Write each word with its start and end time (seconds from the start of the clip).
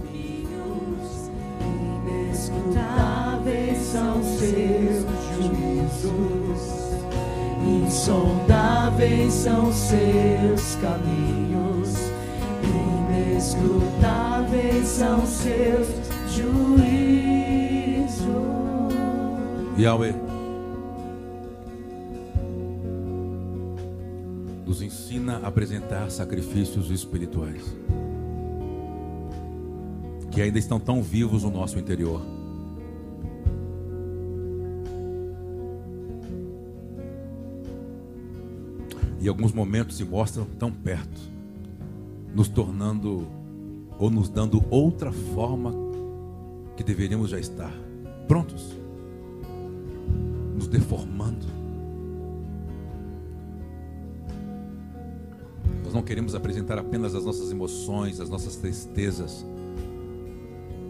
caminhos, 0.00 1.30
inescrutáveis 2.06 3.78
são 3.78 4.22
seus 4.22 5.04
juízos. 5.36 6.80
Insondáveis 7.66 9.32
são 9.32 9.72
seus 9.72 10.76
caminhos, 10.76 11.94
inescrutáveis 12.64 14.86
são 14.86 15.26
seus 15.26 15.88
juízos. 16.34 18.20
Yahweh, 19.78 20.14
nos 24.66 24.82
ensina 24.82 25.40
a 25.42 25.48
apresentar 25.48 26.10
sacrifícios 26.10 26.90
espirituais 26.90 27.62
que 30.30 30.40
ainda 30.40 30.58
estão 30.58 30.78
tão 30.78 31.02
vivos 31.02 31.42
no 31.42 31.50
nosso 31.50 31.78
interior. 31.78 32.20
E 39.20 39.28
alguns 39.28 39.52
momentos 39.52 39.96
se 39.96 40.04
mostram 40.04 40.46
tão 40.58 40.72
perto, 40.72 41.20
nos 42.34 42.48
tornando 42.48 43.26
ou 43.98 44.10
nos 44.10 44.30
dando 44.30 44.64
outra 44.70 45.12
forma 45.12 45.74
que 46.74 46.82
deveríamos 46.82 47.28
já 47.28 47.38
estar 47.38 47.70
prontos, 48.26 48.74
nos 50.54 50.66
deformando. 50.68 51.44
Nós 55.84 55.92
não 55.92 56.02
queremos 56.02 56.34
apresentar 56.34 56.78
apenas 56.78 57.14
as 57.14 57.24
nossas 57.24 57.50
emoções, 57.50 58.20
as 58.20 58.30
nossas 58.30 58.56
tristezas. 58.56 59.44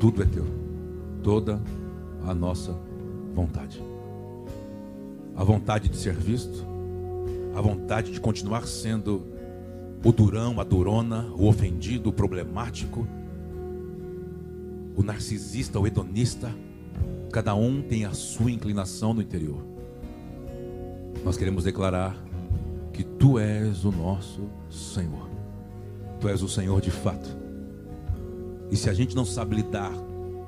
Tudo 0.01 0.23
é 0.23 0.25
teu, 0.25 0.47
toda 1.23 1.61
a 2.27 2.33
nossa 2.33 2.75
vontade. 3.35 3.83
A 5.37 5.45
vontade 5.45 5.91
de 5.91 5.97
ser 5.99 6.15
visto, 6.15 6.67
a 7.55 7.61
vontade 7.61 8.11
de 8.11 8.19
continuar 8.19 8.67
sendo 8.67 9.27
o 10.03 10.11
durão, 10.11 10.59
a 10.59 10.65
durona, 10.65 11.31
o 11.37 11.47
ofendido, 11.47 12.09
o 12.09 12.13
problemático, 12.15 13.07
o 14.97 15.03
narcisista, 15.03 15.79
o 15.79 15.87
hedonista. 15.87 16.51
Cada 17.31 17.55
um 17.55 17.83
tem 17.83 18.07
a 18.07 18.15
sua 18.15 18.51
inclinação 18.51 19.13
no 19.13 19.21
interior. 19.21 19.63
Nós 21.23 21.37
queremos 21.37 21.65
declarar 21.65 22.17
que 22.91 23.05
tu 23.05 23.39
és 23.39 23.85
o 23.85 23.93
nosso 23.93 24.49
Senhor. 24.71 25.29
Tu 26.19 26.27
és 26.27 26.41
o 26.41 26.49
Senhor 26.49 26.81
de 26.81 26.91
fato. 26.91 27.50
E 28.71 28.77
se 28.77 28.89
a 28.89 28.95
gente 28.95 29.17
não 29.17 29.25
sabe 29.25 29.57
lidar 29.57 29.93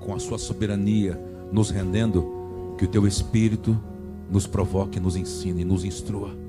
com 0.01 0.15
a 0.15 0.19
sua 0.19 0.39
soberania, 0.39 1.19
nos 1.51 1.71
rendendo, 1.71 2.75
que 2.79 2.85
o 2.85 2.89
teu 2.89 3.07
espírito 3.07 3.79
nos 4.31 4.47
provoque, 4.47 4.99
nos 4.99 5.17
ensine, 5.17 5.65
nos 5.65 5.85
instrua 5.85 6.43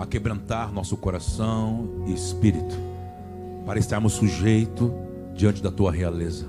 a 0.00 0.06
quebrantar 0.06 0.72
nosso 0.72 0.96
coração 0.96 2.04
e 2.06 2.14
espírito, 2.14 2.74
para 3.66 3.78
estarmos 3.78 4.14
sujeitos 4.14 4.90
diante 5.34 5.62
da 5.62 5.70
tua 5.70 5.92
realeza. 5.92 6.46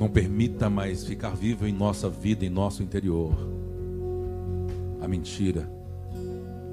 Não 0.00 0.08
permita 0.08 0.70
mais 0.70 1.04
ficar 1.04 1.36
vivo 1.36 1.66
em 1.66 1.72
nossa 1.72 2.08
vida, 2.08 2.46
em 2.46 2.50
nosso 2.50 2.82
interior, 2.82 3.34
a 5.02 5.06
mentira, 5.06 5.70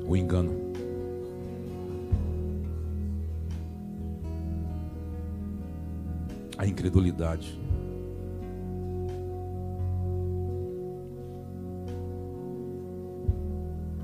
o 0.07 0.15
engano. 0.15 0.72
A 6.63 6.65
incredulidade. 6.65 7.59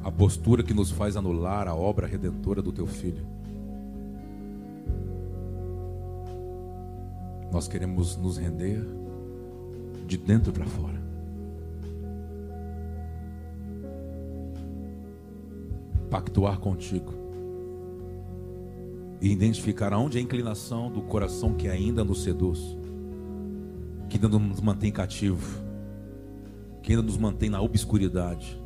A 0.03 0.11
postura 0.11 0.61
que 0.61 0.73
nos 0.73 0.91
faz 0.91 1.15
anular 1.15 1.69
a 1.69 1.73
obra 1.73 2.05
redentora 2.05 2.61
do 2.61 2.73
teu 2.73 2.85
filho. 2.85 3.25
Nós 7.49 7.69
queremos 7.69 8.17
nos 8.17 8.37
render 8.37 8.85
de 10.05 10.17
dentro 10.17 10.51
para 10.51 10.65
fora. 10.65 10.99
Pactuar 16.09 16.59
contigo 16.59 17.28
e 19.21 19.31
identificar 19.31 19.93
aonde 19.93 20.17
é 20.17 20.21
a 20.21 20.23
inclinação 20.23 20.91
do 20.91 21.01
coração 21.01 21.53
que 21.53 21.67
ainda 21.67 22.03
nos 22.03 22.23
seduz, 22.23 22.59
que 24.09 24.17
ainda 24.17 24.29
nos 24.29 24.61
mantém 24.61 24.91
cativo, 24.91 25.61
que 26.81 26.93
ainda 26.93 27.03
nos 27.03 27.17
mantém 27.17 27.49
na 27.49 27.61
obscuridade. 27.61 28.59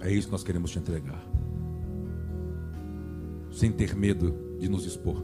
É 0.00 0.10
isso 0.12 0.28
que 0.28 0.32
nós 0.32 0.44
queremos 0.44 0.70
te 0.70 0.78
entregar, 0.78 1.22
sem 3.52 3.72
ter 3.72 3.94
medo 3.94 4.56
de 4.58 4.68
nos 4.68 4.84
expor, 4.84 5.22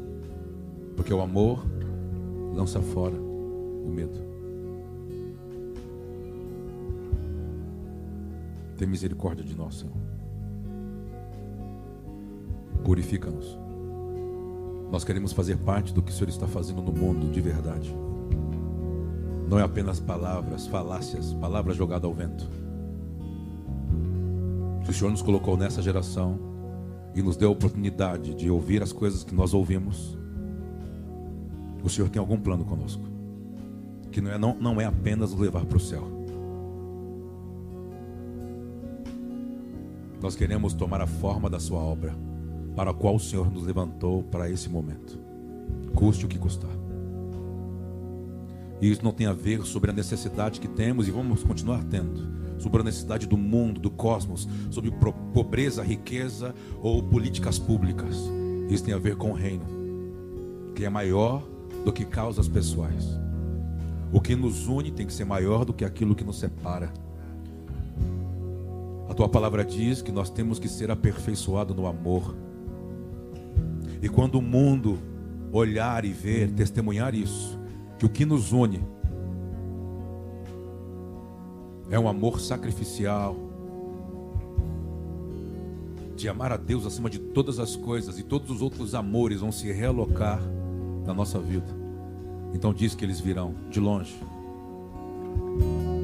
porque 0.96 1.12
o 1.12 1.20
amor 1.20 1.64
lança 2.54 2.80
fora 2.80 3.16
o 3.16 3.90
medo. 3.90 4.26
Tem 8.76 8.86
misericórdia 8.86 9.44
de 9.44 9.54
nós, 9.54 9.76
Senhor. 9.76 10.05
Purifica-nos. 12.86 13.58
Nós 14.92 15.02
queremos 15.02 15.32
fazer 15.32 15.56
parte 15.56 15.92
do 15.92 16.00
que 16.00 16.12
o 16.12 16.14
Senhor 16.14 16.28
está 16.28 16.46
fazendo 16.46 16.80
no 16.80 16.92
mundo 16.92 17.32
de 17.32 17.40
verdade. 17.40 17.92
Não 19.50 19.58
é 19.58 19.64
apenas 19.64 19.98
palavras, 19.98 20.68
falácias, 20.68 21.34
palavras 21.34 21.76
jogadas 21.76 22.04
ao 22.04 22.14
vento. 22.14 22.48
Se 24.84 24.90
o 24.92 24.94
Senhor 24.94 25.10
nos 25.10 25.20
colocou 25.20 25.56
nessa 25.56 25.82
geração 25.82 26.38
e 27.12 27.20
nos 27.22 27.36
deu 27.36 27.48
a 27.48 27.52
oportunidade 27.52 28.36
de 28.36 28.48
ouvir 28.48 28.80
as 28.84 28.92
coisas 28.92 29.24
que 29.24 29.34
nós 29.34 29.52
ouvimos, 29.52 30.16
o 31.82 31.88
Senhor 31.88 32.08
tem 32.08 32.20
algum 32.20 32.38
plano 32.38 32.64
conosco. 32.64 33.02
Que 34.12 34.20
não 34.20 34.30
é, 34.30 34.38
não, 34.38 34.54
não 34.60 34.80
é 34.80 34.84
apenas 34.84 35.34
levar 35.34 35.64
para 35.64 35.76
o 35.76 35.80
céu. 35.80 36.06
Nós 40.22 40.36
queremos 40.36 40.72
tomar 40.72 41.00
a 41.00 41.06
forma 41.08 41.50
da 41.50 41.58
Sua 41.58 41.80
obra, 41.80 42.14
para 42.76 42.90
a 42.90 42.94
qual 42.94 43.16
o 43.16 43.20
Senhor 43.20 43.50
nos 43.50 43.64
levantou 43.64 44.22
para 44.22 44.50
esse 44.50 44.68
momento, 44.68 45.18
custe 45.94 46.26
o 46.26 46.28
que 46.28 46.38
custar. 46.38 46.70
E 48.80 48.90
isso 48.90 49.02
não 49.02 49.12
tem 49.12 49.26
a 49.26 49.32
ver 49.32 49.64
sobre 49.64 49.90
a 49.90 49.94
necessidade 49.94 50.60
que 50.60 50.68
temos 50.68 51.08
e 51.08 51.10
vamos 51.10 51.42
continuar 51.42 51.82
tendo, 51.84 52.28
sobre 52.58 52.82
a 52.82 52.84
necessidade 52.84 53.26
do 53.26 53.38
mundo, 53.38 53.80
do 53.80 53.90
cosmos, 53.90 54.46
sobre 54.70 54.92
pobreza, 55.32 55.82
riqueza 55.82 56.54
ou 56.82 57.02
políticas 57.02 57.58
públicas. 57.58 58.16
Isso 58.68 58.84
tem 58.84 58.92
a 58.92 58.98
ver 58.98 59.16
com 59.16 59.30
o 59.30 59.34
reino, 59.34 59.64
que 60.74 60.84
é 60.84 60.90
maior 60.90 61.42
do 61.84 61.92
que 61.92 62.04
causas 62.04 62.46
pessoais. 62.46 63.06
O 64.12 64.20
que 64.20 64.36
nos 64.36 64.68
une 64.68 64.90
tem 64.90 65.06
que 65.06 65.12
ser 65.12 65.24
maior 65.24 65.64
do 65.64 65.72
que 65.72 65.84
aquilo 65.84 66.14
que 66.14 66.24
nos 66.24 66.38
separa. 66.38 66.92
A 69.08 69.14
tua 69.14 69.28
palavra 69.28 69.64
diz 69.64 70.02
que 70.02 70.12
nós 70.12 70.28
temos 70.28 70.58
que 70.58 70.68
ser 70.68 70.90
aperfeiçoados 70.90 71.74
no 71.74 71.86
amor. 71.86 72.36
E 74.06 74.08
quando 74.08 74.36
o 74.36 74.40
mundo 74.40 75.00
olhar 75.50 76.04
e 76.04 76.12
ver, 76.12 76.48
testemunhar 76.52 77.12
isso, 77.12 77.58
que 77.98 78.06
o 78.06 78.08
que 78.08 78.24
nos 78.24 78.52
une 78.52 78.80
é 81.90 81.98
um 81.98 82.06
amor 82.06 82.38
sacrificial, 82.38 83.34
de 86.14 86.28
amar 86.28 86.52
a 86.52 86.56
Deus 86.56 86.86
acima 86.86 87.10
de 87.10 87.18
todas 87.18 87.58
as 87.58 87.74
coisas, 87.74 88.16
e 88.16 88.22
todos 88.22 88.48
os 88.48 88.62
outros 88.62 88.94
amores 88.94 89.40
vão 89.40 89.50
se 89.50 89.72
realocar 89.72 90.40
na 91.04 91.12
nossa 91.12 91.40
vida. 91.40 91.74
Então 92.54 92.72
diz 92.72 92.94
que 92.94 93.04
eles 93.04 93.18
virão 93.18 93.56
de 93.68 93.80
longe 93.80 94.16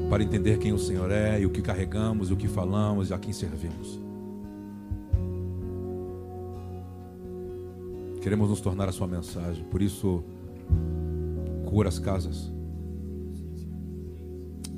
para 0.09 0.21
entender 0.21 0.57
quem 0.59 0.73
o 0.73 0.77
Senhor 0.77 1.09
é 1.09 1.39
e 1.39 1.45
o 1.45 1.49
que 1.49 1.61
carregamos, 1.61 2.29
e 2.29 2.33
o 2.33 2.35
que 2.35 2.49
falamos 2.49 3.11
e 3.11 3.13
a 3.13 3.17
quem 3.17 3.31
servimos. 3.31 4.02
Queremos 8.23 8.49
nos 8.49 8.61
tornar 8.61 8.87
a 8.87 8.91
sua 8.93 9.05
mensagem, 9.05 9.65
por 9.65 9.81
isso 9.81 10.23
cura 11.65 11.89
as 11.89 11.99
casas, 11.99 12.49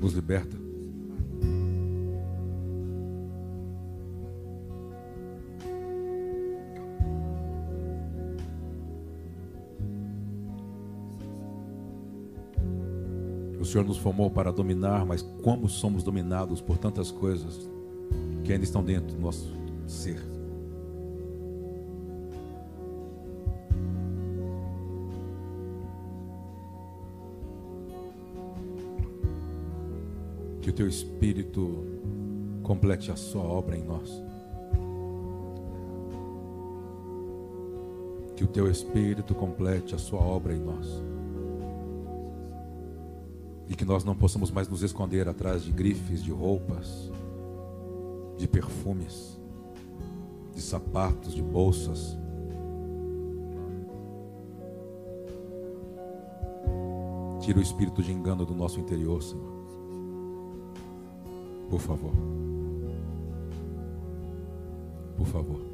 nos 0.00 0.14
liberta. 0.14 0.56
O 13.60 13.64
Senhor 13.64 13.86
nos 13.86 13.96
formou 13.96 14.28
para 14.28 14.50
dominar, 14.50 15.06
mas 15.06 15.22
como 15.44 15.68
somos 15.68 16.02
dominados 16.02 16.60
por 16.60 16.78
tantas 16.78 17.12
coisas 17.12 17.70
que 18.42 18.52
ainda 18.52 18.64
estão 18.64 18.82
dentro 18.82 19.14
do 19.14 19.22
nosso 19.22 19.54
ser. 19.86 20.35
Teu 30.76 30.86
Espírito 30.86 31.86
complete 32.62 33.10
a 33.10 33.16
sua 33.16 33.42
obra 33.42 33.78
em 33.78 33.82
nós. 33.82 34.22
Que 38.36 38.44
o 38.44 38.46
teu 38.46 38.70
Espírito 38.70 39.34
complete 39.34 39.94
a 39.94 39.98
sua 39.98 40.20
obra 40.20 40.52
em 40.54 40.60
nós. 40.60 40.86
E 43.68 43.74
que 43.74 43.86
nós 43.86 44.04
não 44.04 44.14
possamos 44.14 44.50
mais 44.50 44.68
nos 44.68 44.82
esconder 44.82 45.26
atrás 45.28 45.62
de 45.62 45.72
grifes, 45.72 46.22
de 46.22 46.30
roupas, 46.30 47.10
de 48.36 48.46
perfumes, 48.46 49.40
de 50.54 50.60
sapatos, 50.60 51.34
de 51.34 51.42
bolsas. 51.42 52.18
Tira 57.40 57.58
o 57.58 57.62
espírito 57.62 58.02
de 58.02 58.12
engano 58.12 58.44
do 58.44 58.54
nosso 58.54 58.78
interior, 58.78 59.22
Senhor. 59.22 59.65
Por 61.70 61.80
favor. 61.80 62.12
Por 65.16 65.26
favor. 65.26 65.65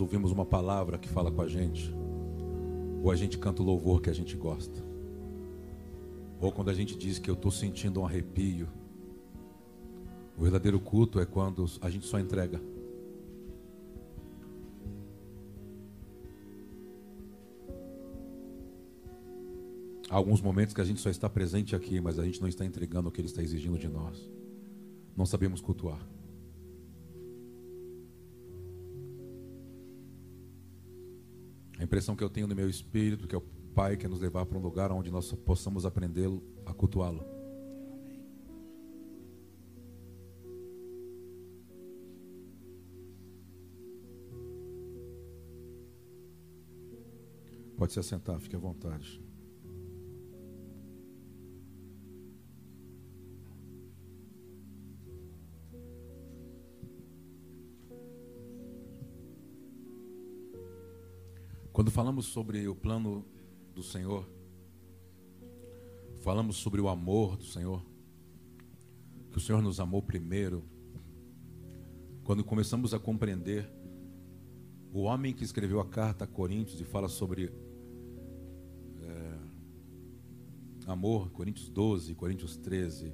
Ouvimos 0.00 0.32
uma 0.32 0.44
palavra 0.44 0.98
que 0.98 1.08
fala 1.08 1.30
com 1.30 1.42
a 1.42 1.48
gente, 1.48 1.94
ou 3.02 3.10
a 3.10 3.16
gente 3.16 3.38
canta 3.38 3.62
o 3.62 3.64
louvor 3.64 4.00
que 4.00 4.10
a 4.10 4.12
gente 4.12 4.36
gosta, 4.36 4.82
ou 6.40 6.50
quando 6.50 6.70
a 6.70 6.74
gente 6.74 6.96
diz 6.96 7.18
que 7.18 7.30
eu 7.30 7.34
estou 7.34 7.50
sentindo 7.50 8.00
um 8.00 8.06
arrepio. 8.06 8.68
O 10.36 10.42
verdadeiro 10.42 10.80
culto 10.80 11.20
é 11.20 11.26
quando 11.26 11.66
a 11.82 11.90
gente 11.90 12.06
só 12.06 12.18
entrega. 12.18 12.60
Há 20.08 20.16
alguns 20.16 20.40
momentos 20.40 20.74
que 20.74 20.80
a 20.80 20.84
gente 20.84 21.00
só 21.00 21.08
está 21.08 21.28
presente 21.28 21.76
aqui, 21.76 22.00
mas 22.00 22.18
a 22.18 22.24
gente 22.24 22.40
não 22.40 22.48
está 22.48 22.64
entregando 22.64 23.08
o 23.08 23.12
que 23.12 23.20
Ele 23.20 23.28
está 23.28 23.42
exigindo 23.42 23.78
de 23.78 23.86
nós. 23.86 24.28
Não 25.16 25.24
sabemos 25.24 25.60
cultuar. 25.60 26.00
Impressão 32.00 32.16
que 32.16 32.24
eu 32.24 32.30
tenho 32.30 32.46
no 32.46 32.56
meu 32.56 32.68
espírito 32.68 33.28
que 33.28 33.34
é 33.34 33.38
o 33.38 33.42
Pai 33.74 33.94
quer 33.94 34.08
nos 34.08 34.20
levar 34.20 34.46
para 34.46 34.58
um 34.58 34.60
lugar 34.60 34.90
onde 34.90 35.10
nós 35.10 35.32
possamos 35.32 35.84
aprendê-lo 35.84 36.42
a 36.64 36.72
cultuá-lo. 36.72 37.22
Pode 47.76 47.92
se 47.92 48.00
assentar, 48.00 48.40
fique 48.40 48.56
à 48.56 48.58
vontade. 48.58 49.22
Quando 61.80 61.90
falamos 61.90 62.26
sobre 62.26 62.68
o 62.68 62.74
plano 62.74 63.24
do 63.74 63.82
Senhor, 63.82 64.28
falamos 66.18 66.56
sobre 66.56 66.78
o 66.78 66.90
amor 66.90 67.38
do 67.38 67.44
Senhor, 67.44 67.82
que 69.32 69.38
o 69.38 69.40
Senhor 69.40 69.62
nos 69.62 69.80
amou 69.80 70.02
primeiro. 70.02 70.62
Quando 72.22 72.44
começamos 72.44 72.92
a 72.92 72.98
compreender 72.98 73.66
o 74.92 75.04
homem 75.04 75.32
que 75.32 75.42
escreveu 75.42 75.80
a 75.80 75.86
carta 75.86 76.24
a 76.24 76.26
Coríntios 76.26 76.78
e 76.82 76.84
fala 76.84 77.08
sobre 77.08 77.50
é, 79.00 79.38
amor, 80.86 81.30
Coríntios 81.30 81.70
12, 81.70 82.14
Coríntios 82.14 82.58
13, 82.58 83.10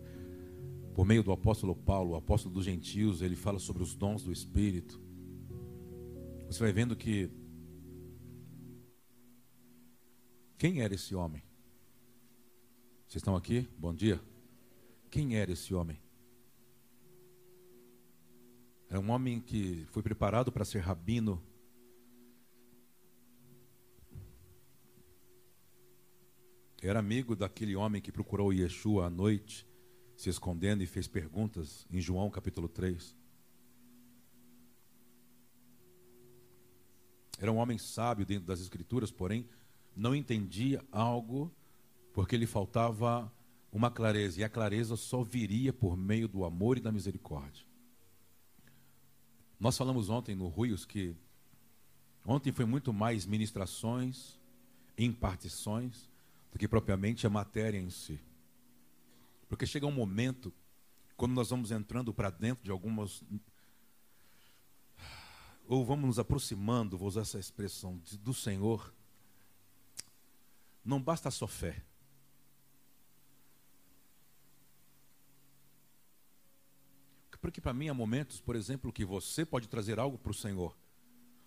por 0.93 1.07
meio 1.07 1.23
do 1.23 1.31
apóstolo 1.31 1.77
Paulo, 1.77 2.15
o 2.15 2.17
apóstolo 2.17 2.53
dos 2.53 2.65
gentios, 2.65 3.23
ele 3.23 3.37
fala 3.37 3.61
sobre 3.61 3.85
os 3.85 3.95
dons 3.95 4.25
do 4.25 4.33
Espírito. 4.33 5.01
Você 6.49 6.59
vai 6.59 6.73
vendo 6.73 6.97
que 6.97 7.31
Quem 10.59 10.81
era 10.81 10.95
esse 10.95 11.15
homem? 11.15 11.43
Vocês 13.07 13.17
estão 13.17 13.37
aqui? 13.37 13.69
Bom 13.77 13.95
dia. 13.95 14.19
Quem 15.11 15.37
era 15.37 15.53
esse 15.53 15.75
homem? 15.75 16.01
Era 18.89 18.99
um 18.99 19.11
homem 19.11 19.39
que 19.39 19.85
foi 19.91 20.03
preparado 20.03 20.51
para 20.51 20.65
ser 20.65 20.79
rabino. 20.79 21.43
Era 26.81 27.01
amigo 27.01 27.37
daquele 27.37 27.77
homem 27.77 28.01
que 28.01 28.11
procurou 28.11 28.51
Yeshua 28.51 29.07
à 29.07 29.11
noite, 29.11 29.69
se 30.17 30.31
escondendo 30.31 30.83
e 30.83 30.87
fez 30.87 31.07
perguntas 31.07 31.87
em 31.91 32.01
João 32.01 32.31
capítulo 32.31 32.67
3. 32.67 33.15
Era 37.39 37.53
um 37.53 37.57
homem 37.57 37.77
sábio 37.77 38.25
dentro 38.25 38.47
das 38.47 38.61
Escrituras, 38.61 39.11
porém 39.11 39.47
não 39.97 40.15
entendia 40.15 40.85
algo 40.93 41.51
porque 42.13 42.37
lhe 42.37 42.47
faltava 42.47 43.33
uma 43.73 43.91
clareza, 43.91 44.41
e 44.41 44.45
a 44.45 44.49
clareza 44.49 44.97
só 44.97 45.23
viria 45.23 45.73
por 45.73 45.97
meio 45.97 46.29
do 46.29 46.45
amor 46.45 46.79
e 46.79 46.81
da 46.81 46.91
misericórdia. 46.91 47.65
Nós 49.61 49.77
falamos 49.77 50.09
ontem 50.09 50.35
no 50.35 50.49
Ruios 50.49 50.85
que 50.85 51.15
ontem 52.25 52.53
foi 52.53 52.65
muito 52.65 52.93
mais 52.93 53.27
ministrações, 53.27 54.39
impartições, 54.97 56.09
do 56.51 56.59
que 56.59 56.67
propriamente 56.67 57.27
a 57.27 57.31
matéria 57.31 57.79
em 57.79 57.91
si. 57.91 58.19
Porque 59.49 59.67
chega 59.67 59.87
um 59.87 59.93
momento, 59.93 60.53
quando 61.17 61.35
nós 61.35 61.51
vamos 61.51 61.71
entrando 61.71 62.15
para 62.15 62.31
dentro 62.31 62.65
de 62.65 62.71
algumas. 62.71 63.23
Ou 65.69 65.85
vamos 65.85 66.07
nos 66.07 66.19
aproximando, 66.19 66.97
vou 66.97 67.09
usar 67.09 67.23
essa 67.23 67.39
expressão, 67.39 68.01
do 68.23 68.33
Senhor, 68.33 68.95
não 70.87 71.03
basta 71.03 71.31
só 71.31 71.47
fé. 71.47 71.83
Porque 77.47 77.61
para 77.61 77.73
mim 77.73 77.89
há 77.89 77.95
momentos, 77.95 78.41
por 78.41 78.57
exemplo, 78.57 78.93
que 78.93 79.05
você 79.05 79.45
pode 79.45 79.69
trazer 79.69 80.01
algo 80.01 80.19
para 80.19 80.33
o 80.33 80.35
Senhor. 80.35 80.77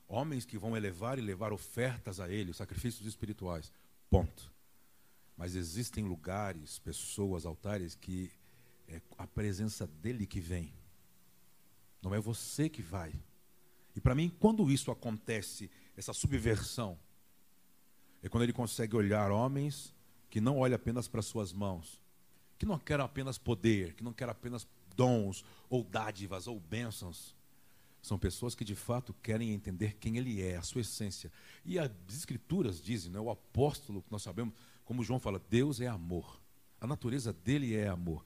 Homens 0.08 0.46
que 0.46 0.58
vão 0.58 0.78
elevar 0.78 1.20
e 1.20 1.22
levar 1.22 1.52
ofertas 1.52 2.20
a 2.20 2.30
Ele, 2.30 2.54
sacrifícios 2.54 3.06
espirituais. 3.06 3.72
Ponto. 4.10 4.52
Mas 5.36 5.56
existem 5.56 6.06
lugares, 6.06 6.80
pessoas, 6.80 7.46
altares 7.46 7.96
que 7.96 8.32
é 8.88 9.02
a 9.18 9.28
presença 9.28 9.86
dele 9.86 10.26
que 10.26 10.40
vem. 10.40 10.74
Não 12.02 12.16
é 12.16 12.20
você 12.20 12.70
que 12.70 12.82
vai. 12.82 13.14
E 13.96 14.00
para 14.00 14.16
mim, 14.16 14.30
quando 14.40 14.72
isso 14.72 14.92
acontece, 14.92 15.70
essa 15.98 16.14
subversão, 16.14 16.98
é 18.22 18.30
quando 18.30 18.44
ele 18.44 18.54
consegue 18.54 18.96
olhar 18.96 19.32
homens 19.32 19.94
que 20.30 20.42
não 20.42 20.60
olham 20.60 20.76
apenas 20.76 21.08
para 21.08 21.22
suas 21.22 21.54
mãos, 21.54 22.02
que 22.58 22.66
não 22.66 22.78
querem 22.78 23.04
apenas 23.04 23.38
poder, 23.38 23.94
que 23.94 24.04
não 24.04 24.14
querem 24.14 24.32
apenas 24.32 24.68
dons 24.96 25.44
ou 25.70 25.84
dádivas 25.84 26.48
ou 26.48 26.60
bênçãos. 26.60 27.36
São 28.02 28.20
pessoas 28.20 28.56
que 28.56 28.64
de 28.64 28.76
fato 28.76 29.14
querem 29.22 29.52
entender 29.52 29.96
quem 29.96 30.18
ele 30.18 30.42
é, 30.42 30.58
a 30.58 30.62
sua 30.62 30.82
essência. 30.82 31.32
E 31.66 31.80
as 31.80 31.92
escrituras 32.10 32.82
dizem, 32.82 33.12
né, 33.12 33.20
o 33.20 33.30
apóstolo, 33.30 34.02
que 34.02 34.12
nós 34.12 34.22
sabemos, 34.22 34.54
como 34.86 35.04
João 35.04 35.20
fala, 35.20 35.42
Deus 35.50 35.82
é 35.82 35.88
amor. 35.88 36.40
A 36.80 36.88
natureza 36.88 37.34
dele 37.34 37.76
é 37.76 37.88
amor. 37.88 38.24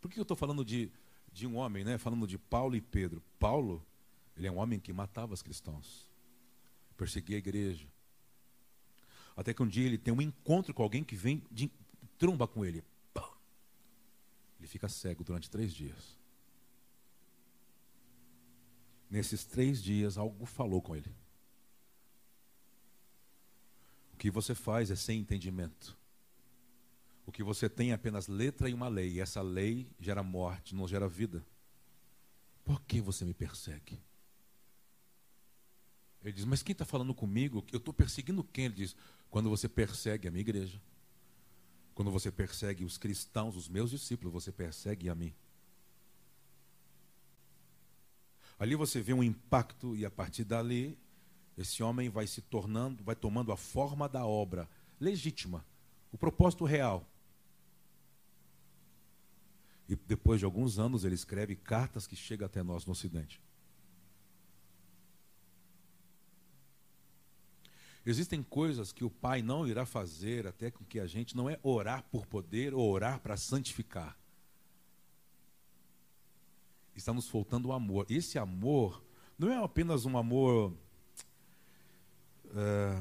Por 0.00 0.10
que 0.10 0.18
eu 0.18 0.22
estou 0.22 0.36
falando 0.36 0.64
de, 0.64 0.92
de 1.32 1.46
um 1.46 1.56
homem, 1.56 1.84
né? 1.84 1.98
Falando 1.98 2.24
de 2.24 2.38
Paulo 2.38 2.76
e 2.76 2.80
Pedro. 2.80 3.20
Paulo, 3.36 3.84
ele 4.36 4.46
é 4.46 4.52
um 4.52 4.58
homem 4.58 4.78
que 4.78 4.92
matava 4.92 5.34
os 5.34 5.42
cristãos 5.42 6.07
perseguir 6.98 7.36
a 7.36 7.38
igreja. 7.38 7.88
Até 9.34 9.54
que 9.54 9.62
um 9.62 9.66
dia 9.66 9.86
ele 9.86 9.96
tem 9.96 10.12
um 10.12 10.20
encontro 10.20 10.74
com 10.74 10.82
alguém 10.82 11.02
que 11.02 11.16
vem 11.16 11.42
de 11.50 11.70
tromba 12.18 12.46
com 12.46 12.62
ele. 12.62 12.84
Ele 14.58 14.66
fica 14.66 14.88
cego 14.88 15.24
durante 15.24 15.48
três 15.48 15.72
dias. 15.72 16.18
nesses 19.10 19.44
três 19.44 19.82
dias, 19.82 20.18
algo 20.18 20.44
falou 20.44 20.82
com 20.82 20.94
ele. 20.94 21.10
O 24.12 24.16
que 24.16 24.30
você 24.30 24.54
faz 24.54 24.90
é 24.90 24.96
sem 24.96 25.20
entendimento. 25.20 25.96
O 27.24 27.32
que 27.32 27.42
você 27.42 27.68
tem 27.68 27.90
é 27.90 27.94
apenas 27.94 28.26
letra 28.26 28.68
e 28.68 28.74
uma 28.74 28.88
lei. 28.88 29.12
E 29.12 29.20
essa 29.20 29.40
lei 29.40 29.90
gera 30.00 30.22
morte, 30.22 30.74
não 30.74 30.88
gera 30.88 31.08
vida. 31.08 31.44
Por 32.64 32.80
que 32.82 33.00
você 33.00 33.24
me 33.24 33.34
persegue? 33.34 34.00
Ele 36.22 36.32
diz, 36.32 36.44
mas 36.44 36.62
quem 36.62 36.72
está 36.72 36.84
falando 36.84 37.14
comigo? 37.14 37.64
Eu 37.72 37.78
estou 37.78 37.94
perseguindo 37.94 38.42
quem? 38.44 38.66
Ele 38.66 38.74
diz, 38.74 38.96
quando 39.30 39.48
você 39.48 39.68
persegue 39.68 40.28
a 40.28 40.30
minha 40.30 40.40
igreja, 40.40 40.80
quando 41.94 42.10
você 42.10 42.30
persegue 42.30 42.84
os 42.84 42.98
cristãos, 42.98 43.56
os 43.56 43.68
meus 43.68 43.90
discípulos, 43.90 44.32
você 44.32 44.52
persegue 44.52 45.08
a 45.08 45.14
mim. 45.14 45.34
Ali 48.58 48.74
você 48.74 49.00
vê 49.00 49.12
um 49.12 49.22
impacto 49.22 49.94
e 49.94 50.04
a 50.04 50.10
partir 50.10 50.44
dali 50.44 50.98
esse 51.56 51.82
homem 51.82 52.08
vai 52.08 52.26
se 52.26 52.40
tornando, 52.40 53.02
vai 53.02 53.14
tomando 53.14 53.52
a 53.52 53.56
forma 53.56 54.08
da 54.08 54.24
obra 54.26 54.68
legítima, 55.00 55.64
o 56.12 56.18
propósito 56.18 56.64
real. 56.64 57.04
E 59.88 59.96
depois 59.96 60.38
de 60.38 60.44
alguns 60.44 60.78
anos 60.78 61.04
ele 61.04 61.14
escreve 61.14 61.56
cartas 61.56 62.06
que 62.06 62.14
chegam 62.14 62.46
até 62.46 62.62
nós 62.62 62.84
no 62.84 62.92
Ocidente. 62.92 63.40
Existem 68.08 68.42
coisas 68.42 68.90
que 68.90 69.04
o 69.04 69.10
Pai 69.10 69.42
não 69.42 69.68
irá 69.68 69.84
fazer 69.84 70.46
até 70.46 70.70
com 70.70 70.82
que 70.82 70.98
a 70.98 71.06
gente 71.06 71.36
não 71.36 71.50
é 71.50 71.60
orar 71.62 72.02
por 72.04 72.24
poder 72.24 72.72
ou 72.72 72.90
orar 72.90 73.20
para 73.20 73.36
santificar. 73.36 74.16
Está 76.96 77.12
nos 77.12 77.28
faltando 77.28 77.68
o 77.68 77.72
amor. 77.72 78.06
Esse 78.08 78.38
amor 78.38 79.04
não 79.38 79.52
é 79.52 79.62
apenas 79.62 80.06
um 80.06 80.16
amor 80.16 80.74
é, 82.56 82.98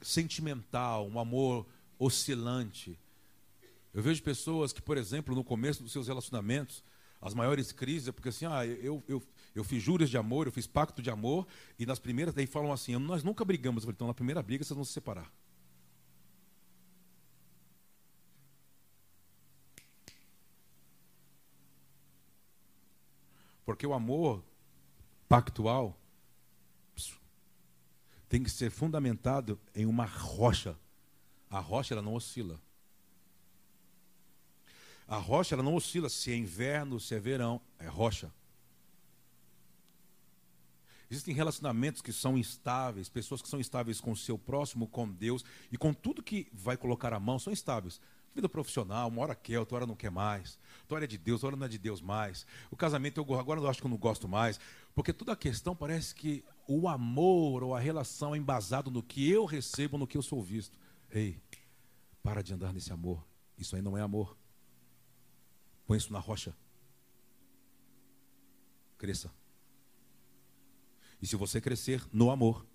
sentimental, 0.00 1.06
um 1.06 1.18
amor 1.18 1.66
oscilante. 1.98 2.98
Eu 3.92 4.02
vejo 4.02 4.22
pessoas 4.22 4.72
que, 4.72 4.80
por 4.80 4.96
exemplo, 4.96 5.34
no 5.34 5.44
começo 5.44 5.82
dos 5.82 5.92
seus 5.92 6.08
relacionamentos, 6.08 6.82
as 7.20 7.34
maiores 7.34 7.72
crises 7.72 8.08
é 8.08 8.12
porque 8.12 8.30
assim, 8.30 8.46
ah, 8.46 8.64
eu, 8.64 9.04
eu, 9.06 9.22
eu 9.54 9.62
fiz 9.62 9.82
juras 9.82 10.10
de 10.10 10.18
amor, 10.18 10.46
eu 10.46 10.52
fiz 10.52 10.66
pacto 10.66 11.00
de 11.00 11.10
amor, 11.10 11.46
e 11.78 11.86
nas 11.86 11.98
primeiras 11.98 12.34
daí 12.34 12.46
falam 12.46 12.72
assim, 12.72 12.96
nós 12.96 13.22
nunca 13.22 13.44
brigamos. 13.44 13.82
Eu 13.82 13.86
falei, 13.86 13.94
então 13.94 14.06
na 14.08 14.14
primeira 14.14 14.42
briga 14.42 14.64
vocês 14.64 14.74
vão 14.74 14.84
se 14.84 14.92
separar. 14.92 15.30
Porque 23.64 23.86
o 23.86 23.94
amor 23.94 24.44
pactual 25.28 25.96
tem 28.28 28.42
que 28.42 28.50
ser 28.50 28.70
fundamentado 28.70 29.58
em 29.74 29.86
uma 29.86 30.04
rocha. 30.04 30.76
A 31.48 31.60
rocha 31.60 31.94
ela 31.94 32.02
não 32.02 32.14
oscila. 32.14 32.60
A 35.06 35.16
rocha 35.16 35.54
ela 35.54 35.62
não 35.62 35.76
oscila 35.76 36.08
se 36.08 36.32
é 36.32 36.36
inverno, 36.36 36.98
se 36.98 37.14
é 37.14 37.20
verão, 37.20 37.60
é 37.78 37.86
rocha. 37.86 38.32
Existem 41.14 41.32
relacionamentos 41.32 42.02
que 42.02 42.12
são 42.12 42.36
instáveis, 42.36 43.08
pessoas 43.08 43.40
que 43.40 43.48
são 43.48 43.60
instáveis 43.60 44.00
com 44.00 44.10
o 44.10 44.16
seu 44.16 44.36
próximo, 44.36 44.88
com 44.88 45.08
Deus 45.08 45.44
e 45.70 45.78
com 45.78 45.94
tudo 45.94 46.24
que 46.24 46.48
vai 46.52 46.76
colocar 46.76 47.12
a 47.12 47.20
mão, 47.20 47.38
são 47.38 47.52
instáveis. 47.52 48.00
Vida 48.34 48.48
profissional, 48.48 49.06
uma 49.08 49.22
hora 49.22 49.34
quer, 49.36 49.60
outra 49.60 49.76
hora 49.76 49.86
não 49.86 49.94
quer 49.94 50.10
mais. 50.10 50.58
Outra 50.80 50.96
hora 50.96 51.04
é 51.04 51.06
de 51.06 51.16
Deus, 51.16 51.36
outra 51.36 51.50
hora 51.50 51.56
não 51.56 51.66
é 51.66 51.68
de 51.68 51.78
Deus 51.78 52.00
mais. 52.00 52.44
O 52.68 52.74
casamento, 52.74 53.20
eu 53.20 53.38
agora 53.38 53.60
eu 53.60 53.68
acho 53.68 53.80
que 53.80 53.86
eu 53.86 53.90
não 53.90 53.96
gosto 53.96 54.26
mais. 54.26 54.58
Porque 54.92 55.12
toda 55.12 55.32
a 55.32 55.36
questão 55.36 55.76
parece 55.76 56.12
que 56.16 56.44
o 56.66 56.88
amor 56.88 57.62
ou 57.62 57.76
a 57.76 57.78
relação 57.78 58.34
é 58.34 58.38
embasado 58.38 58.90
no 58.90 59.00
que 59.00 59.30
eu 59.30 59.44
recebo, 59.44 59.96
no 59.96 60.08
que 60.08 60.18
eu 60.18 60.22
sou 60.22 60.42
visto. 60.42 60.76
Ei, 61.12 61.40
para 62.24 62.42
de 62.42 62.52
andar 62.52 62.72
nesse 62.72 62.92
amor. 62.92 63.24
Isso 63.56 63.76
aí 63.76 63.82
não 63.82 63.96
é 63.96 64.00
amor. 64.00 64.36
Põe 65.86 65.96
isso 65.96 66.12
na 66.12 66.18
rocha. 66.18 66.52
Cresça. 68.98 69.30
E 71.24 71.26
se 71.26 71.36
você 71.36 71.58
crescer 71.58 72.06
no 72.12 72.30
amor, 72.30 72.66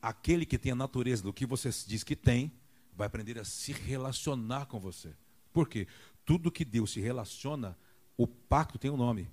aquele 0.00 0.46
que 0.46 0.56
tem 0.56 0.72
a 0.72 0.74
natureza 0.74 1.22
do 1.22 1.30
que 1.30 1.44
você 1.44 1.68
diz 1.86 2.02
que 2.02 2.16
tem, 2.16 2.50
vai 2.94 3.06
aprender 3.06 3.38
a 3.38 3.44
se 3.44 3.70
relacionar 3.70 4.64
com 4.64 4.80
você. 4.80 5.14
Por 5.52 5.68
quê? 5.68 5.86
Tudo 6.24 6.50
que 6.50 6.64
Deus 6.64 6.90
se 6.90 7.02
relaciona, 7.02 7.78
o 8.16 8.26
pacto 8.26 8.78
tem 8.78 8.90
um 8.90 8.96
nome: 8.96 9.30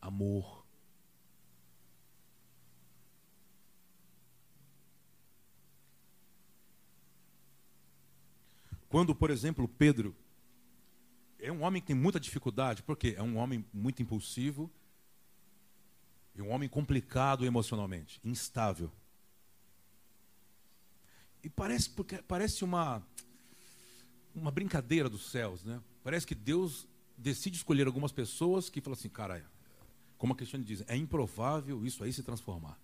amor. 0.00 0.64
Quando, 8.88 9.12
por 9.12 9.28
exemplo, 9.28 9.66
Pedro 9.66 10.14
é 11.40 11.50
um 11.50 11.62
homem 11.62 11.82
que 11.82 11.88
tem 11.88 11.96
muita 11.96 12.20
dificuldade, 12.20 12.80
porque 12.84 13.16
é 13.18 13.22
um 13.24 13.38
homem 13.38 13.66
muito 13.72 14.00
impulsivo, 14.00 14.70
e 16.34 16.42
um 16.42 16.50
homem 16.50 16.68
complicado 16.68 17.44
emocionalmente, 17.44 18.20
instável. 18.24 18.90
E 21.42 21.48
parece, 21.48 21.90
porque, 21.90 22.22
parece 22.22 22.64
uma, 22.64 23.02
uma 24.34 24.50
brincadeira 24.50 25.08
dos 25.08 25.30
céus, 25.30 25.64
né? 25.64 25.82
Parece 26.02 26.26
que 26.26 26.34
Deus 26.34 26.86
decide 27.16 27.56
escolher 27.56 27.86
algumas 27.86 28.12
pessoas 28.12 28.68
que 28.68 28.80
falam 28.80 28.98
assim, 28.98 29.08
cara, 29.08 29.44
como 30.16 30.32
a 30.32 30.36
Cristiane 30.36 30.64
diz, 30.64 30.84
é 30.86 30.96
improvável 30.96 31.84
isso 31.84 32.04
aí 32.04 32.12
se 32.12 32.22
transformar. 32.22 32.78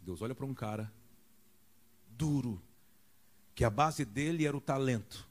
Deus 0.00 0.20
olha 0.20 0.34
para 0.34 0.44
um 0.44 0.54
cara 0.54 0.92
duro, 2.08 2.62
que 3.54 3.64
a 3.64 3.70
base 3.70 4.04
dele 4.04 4.46
era 4.46 4.56
o 4.56 4.60
talento, 4.60 5.26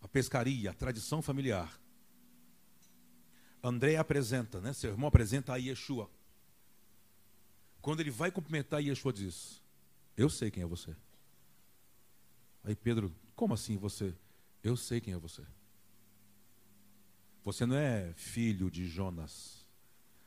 a 0.00 0.08
pescaria, 0.08 0.70
a 0.70 0.74
tradição 0.74 1.20
familiar. 1.20 1.80
André 3.62 3.96
apresenta, 3.96 4.60
né? 4.60 4.72
Seu 4.72 4.90
irmão 4.90 5.08
apresenta 5.08 5.52
a 5.52 5.56
Yeshua. 5.56 6.10
Quando 7.82 8.00
ele 8.00 8.10
vai 8.10 8.30
cumprimentar, 8.30 8.80
Yeshua 8.80 9.12
diz: 9.12 9.62
Eu 10.16 10.28
sei 10.28 10.50
quem 10.50 10.62
é 10.62 10.66
você. 10.66 10.96
Aí 12.64 12.74
Pedro, 12.74 13.14
como 13.34 13.54
assim 13.54 13.76
você? 13.76 14.14
Eu 14.62 14.76
sei 14.76 15.00
quem 15.00 15.14
é 15.14 15.18
você. 15.18 15.42
Você 17.44 17.64
não 17.64 17.76
é 17.76 18.12
filho 18.14 18.70
de 18.70 18.86
Jonas. 18.86 19.66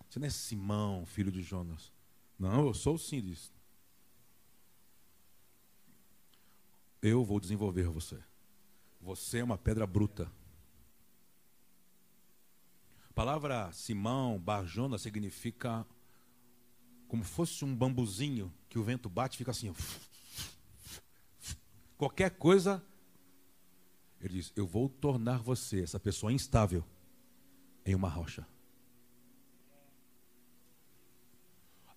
Você 0.10 0.20
não 0.20 0.28
é 0.28 0.30
Simão, 0.30 1.06
filho 1.06 1.32
de 1.32 1.42
Jonas. 1.42 1.92
Não, 2.38 2.68
eu 2.68 2.74
sou 2.74 2.98
sim 2.98 3.22
disso. 3.22 3.52
Eu 7.02 7.24
vou 7.24 7.40
desenvolver 7.40 7.88
você. 7.88 8.20
Você 9.04 9.40
é 9.40 9.44
uma 9.44 9.58
pedra 9.58 9.86
bruta. 9.86 10.32
A 13.10 13.14
palavra 13.14 13.70
Simão, 13.74 14.40
Barjona, 14.40 14.98
significa 14.98 15.86
como 17.10 17.22
fosse 17.26 17.66
um 17.66 17.76
bambuzinho 17.76 18.52
que 18.70 18.80
o 18.80 18.84
vento 18.84 19.10
bate 19.10 19.38
fica 19.38 19.52
assim. 19.52 19.76
Qualquer 21.98 22.32
coisa, 22.32 22.82
ele 24.22 24.36
diz: 24.36 24.54
Eu 24.56 24.66
vou 24.66 24.88
tornar 24.88 25.40
você, 25.40 25.84
essa 25.84 26.00
pessoa 26.00 26.32
instável, 26.32 26.82
em 27.86 27.94
uma 27.94 28.08
rocha. 28.08 28.48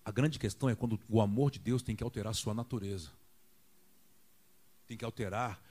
A 0.03 0.11
grande 0.11 0.37
questão 0.37 0.69
é 0.69 0.75
quando 0.75 0.99
o 1.07 1.21
amor 1.21 1.51
de 1.51 1.59
Deus 1.59 1.81
tem 1.81 1.95
que 1.95 2.03
alterar 2.03 2.35
sua 2.35 2.53
natureza 2.53 3.11
tem 4.87 4.97
que 4.97 5.05
alterar 5.05 5.61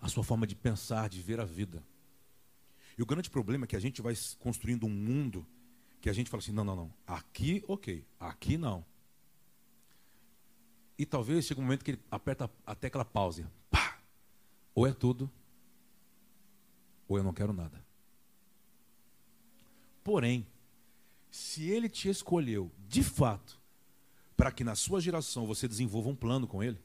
a 0.00 0.08
sua 0.08 0.22
forma 0.22 0.46
de 0.46 0.54
pensar, 0.54 1.08
de 1.08 1.20
ver 1.20 1.40
a 1.40 1.44
vida. 1.44 1.82
E 2.96 3.02
o 3.02 3.06
grande 3.06 3.30
problema 3.30 3.64
é 3.64 3.68
que 3.68 3.76
a 3.76 3.80
gente 3.80 4.02
vai 4.02 4.14
construindo 4.38 4.84
um 4.84 4.90
mundo 4.90 5.46
que 6.00 6.10
a 6.10 6.12
gente 6.12 6.30
fala 6.30 6.42
assim: 6.42 6.52
não, 6.52 6.64
não, 6.64 6.76
não, 6.76 6.94
aqui 7.06 7.64
ok, 7.66 8.04
aqui 8.18 8.56
não. 8.56 8.84
E 10.98 11.06
talvez 11.06 11.46
chegue 11.46 11.60
um 11.60 11.64
momento 11.64 11.84
que 11.84 11.92
ele 11.92 12.02
aperta 12.10 12.50
a 12.66 12.74
tecla 12.74 13.04
pause. 13.04 13.46
Pá! 13.70 14.00
Ou 14.74 14.86
é 14.86 14.92
tudo, 14.92 15.30
ou 17.06 17.16
eu 17.16 17.24
não 17.24 17.32
quero 17.32 17.52
nada. 17.52 17.84
Porém, 20.02 20.46
se 21.30 21.68
ele 21.68 21.88
te 21.88 22.08
escolheu 22.08 22.72
de 22.88 23.02
fato 23.02 23.60
para 24.36 24.50
que 24.50 24.64
na 24.64 24.74
sua 24.74 25.00
geração 25.00 25.46
você 25.46 25.68
desenvolva 25.68 26.08
um 26.08 26.16
plano 26.16 26.46
com 26.46 26.62
ele, 26.62 26.80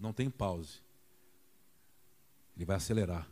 não 0.00 0.12
tem 0.12 0.30
pause. 0.30 0.80
Ele 2.56 2.64
vai 2.64 2.76
acelerar. 2.76 3.30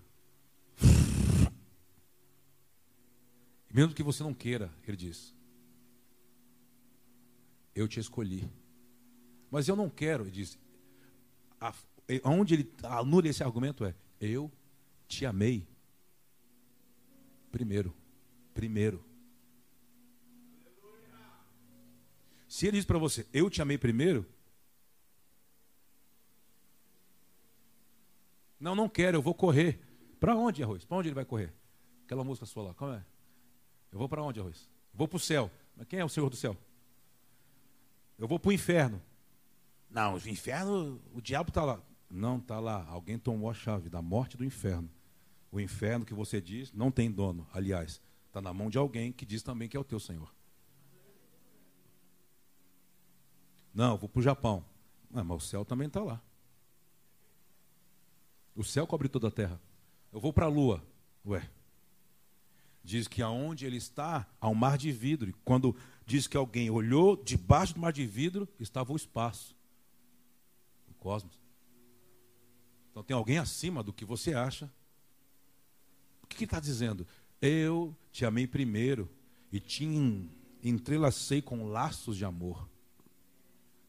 Mesmo 3.73 3.95
que 3.95 4.03
você 4.03 4.23
não 4.23 4.35
queira, 4.35 4.73
ele 4.87 4.97
diz: 4.97 5.35
Eu 7.75 7.89
te 7.89 7.99
escolhi. 7.99 8.49
Mas 9.51 9.69
eu 9.69 9.77
não 9.77 9.89
quero, 9.89 10.25
ele 10.25 10.31
diz. 10.31 10.59
Onde 12.25 12.55
ele 12.55 12.73
anula 12.83 13.29
esse 13.29 13.43
argumento 13.43 13.85
é: 13.85 13.95
eu 14.21 14.51
te 15.07 15.27
amei 15.27 15.67
primeiro. 17.51 17.95
Primeiro. 18.55 19.05
Se 22.49 22.67
ele 22.67 22.79
diz 22.79 22.87
para 22.87 22.99
você, 22.99 23.27
eu 23.33 23.51
te 23.51 23.61
amei 23.61 23.77
primeiro, 23.77 24.27
não, 28.61 28.75
não 28.75 28.89
quero, 28.89 29.19
eu 29.19 29.23
vou 29.23 29.35
correr. 29.35 29.81
Para 30.19 30.35
onde, 30.35 30.63
Arroz? 30.63 30.85
Para 30.85 30.97
onde 30.97 31.09
ele 31.09 31.15
vai 31.15 31.25
correr? 31.25 31.53
Aquela 32.05 32.25
música 32.25 32.47
sua 32.47 32.65
lá, 32.65 32.75
como 32.75 32.93
é? 32.93 33.05
Eu 33.93 33.99
vou 33.99 34.09
para 34.09 34.23
onde, 34.23 34.41
Arroz? 34.41 34.69
Vou 34.93 35.07
para 35.07 35.17
o 35.17 35.21
céu. 35.21 35.51
Mas 35.77 35.87
quem 35.87 36.01
é 36.01 36.05
o 36.05 36.09
Senhor 36.09 36.29
do 36.29 36.37
céu? 36.37 36.57
Eu 38.19 38.27
vou 38.27 38.39
para 38.39 38.49
o 38.49 38.53
inferno. 38.53 39.01
Não, 39.89 40.15
o 40.15 40.29
inferno, 40.29 41.01
o 41.15 41.21
diabo 41.21 41.51
está 41.51 41.65
lá. 41.65 41.81
Não 42.11 42.39
está 42.39 42.59
lá. 42.59 42.85
Alguém 42.89 43.19
tomou 43.19 43.49
a 43.49 43.55
chave 43.55 43.89
da 43.89 44.03
morte 44.03 44.37
do 44.37 44.45
inferno. 44.45 44.91
O 45.53 45.61
inferno 45.61 46.05
que 46.05 46.13
você 46.13 46.41
diz 46.41 46.73
não 46.73 46.91
tem 46.91 47.11
dono. 47.11 47.47
Aliás, 47.53 48.03
está 48.27 48.41
na 48.41 48.53
mão 48.53 48.69
de 48.69 48.77
alguém 48.77 49.13
que 49.13 49.25
diz 49.25 49.43
também 49.43 49.69
que 49.69 49.77
é 49.77 49.81
o 49.81 49.85
teu 49.85 50.01
Senhor. 50.01 50.35
Não, 53.73 53.97
vou 53.97 54.09
para 54.09 54.19
o 54.19 54.23
Japão. 54.23 54.65
Mas 55.11 55.27
o 55.31 55.41
céu 55.41 55.65
também 55.65 55.87
está 55.87 56.03
lá. 56.03 56.21
O 58.59 58.65
céu 58.65 58.89
cobre 58.89 59.09
toda 59.09 59.29
a 59.29 59.31
terra. 59.31 59.63
Eu 60.13 60.19
vou 60.19 60.33
para 60.33 60.47
a 60.47 60.49
lua. 60.49 60.85
Ué. 61.25 61.49
Diz 62.83 63.07
que 63.07 63.23
aonde 63.23 63.65
ele 63.65 63.77
está, 63.77 64.27
há 64.41 64.49
um 64.49 64.55
mar 64.55 64.77
de 64.77 64.91
vidro. 64.91 65.31
E 65.31 65.33
quando 65.45 65.77
diz 66.05 66.27
que 66.27 66.37
alguém 66.37 66.69
olhou 66.69 67.17
debaixo 67.17 67.75
do 67.75 67.81
mar 67.81 67.93
de 67.93 68.05
vidro, 68.05 68.49
estava 68.59 68.93
o 68.93 68.97
espaço. 68.97 69.55
O 70.89 70.95
cosmos. 70.95 71.39
Então 72.91 73.05
tem 73.05 73.17
alguém 73.17 73.39
acima 73.39 73.81
do 73.81 73.93
que 73.93 74.05
você 74.05 74.35
acha. 74.35 74.69
O 76.21 76.27
que 76.27 76.43
está 76.43 76.59
dizendo? 76.59 77.07
Eu 77.41 77.97
te 78.11 78.25
amei 78.25 78.49
primeiro 78.49 79.09
e 79.53 79.61
te 79.61 79.85
entrelacei 80.65 81.41
com 81.41 81.69
laços 81.69 82.17
de 82.17 82.25
amor. 82.25 82.69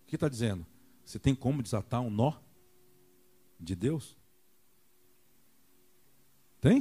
O 0.03 0.05
que 0.05 0.15
está 0.15 0.29
dizendo? 0.29 0.63
Você 1.03 1.17
tem 1.17 1.33
como 1.33 1.63
desatar 1.63 2.01
um 2.01 2.11
nó 2.11 2.33
de 3.59 3.75
Deus? 3.75 4.18
Tem? 6.61 6.79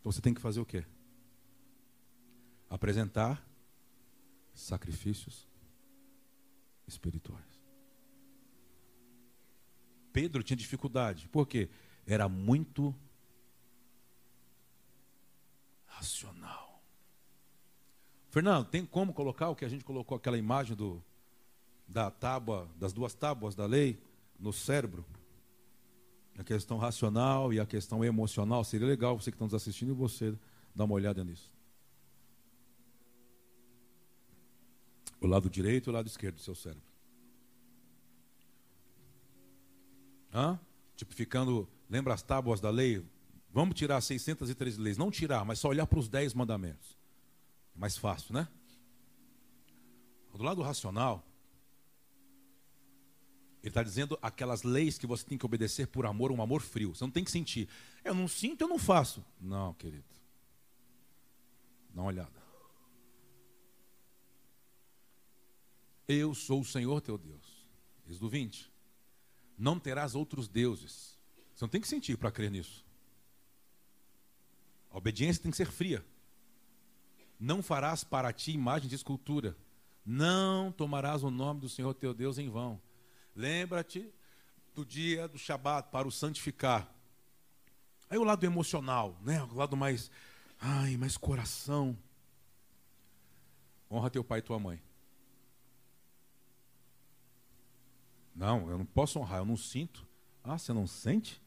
Então 0.00 0.12
você 0.12 0.20
tem 0.20 0.34
que 0.34 0.40
fazer 0.40 0.60
o 0.60 0.66
quê? 0.66 0.84
Apresentar 2.68 3.46
sacrifícios 4.52 5.48
espirituais. 6.86 7.42
Pedro 10.12 10.42
tinha 10.42 10.56
dificuldade, 10.56 11.28
por 11.28 11.46
quê? 11.46 11.68
Era 12.06 12.28
muito 12.28 12.94
racional. 15.86 16.82
Fernando, 18.30 18.68
tem 18.68 18.84
como 18.84 19.12
colocar 19.12 19.48
o 19.48 19.56
que 19.56 19.64
a 19.64 19.68
gente 19.68 19.84
colocou 19.84 20.16
aquela 20.16 20.38
imagem 20.38 20.76
do 20.76 21.02
da 21.86 22.10
tábua, 22.10 22.68
das 22.76 22.92
duas 22.92 23.14
tábuas 23.14 23.54
da 23.54 23.66
lei 23.66 24.02
no 24.38 24.52
cérebro? 24.52 25.04
A 26.38 26.42
questão 26.44 26.78
racional 26.78 27.52
e 27.52 27.60
a 27.60 27.66
questão 27.66 28.04
emocional. 28.04 28.64
Seria 28.64 28.86
legal 28.86 29.18
você 29.18 29.30
que 29.30 29.36
está 29.36 29.44
nos 29.44 29.54
assistindo 29.54 29.92
e 29.92 29.94
você 29.94 30.36
dar 30.74 30.84
uma 30.84 30.94
olhada 30.94 31.22
nisso. 31.22 31.52
O 35.20 35.26
lado 35.26 35.48
direito 35.48 35.88
e 35.88 35.90
o 35.90 35.92
lado 35.92 36.06
esquerdo 36.06 36.36
do 36.36 36.40
seu 36.40 36.54
cérebro. 36.54 36.82
Hã? 40.32 40.58
Tipificando, 40.96 41.68
lembra 41.88 42.12
as 42.12 42.22
tábuas 42.22 42.60
da 42.60 42.70
lei? 42.70 43.04
Vamos 43.50 43.76
tirar 43.76 44.00
613 44.00 44.80
leis. 44.80 44.98
Não 44.98 45.10
tirar, 45.10 45.44
mas 45.44 45.60
só 45.60 45.68
olhar 45.68 45.86
para 45.86 45.98
os 45.98 46.08
10 46.08 46.34
mandamentos. 46.34 46.98
Mais 47.74 47.96
fácil, 47.96 48.34
né? 48.34 48.48
Do 50.32 50.42
lado 50.42 50.60
racional, 50.62 51.24
ele 53.64 53.70
está 53.70 53.82
dizendo 53.82 54.18
aquelas 54.20 54.62
leis 54.62 54.98
que 54.98 55.06
você 55.06 55.24
tem 55.24 55.38
que 55.38 55.46
obedecer 55.46 55.86
por 55.86 56.04
amor, 56.04 56.30
um 56.30 56.42
amor 56.42 56.60
frio. 56.60 56.94
Você 56.94 57.02
não 57.02 57.10
tem 57.10 57.24
que 57.24 57.30
sentir. 57.30 57.66
Eu 58.04 58.14
não 58.14 58.28
sinto, 58.28 58.60
eu 58.60 58.68
não 58.68 58.78
faço. 58.78 59.24
Não, 59.40 59.72
querido. 59.72 60.04
Dá 61.88 62.02
uma 62.02 62.08
olhada. 62.08 62.44
Eu 66.06 66.34
sou 66.34 66.60
o 66.60 66.64
Senhor 66.64 67.00
teu 67.00 67.16
Deus. 67.16 67.66
Êxodo 68.06 68.28
20. 68.28 68.70
Não 69.56 69.80
terás 69.80 70.14
outros 70.14 70.46
deuses. 70.46 71.18
Você 71.54 71.64
não 71.64 71.70
tem 71.70 71.80
que 71.80 71.88
sentir 71.88 72.18
para 72.18 72.30
crer 72.30 72.50
nisso. 72.50 72.84
A 74.90 74.98
obediência 74.98 75.42
tem 75.42 75.50
que 75.50 75.56
ser 75.56 75.70
fria. 75.70 76.04
Não 77.40 77.62
farás 77.62 78.04
para 78.04 78.30
ti 78.30 78.52
imagem 78.52 78.90
de 78.90 78.94
escultura. 78.94 79.56
Não 80.04 80.70
tomarás 80.70 81.24
o 81.24 81.30
nome 81.30 81.60
do 81.60 81.68
Senhor 81.70 81.94
teu 81.94 82.12
Deus 82.12 82.36
em 82.36 82.50
vão. 82.50 82.78
Lembra-te 83.34 84.12
do 84.74 84.84
dia 84.84 85.28
do 85.28 85.38
Shabat 85.38 85.88
para 85.90 86.06
o 86.06 86.12
santificar. 86.12 86.92
Aí 88.08 88.18
o 88.18 88.24
lado 88.24 88.44
emocional, 88.44 89.18
né? 89.22 89.42
O 89.42 89.54
lado 89.54 89.76
mais, 89.76 90.10
ai, 90.60 90.96
mais 90.96 91.16
coração. 91.16 91.96
Honra 93.90 94.10
teu 94.10 94.24
pai 94.24 94.40
e 94.40 94.42
tua 94.42 94.58
mãe. 94.58 94.82
Não, 98.34 98.68
eu 98.68 98.78
não 98.78 98.84
posso 98.84 99.18
honrar, 99.18 99.40
eu 99.40 99.44
não 99.44 99.56
sinto. 99.56 100.06
Ah, 100.42 100.58
você 100.58 100.72
não 100.72 100.86
sente? 100.86 101.40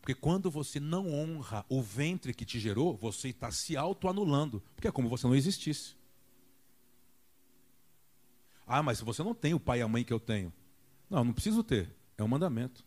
Porque 0.00 0.14
quando 0.14 0.50
você 0.50 0.80
não 0.80 1.12
honra 1.12 1.66
o 1.68 1.82
ventre 1.82 2.32
que 2.32 2.46
te 2.46 2.58
gerou, 2.58 2.96
você 2.96 3.28
está 3.28 3.50
se 3.50 3.76
auto-anulando. 3.76 4.62
Porque 4.74 4.88
é 4.88 4.92
como 4.92 5.08
você 5.08 5.26
não 5.26 5.34
existisse. 5.34 5.96
Ah, 8.66 8.82
mas 8.82 9.00
você 9.00 9.22
não 9.22 9.34
tem 9.34 9.52
o 9.52 9.60
pai 9.60 9.80
e 9.80 9.82
a 9.82 9.88
mãe 9.88 10.02
que 10.04 10.12
eu 10.12 10.20
tenho. 10.20 10.52
Não, 11.08 11.24
não 11.24 11.32
preciso 11.32 11.62
ter. 11.62 11.90
É 12.16 12.22
um 12.22 12.28
mandamento. 12.28 12.84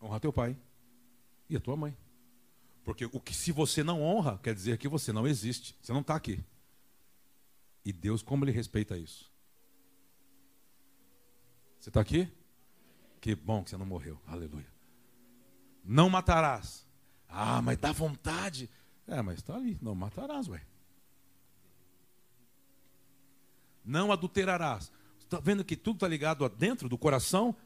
Honra 0.00 0.20
teu 0.20 0.32
pai 0.32 0.56
e 1.48 1.56
a 1.56 1.60
tua 1.60 1.76
mãe. 1.76 1.96
Porque 2.84 3.04
o 3.06 3.20
que 3.20 3.34
se 3.34 3.52
você 3.52 3.82
não 3.82 4.02
honra, 4.02 4.38
quer 4.42 4.54
dizer 4.54 4.78
que 4.78 4.88
você 4.88 5.12
não 5.12 5.26
existe. 5.26 5.76
Você 5.82 5.92
não 5.92 6.00
está 6.00 6.14
aqui. 6.14 6.42
E 7.84 7.92
Deus, 7.92 8.22
como 8.22 8.44
ele 8.44 8.52
respeita 8.52 8.96
isso? 8.96 9.30
Você 11.80 11.90
está 11.90 12.00
aqui? 12.00 12.30
Que 13.20 13.34
bom 13.34 13.62
que 13.62 13.70
você 13.70 13.76
não 13.76 13.86
morreu. 13.86 14.20
Aleluia. 14.26 14.66
Não 15.84 16.08
matarás. 16.08 16.86
Ah, 17.28 17.60
mas 17.60 17.78
dá 17.78 17.92
vontade. 17.92 18.70
É, 19.06 19.20
mas 19.22 19.38
está 19.38 19.54
ali. 19.54 19.78
Não 19.80 19.94
matarás, 19.94 20.48
ué. 20.48 20.62
Não 23.88 24.12
adulterarás. 24.12 24.92
Está 25.18 25.40
vendo 25.40 25.64
que 25.64 25.76
tudo 25.76 25.96
está 25.96 26.06
ligado 26.06 26.44
a 26.44 26.48
dentro 26.48 26.88
do 26.88 26.98
coração? 26.98 27.56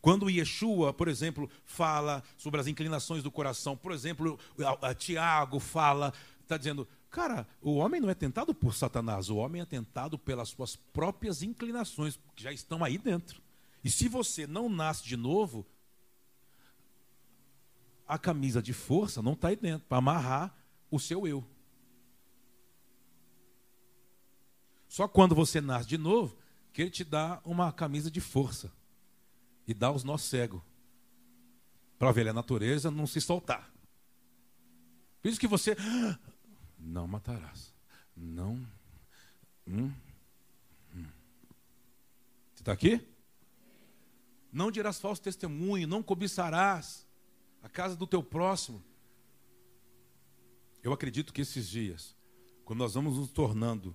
Quando 0.00 0.30
Yeshua, 0.30 0.94
por 0.94 1.08
exemplo, 1.08 1.48
fala 1.64 2.22
sobre 2.38 2.58
as 2.58 2.66
inclinações 2.66 3.22
do 3.22 3.30
coração, 3.30 3.76
por 3.76 3.92
exemplo, 3.92 4.38
a, 4.58 4.88
a 4.88 4.94
Tiago 4.94 5.60
fala, 5.60 6.12
está 6.40 6.56
dizendo, 6.56 6.88
cara, 7.10 7.46
o 7.60 7.74
homem 7.74 8.00
não 8.00 8.08
é 8.08 8.14
tentado 8.14 8.54
por 8.54 8.74
Satanás, 8.74 9.28
o 9.28 9.36
homem 9.36 9.60
é 9.60 9.66
tentado 9.66 10.18
pelas 10.18 10.48
suas 10.48 10.74
próprias 10.74 11.42
inclinações, 11.42 12.18
que 12.34 12.42
já 12.42 12.50
estão 12.50 12.82
aí 12.82 12.96
dentro. 12.96 13.42
E 13.84 13.90
se 13.90 14.08
você 14.08 14.46
não 14.46 14.70
nasce 14.70 15.04
de 15.04 15.18
novo, 15.18 15.66
a 18.08 18.18
camisa 18.18 18.62
de 18.62 18.72
força 18.72 19.20
não 19.20 19.34
está 19.34 19.48
aí 19.48 19.56
dentro, 19.56 19.86
para 19.86 19.98
amarrar 19.98 20.54
o 20.90 20.98
seu 20.98 21.28
eu. 21.28 21.44
Só 24.90 25.06
quando 25.06 25.36
você 25.36 25.60
nasce 25.60 25.88
de 25.88 25.96
novo, 25.96 26.36
que 26.72 26.82
ele 26.82 26.90
te 26.90 27.04
dá 27.04 27.40
uma 27.44 27.72
camisa 27.72 28.10
de 28.10 28.20
força 28.20 28.72
e 29.64 29.72
dá 29.72 29.88
os 29.88 30.02
nós 30.02 30.20
cegos 30.22 30.60
para 31.96 32.08
a 32.08 32.12
velha 32.12 32.32
natureza 32.32 32.90
não 32.90 33.06
se 33.06 33.20
soltar. 33.20 33.72
Por 35.22 35.28
isso 35.28 35.38
que 35.38 35.46
você 35.46 35.76
não 36.76 37.06
matarás. 37.06 37.72
Não. 38.16 38.66
Hum, 39.64 39.92
hum. 40.92 41.06
Você 42.52 42.62
está 42.62 42.72
aqui? 42.72 43.00
Não 44.52 44.72
dirás 44.72 44.98
falso 44.98 45.22
testemunho, 45.22 45.86
não 45.86 46.02
cobiçarás 46.02 47.06
a 47.62 47.68
casa 47.68 47.94
do 47.94 48.08
teu 48.08 48.24
próximo. 48.24 48.82
Eu 50.82 50.92
acredito 50.92 51.32
que 51.32 51.42
esses 51.42 51.68
dias, 51.68 52.16
quando 52.64 52.80
nós 52.80 52.94
vamos 52.94 53.18
nos 53.18 53.30
tornando 53.30 53.94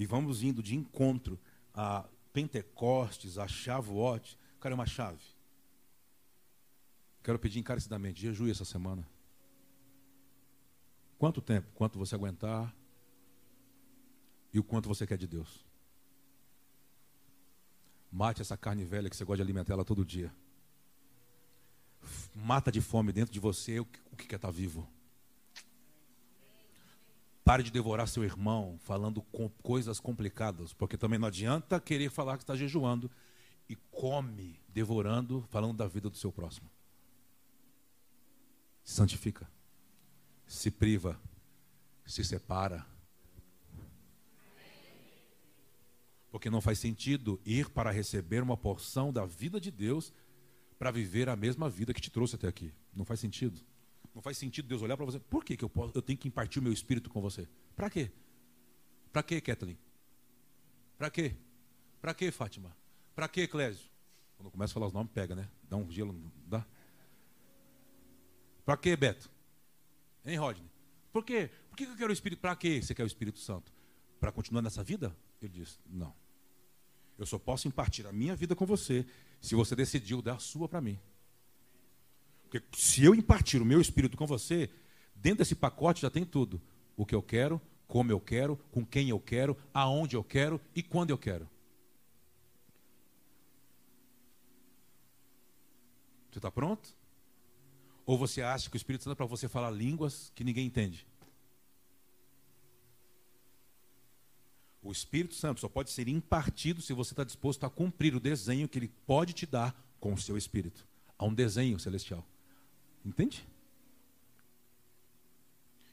e 0.00 0.06
vamos 0.06 0.42
indo 0.42 0.62
de 0.62 0.74
encontro 0.74 1.38
a 1.72 2.08
Pentecostes, 2.32 3.38
a 3.38 3.46
Shavuot. 3.46 4.36
Cara, 4.58 4.72
é 4.72 4.76
uma 4.76 4.86
chave. 4.86 5.22
Quero 7.22 7.38
pedir 7.38 7.60
encarecidamente, 7.60 8.20
jejue 8.20 8.50
essa 8.50 8.64
semana. 8.64 9.06
Quanto 11.18 11.40
tempo? 11.40 11.70
Quanto 11.74 11.98
você 11.98 12.14
aguentar? 12.16 12.74
e 14.52 14.58
o 14.58 14.64
quanto 14.64 14.88
você 14.88 15.06
quer 15.06 15.18
de 15.18 15.26
Deus. 15.26 15.64
Mate 18.10 18.42
essa 18.42 18.56
carne 18.56 18.84
velha 18.84 19.08
que 19.08 19.16
você 19.16 19.24
gosta 19.24 19.36
de 19.36 19.42
alimentar 19.42 19.74
ela 19.74 19.84
todo 19.84 20.04
dia. 20.04 20.32
Mata 22.34 22.72
de 22.72 22.80
fome 22.80 23.12
dentro 23.12 23.32
de 23.32 23.38
você 23.38 23.78
o 23.78 23.84
que 23.84 24.26
quer 24.26 24.36
estar 24.36 24.48
tá 24.48 24.50
vivo. 24.50 24.88
Pare 27.44 27.62
de 27.62 27.70
devorar 27.70 28.06
seu 28.06 28.22
irmão 28.22 28.78
falando 28.80 29.22
com 29.22 29.48
coisas 29.48 29.98
complicadas, 29.98 30.72
porque 30.72 30.96
também 30.96 31.18
não 31.18 31.28
adianta 31.28 31.80
querer 31.80 32.10
falar 32.10 32.36
que 32.36 32.42
está 32.42 32.54
jejuando 32.54 33.10
e 33.68 33.76
come 33.90 34.60
devorando, 34.68 35.46
falando 35.48 35.76
da 35.76 35.86
vida 35.86 36.10
do 36.10 36.16
seu 36.16 36.30
próximo. 36.30 36.70
Se 38.84 38.94
santifica, 38.94 39.48
se 40.46 40.70
priva, 40.70 41.20
se 42.04 42.24
separa. 42.24 42.86
Porque 46.30 46.50
não 46.50 46.60
faz 46.60 46.78
sentido 46.78 47.40
ir 47.44 47.70
para 47.70 47.90
receber 47.90 48.42
uma 48.42 48.56
porção 48.56 49.12
da 49.12 49.24
vida 49.24 49.60
de 49.60 49.70
Deus 49.70 50.12
para 50.78 50.90
viver 50.90 51.28
a 51.28 51.36
mesma 51.36 51.68
vida 51.68 51.92
que 51.92 52.00
te 52.00 52.10
trouxe 52.10 52.36
até 52.36 52.48
aqui. 52.48 52.72
Não 52.94 53.04
faz 53.04 53.20
sentido. 53.20 53.60
Não 54.14 54.22
faz 54.22 54.36
sentido 54.36 54.66
Deus 54.66 54.82
olhar 54.82 54.96
para 54.96 55.06
você. 55.06 55.18
Por 55.18 55.44
que, 55.44 55.56
que 55.56 55.64
eu, 55.64 55.68
posso, 55.68 55.96
eu 55.96 56.02
tenho 56.02 56.18
que 56.18 56.28
impartir 56.28 56.60
o 56.60 56.62
meu 56.62 56.72
espírito 56.72 57.08
com 57.08 57.20
você? 57.20 57.48
Para 57.76 57.88
quê? 57.88 58.10
Para 59.12 59.22
quê, 59.22 59.40
Kathleen? 59.40 59.78
Para 60.98 61.10
quê? 61.10 61.36
Para 62.00 62.14
quê, 62.14 62.30
Fátima? 62.30 62.76
Para 63.14 63.28
quê, 63.28 63.46
Clésio? 63.46 63.88
Quando 64.36 64.50
começa 64.50 64.72
a 64.72 64.74
falar 64.74 64.86
os 64.86 64.92
nomes, 64.92 65.12
pega, 65.12 65.34
né? 65.34 65.48
Dá 65.68 65.76
um 65.76 65.90
gelo, 65.90 66.14
dá? 66.46 66.66
Para 68.64 68.76
quê, 68.76 68.96
Beto? 68.96 69.30
Hein, 70.24 70.36
Rodney? 70.36 70.70
Por 71.12 71.24
quê? 71.24 71.50
Por 71.68 71.76
que 71.76 71.84
eu 71.84 71.96
quero 71.96 72.10
o 72.10 72.12
Espírito? 72.12 72.40
Para 72.40 72.54
quê 72.56 72.80
você 72.80 72.94
quer 72.94 73.02
o 73.02 73.06
Espírito 73.06 73.38
Santo? 73.38 73.72
Para 74.18 74.30
continuar 74.30 74.62
nessa 74.62 74.82
vida? 74.82 75.16
Ele 75.40 75.52
diz: 75.52 75.78
Não. 75.86 76.14
Eu 77.18 77.26
só 77.26 77.38
posso 77.38 77.68
impartir 77.68 78.06
a 78.06 78.12
minha 78.12 78.34
vida 78.34 78.54
com 78.54 78.64
você 78.64 79.06
se 79.40 79.54
você 79.54 79.74
decidiu 79.76 80.22
dar 80.22 80.34
a 80.34 80.38
sua 80.38 80.68
para 80.68 80.80
mim. 80.80 80.98
Porque 82.50 82.66
se 82.76 83.04
eu 83.04 83.14
impartir 83.14 83.62
o 83.62 83.64
meu 83.64 83.80
espírito 83.80 84.16
com 84.16 84.26
você, 84.26 84.68
dentro 85.14 85.38
desse 85.38 85.54
pacote 85.54 86.02
já 86.02 86.10
tem 86.10 86.24
tudo. 86.24 86.60
O 86.96 87.06
que 87.06 87.14
eu 87.14 87.22
quero, 87.22 87.62
como 87.86 88.10
eu 88.10 88.18
quero, 88.18 88.56
com 88.72 88.84
quem 88.84 89.08
eu 89.08 89.20
quero, 89.20 89.56
aonde 89.72 90.16
eu 90.16 90.24
quero 90.24 90.60
e 90.74 90.82
quando 90.82 91.10
eu 91.10 91.18
quero. 91.18 91.48
Você 96.28 96.38
está 96.38 96.50
pronto? 96.50 96.92
Ou 98.04 98.18
você 98.18 98.42
acha 98.42 98.68
que 98.68 98.74
o 98.74 98.78
Espírito 98.78 99.04
Santo 99.04 99.12
é 99.12 99.16
para 99.16 99.26
você 99.26 99.48
falar 99.48 99.70
línguas 99.70 100.32
que 100.34 100.42
ninguém 100.42 100.66
entende? 100.66 101.06
O 104.82 104.90
Espírito 104.90 105.34
Santo 105.34 105.60
só 105.60 105.68
pode 105.68 105.90
ser 105.90 106.08
impartido 106.08 106.82
se 106.82 106.92
você 106.92 107.12
está 107.12 107.22
disposto 107.22 107.64
a 107.64 107.70
cumprir 107.70 108.16
o 108.16 108.20
desenho 108.20 108.68
que 108.68 108.78
ele 108.78 108.88
pode 109.06 109.34
te 109.34 109.46
dar 109.46 109.72
com 110.00 110.12
o 110.12 110.18
seu 110.18 110.36
espírito. 110.36 110.84
Há 111.16 111.24
um 111.24 111.34
desenho 111.34 111.78
celestial. 111.78 112.26
Entende? 113.04 113.46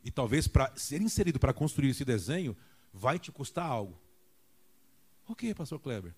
E 0.04 0.12
talvez 0.12 0.48
para 0.48 0.76
ser 0.76 1.02
inserido 1.02 1.40
para 1.40 1.54
construir 1.54 1.90
esse 1.90 2.06
desenho 2.06 2.56
vai 2.94 3.20
te 3.20 3.32
custar 3.32 3.66
algo. 3.66 4.00
O 5.28 5.36
que, 5.36 5.54
pastor 5.54 5.80
Kleber? 5.80 6.16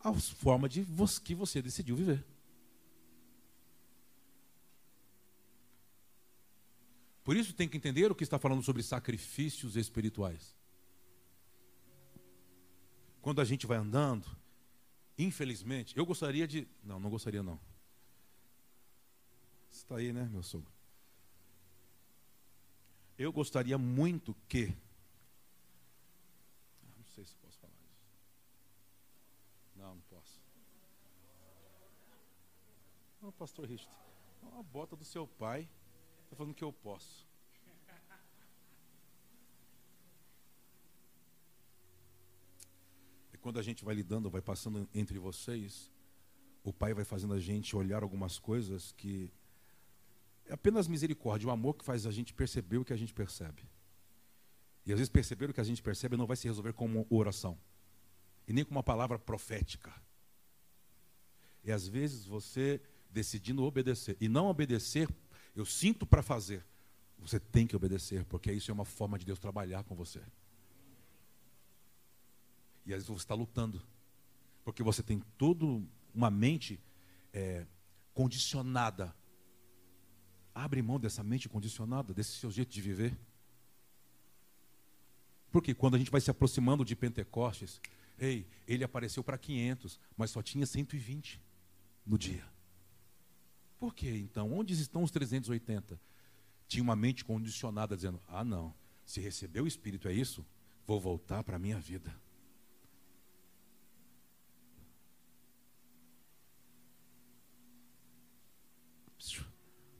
A 0.00 0.12
forma 0.14 0.68
de 0.68 0.86
que 1.22 1.34
você 1.34 1.60
decidiu 1.60 1.94
viver. 1.96 2.24
Por 7.22 7.36
isso 7.36 7.52
tem 7.52 7.68
que 7.68 7.76
entender 7.76 8.10
o 8.10 8.14
que 8.14 8.22
está 8.22 8.38
falando 8.38 8.62
sobre 8.62 8.82
sacrifícios 8.82 9.76
espirituais. 9.76 10.54
Quando 13.20 13.40
a 13.40 13.44
gente 13.44 13.66
vai 13.66 13.76
andando, 13.76 14.24
infelizmente, 15.18 15.98
eu 15.98 16.06
gostaria 16.06 16.46
de. 16.46 16.68
Não, 16.84 17.00
não 17.00 17.10
gostaria 17.10 17.42
não. 17.42 17.58
Está 19.86 19.98
aí, 19.98 20.12
né, 20.12 20.28
meu 20.32 20.42
sogro? 20.42 20.68
Eu 23.16 23.32
gostaria 23.32 23.78
muito 23.78 24.34
que. 24.48 24.76
Ah, 26.82 26.92
não 26.98 27.06
sei 27.06 27.24
se 27.24 27.36
posso 27.36 27.56
falar 27.60 27.72
isso. 27.72 28.02
Não, 29.76 29.94
não 29.94 30.02
posso. 30.10 30.42
Não, 33.22 33.30
pastor 33.30 33.68
Richter. 33.68 33.94
A 34.58 34.62
bota 34.64 34.96
do 34.96 35.04
seu 35.04 35.24
pai 35.24 35.68
está 36.24 36.34
falando 36.34 36.52
que 36.52 36.64
eu 36.64 36.72
posso. 36.72 37.24
E 43.32 43.38
quando 43.38 43.60
a 43.60 43.62
gente 43.62 43.84
vai 43.84 43.94
lidando, 43.94 44.28
vai 44.28 44.42
passando 44.42 44.88
entre 44.92 45.16
vocês, 45.20 45.92
o 46.64 46.72
pai 46.72 46.92
vai 46.92 47.04
fazendo 47.04 47.34
a 47.34 47.38
gente 47.38 47.76
olhar 47.76 48.02
algumas 48.02 48.36
coisas 48.36 48.90
que 48.90 49.32
é 50.48 50.54
apenas 50.54 50.86
misericórdia, 50.86 51.48
o 51.48 51.50
amor 51.50 51.74
que 51.74 51.84
faz 51.84 52.06
a 52.06 52.10
gente 52.10 52.32
perceber 52.32 52.78
o 52.78 52.84
que 52.84 52.92
a 52.92 52.96
gente 52.96 53.12
percebe. 53.12 53.68
E 54.84 54.92
às 54.92 54.98
vezes 54.98 55.10
perceber 55.10 55.50
o 55.50 55.54
que 55.54 55.60
a 55.60 55.64
gente 55.64 55.82
percebe 55.82 56.16
não 56.16 56.26
vai 56.26 56.36
se 56.36 56.46
resolver 56.46 56.72
com 56.72 56.86
uma 56.86 57.04
oração. 57.10 57.58
E 58.46 58.52
nem 58.52 58.64
com 58.64 58.70
uma 58.70 58.82
palavra 58.82 59.18
profética. 59.18 59.92
E 61.64 61.72
às 61.72 61.88
vezes 61.88 62.24
você 62.24 62.80
decidindo 63.10 63.64
obedecer. 63.64 64.16
E 64.20 64.28
não 64.28 64.46
obedecer, 64.46 65.08
eu 65.54 65.64
sinto 65.64 66.06
para 66.06 66.22
fazer. 66.22 66.64
Você 67.18 67.40
tem 67.40 67.66
que 67.66 67.74
obedecer, 67.74 68.24
porque 68.26 68.52
isso 68.52 68.70
é 68.70 68.74
uma 68.74 68.84
forma 68.84 69.18
de 69.18 69.24
Deus 69.24 69.38
trabalhar 69.38 69.82
com 69.82 69.96
você. 69.96 70.20
E 72.84 72.92
às 72.92 72.98
vezes 72.98 73.08
você 73.08 73.24
está 73.24 73.34
lutando. 73.34 73.82
Porque 74.64 74.82
você 74.82 75.02
tem 75.02 75.18
toda 75.36 75.64
uma 76.14 76.30
mente 76.30 76.80
é, 77.32 77.66
condicionada 78.14 79.14
Abre 80.56 80.80
mão 80.80 80.98
dessa 80.98 81.22
mente 81.22 81.50
condicionada, 81.50 82.14
desse 82.14 82.32
seu 82.32 82.50
jeito 82.50 82.72
de 82.72 82.80
viver. 82.80 83.14
Porque 85.52 85.74
quando 85.74 85.96
a 85.96 85.98
gente 85.98 86.10
vai 86.10 86.18
se 86.18 86.30
aproximando 86.30 86.82
de 86.82 86.96
Pentecostes, 86.96 87.78
ei, 88.18 88.46
ele 88.66 88.82
apareceu 88.82 89.22
para 89.22 89.36
500, 89.36 90.00
mas 90.16 90.30
só 90.30 90.42
tinha 90.42 90.64
120 90.64 91.38
no 92.06 92.16
dia. 92.16 92.42
Por 93.78 93.94
que 93.94 94.08
então? 94.08 94.50
Onde 94.50 94.72
estão 94.72 95.02
os 95.02 95.10
380? 95.10 96.00
Tinha 96.66 96.82
uma 96.82 96.96
mente 96.96 97.22
condicionada 97.22 97.94
dizendo: 97.94 98.18
ah, 98.26 98.42
não, 98.42 98.74
se 99.04 99.20
receber 99.20 99.60
o 99.60 99.66
Espírito 99.66 100.08
é 100.08 100.14
isso, 100.14 100.42
vou 100.86 100.98
voltar 100.98 101.44
para 101.44 101.56
a 101.56 101.58
minha 101.58 101.78
vida. 101.78 102.18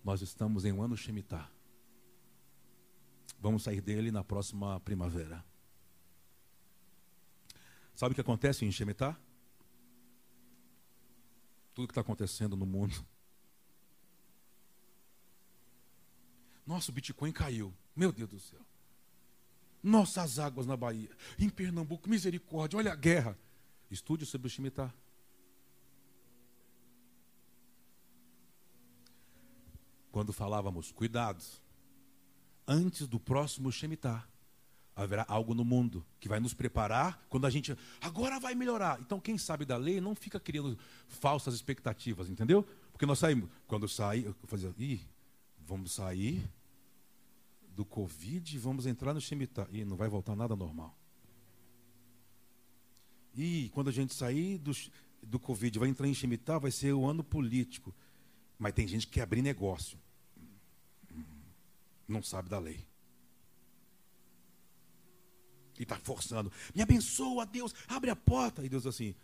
Nós 0.07 0.23
estamos 0.23 0.65
em 0.65 0.73
um 0.73 0.81
ano 0.81 0.97
Shemitah. 0.97 1.51
Vamos 3.41 3.65
sair 3.65 3.81
dele 3.81 4.13
na 4.13 4.23
próxima 4.23 4.79
primavera. 4.79 5.45
Sabe 7.93 8.13
o 8.13 8.15
que 8.15 8.21
acontece 8.21 8.65
em 8.65 8.71
Shemitah? 8.71 9.19
Tudo 11.75 11.89
que 11.89 11.91
está 11.91 12.03
acontecendo 12.03 12.55
no 12.55 12.65
mundo. 12.65 13.05
Nossa, 16.65 16.93
o 16.93 16.95
Bitcoin 16.95 17.33
caiu. 17.33 17.75
Meu 17.97 18.13
Deus 18.13 18.31
do 18.31 18.39
céu. 18.39 18.65
Nossas 19.83 20.39
águas 20.39 20.69
na 20.69 20.77
Bahia. 20.77 21.11
Em 21.37 21.51
Pernambuco, 21.51 22.09
misericórdia. 22.09 22.79
Olha 22.79 22.93
a 22.93 22.97
guerra. 22.97 23.37
Estude 23.91 24.25
sobre 24.25 24.47
o 24.47 24.51
Shemitah. 24.51 24.95
Quando 30.17 30.33
falávamos, 30.33 30.91
cuidado, 30.93 31.45
antes 32.67 33.07
do 33.07 33.21
próximo 33.21 33.71
Shemitah, 33.71 34.27
haverá 34.95 35.27
algo 35.29 35.53
no 35.53 35.63
mundo 35.63 36.03
que 36.19 36.27
vai 36.27 36.41
nos 36.41 36.55
preparar 36.55 37.23
quando 37.29 37.47
a 37.47 37.51
gente 37.51 37.77
agora 38.01 38.41
vai 38.41 38.55
melhorar. 38.55 38.99
Então, 38.99 39.21
quem 39.21 39.37
sabe 39.37 39.67
da 39.67 39.77
lei 39.77 40.01
não 40.01 40.15
fica 40.15 40.41
criando 40.41 40.79
falsas 41.07 41.53
expectativas, 41.55 42.31
entendeu? 42.31 42.67
Porque 42.93 43.05
nós 43.05 43.19
saímos, 43.19 43.51
quando 43.67 43.87
saí, 43.87 44.25
eu 44.25 44.35
fazia, 44.45 44.75
ih, 44.79 45.03
vamos 45.61 45.93
sair 45.93 46.51
do 47.69 47.85
Covid 47.85 48.57
e 48.57 48.59
vamos 48.59 48.87
entrar 48.87 49.13
no 49.13 49.21
Shemitah. 49.21 49.69
E 49.71 49.85
não 49.85 49.99
vai 49.99 50.09
voltar 50.09 50.35
nada 50.35 50.57
normal. 50.57 50.97
E 53.35 53.71
quando 53.75 53.89
a 53.89 53.93
gente 53.93 54.15
sair 54.15 54.57
do, 54.57 54.73
do 55.23 55.39
Covid, 55.39 55.79
vai 55.79 55.91
entrar 55.91 56.09
em 56.09 56.15
Shemitah, 56.15 56.59
vai 56.59 56.71
ser 56.71 56.95
o 56.95 57.05
ano 57.05 57.23
político. 57.23 57.95
Mas 58.59 58.73
tem 58.73 58.89
gente 58.89 59.07
que 59.07 59.13
quer 59.13 59.25
abrir 59.25 59.43
negócio 59.43 60.06
não 62.07 62.23
sabe 62.23 62.49
da 62.49 62.59
lei. 62.59 62.87
E 65.79 65.83
está 65.83 65.97
forçando. 65.99 66.51
Me 66.75 66.81
abençoa, 66.83 67.45
Deus, 67.45 67.75
abre 67.87 68.11
a 68.11 68.17
porta. 68.17 68.65
E 68.65 68.69
Deus 68.69 68.87
assim, 68.87 69.15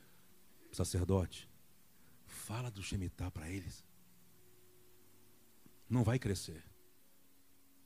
sacerdote, 0.70 1.48
fala 2.26 2.70
do 2.70 2.82
Shemitah 2.82 3.30
para 3.30 3.50
eles. 3.50 3.84
Não 5.88 6.04
vai 6.04 6.18
crescer. 6.18 6.62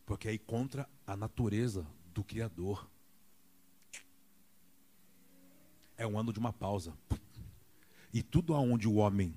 Porque 0.05 0.29
aí 0.29 0.39
contra 0.39 0.89
a 1.07 1.17
natureza 1.17 1.87
do 2.13 2.25
Criador. 2.25 2.89
é 5.97 6.07
um 6.07 6.19
ano 6.19 6.33
de 6.33 6.39
uma 6.39 6.53
pausa. 6.53 6.97
E 8.13 8.23
tudo 8.23 8.55
aonde 8.55 8.87
o 8.87 8.97
homem 8.97 9.35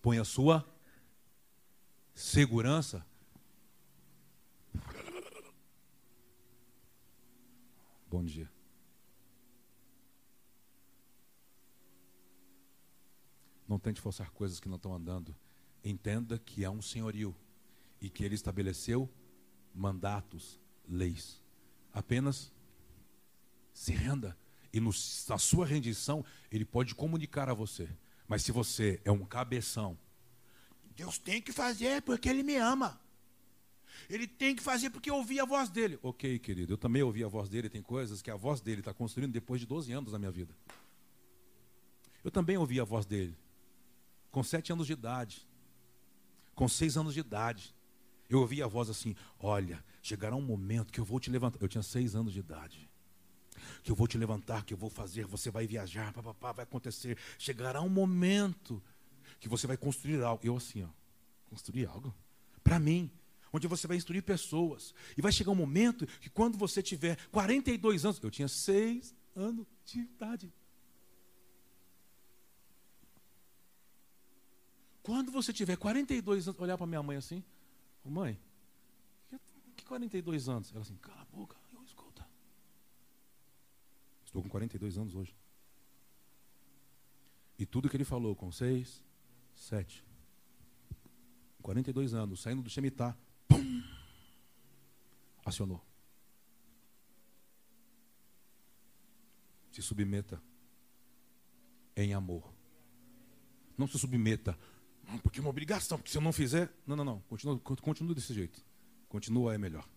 põe 0.00 0.18
a 0.18 0.24
sua 0.24 0.66
segurança. 2.14 3.04
Bom 8.10 8.22
dia. 8.24 8.50
Não 13.66 13.78
tente 13.78 14.00
forçar 14.00 14.30
coisas 14.30 14.60
que 14.60 14.68
não 14.68 14.76
estão 14.76 14.94
andando. 14.94 15.34
Entenda 15.82 16.38
que 16.38 16.64
há 16.64 16.70
um 16.70 16.82
senhorio 16.82 17.34
e 18.00 18.10
que 18.10 18.22
ele 18.22 18.34
estabeleceu 18.34 19.10
mandatos, 19.74 20.60
leis. 20.86 21.40
Apenas 21.92 22.52
se 23.72 23.92
renda. 23.92 24.36
E 24.72 24.80
no, 24.80 24.90
na 25.28 25.38
sua 25.38 25.66
rendição, 25.66 26.24
ele 26.50 26.64
pode 26.64 26.94
comunicar 26.94 27.48
a 27.48 27.54
você. 27.54 27.88
Mas 28.28 28.42
se 28.42 28.52
você 28.52 29.00
é 29.04 29.10
um 29.10 29.24
cabeção, 29.24 29.98
Deus 30.96 31.18
tem 31.18 31.40
que 31.40 31.52
fazer 31.52 32.02
porque 32.02 32.28
Ele 32.28 32.42
me 32.42 32.56
ama. 32.56 33.00
Ele 34.08 34.26
tem 34.26 34.54
que 34.54 34.62
fazer 34.62 34.90
porque 34.90 35.10
eu 35.10 35.16
ouvi 35.16 35.38
a 35.40 35.44
voz 35.44 35.68
dele. 35.68 35.98
Ok, 36.02 36.38
querido, 36.38 36.72
eu 36.72 36.78
também 36.78 37.02
ouvi 37.02 37.22
a 37.22 37.28
voz 37.28 37.48
dele. 37.48 37.68
Tem 37.68 37.82
coisas 37.82 38.20
que 38.20 38.30
a 38.30 38.36
voz 38.36 38.60
dele 38.60 38.80
está 38.80 38.92
construindo 38.92 39.32
depois 39.32 39.60
de 39.60 39.66
12 39.66 39.92
anos 39.92 40.12
na 40.12 40.18
minha 40.18 40.30
vida. 40.30 40.54
Eu 42.24 42.30
também 42.30 42.56
ouvi 42.56 42.80
a 42.80 42.84
voz 42.84 43.06
dele. 43.06 43.36
Com 44.30 44.42
sete 44.42 44.72
anos 44.72 44.86
de 44.86 44.92
idade. 44.92 45.46
Com 46.54 46.68
seis 46.68 46.96
anos 46.96 47.14
de 47.14 47.20
idade. 47.20 47.74
Eu 48.28 48.40
ouvi 48.40 48.62
a 48.62 48.66
voz 48.66 48.88
assim: 48.88 49.14
Olha, 49.38 49.84
chegará 50.02 50.34
um 50.34 50.42
momento 50.42 50.92
que 50.92 51.00
eu 51.00 51.04
vou 51.04 51.20
te 51.20 51.30
levantar. 51.30 51.58
Eu 51.60 51.68
tinha 51.68 51.82
seis 51.82 52.14
anos 52.14 52.32
de 52.32 52.40
idade 52.40 52.90
que 53.82 53.90
eu 53.90 53.96
vou 53.96 54.06
te 54.06 54.18
levantar, 54.18 54.64
que 54.64 54.74
eu 54.74 54.78
vou 54.78 54.90
fazer, 54.90 55.24
você 55.26 55.50
vai 55.50 55.66
viajar, 55.66 56.12
papapá, 56.12 56.52
vai 56.52 56.62
acontecer. 56.64 57.18
Chegará 57.38 57.80
um 57.80 57.88
momento 57.88 58.82
que 59.42 59.48
você 59.48 59.66
vai 59.66 59.76
construir 59.76 60.22
algo. 60.22 60.46
Eu 60.46 60.56
assim, 60.56 60.84
ó, 60.84 60.88
construir 61.50 61.86
algo? 61.86 62.14
Para 62.62 62.78
mim, 62.78 63.10
onde 63.52 63.66
você 63.66 63.88
vai 63.88 63.96
instruir 63.96 64.22
pessoas. 64.22 64.94
E 65.18 65.20
vai 65.20 65.32
chegar 65.32 65.50
um 65.50 65.56
momento 65.56 66.06
que 66.06 66.30
quando 66.30 66.56
você 66.56 66.80
tiver 66.80 67.18
42 67.32 68.04
anos, 68.04 68.22
eu 68.22 68.30
tinha 68.30 68.46
6 68.46 69.12
anos 69.34 69.66
de 69.84 69.98
idade. 69.98 70.54
Quando 75.02 75.32
você 75.32 75.52
tiver 75.52 75.76
42 75.76 76.46
anos, 76.46 76.60
olhar 76.60 76.78
para 76.78 76.86
minha 76.86 77.02
mãe 77.02 77.16
assim, 77.16 77.42
mãe, 78.04 78.38
que 79.76 79.84
42 79.84 80.48
anos? 80.48 80.70
Ela 80.70 80.82
assim, 80.82 80.94
cala 80.98 81.22
a 81.22 81.36
boca. 81.36 81.56
Estou 84.24 84.40
com 84.40 84.48
42 84.48 84.96
anos 84.96 85.14
hoje. 85.14 85.36
E 87.58 87.66
tudo 87.66 87.86
que 87.86 87.96
ele 87.96 88.04
falou 88.04 88.34
com 88.34 88.50
6, 88.50 89.04
7, 89.62 90.04
42 91.62 92.14
anos, 92.14 92.42
saindo 92.42 92.62
do 92.62 92.68
Shemitah, 92.68 93.16
pum, 93.46 93.82
acionou. 95.44 95.80
Se 99.70 99.80
submeta 99.80 100.42
em 101.96 102.12
amor. 102.12 102.52
Não 103.78 103.86
se 103.86 103.98
submeta, 103.98 104.58
porque 105.22 105.38
é 105.38 105.40
uma 105.42 105.50
obrigação, 105.50 105.96
porque 105.96 106.10
se 106.10 106.18
eu 106.18 106.22
não 106.22 106.32
fizer. 106.32 106.68
Não, 106.84 106.96
não, 106.96 107.04
não. 107.04 107.20
Continua, 107.20 107.58
continua 107.60 108.14
desse 108.16 108.34
jeito. 108.34 108.64
Continua 109.08 109.54
é 109.54 109.58
melhor. 109.58 109.88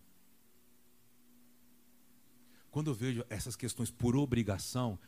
Quando 2.69 2.91
eu 2.91 2.93
vejo 2.93 3.25
essas 3.29 3.55
questões 3.55 3.89
por 3.89 4.15
obrigação, 4.15 4.99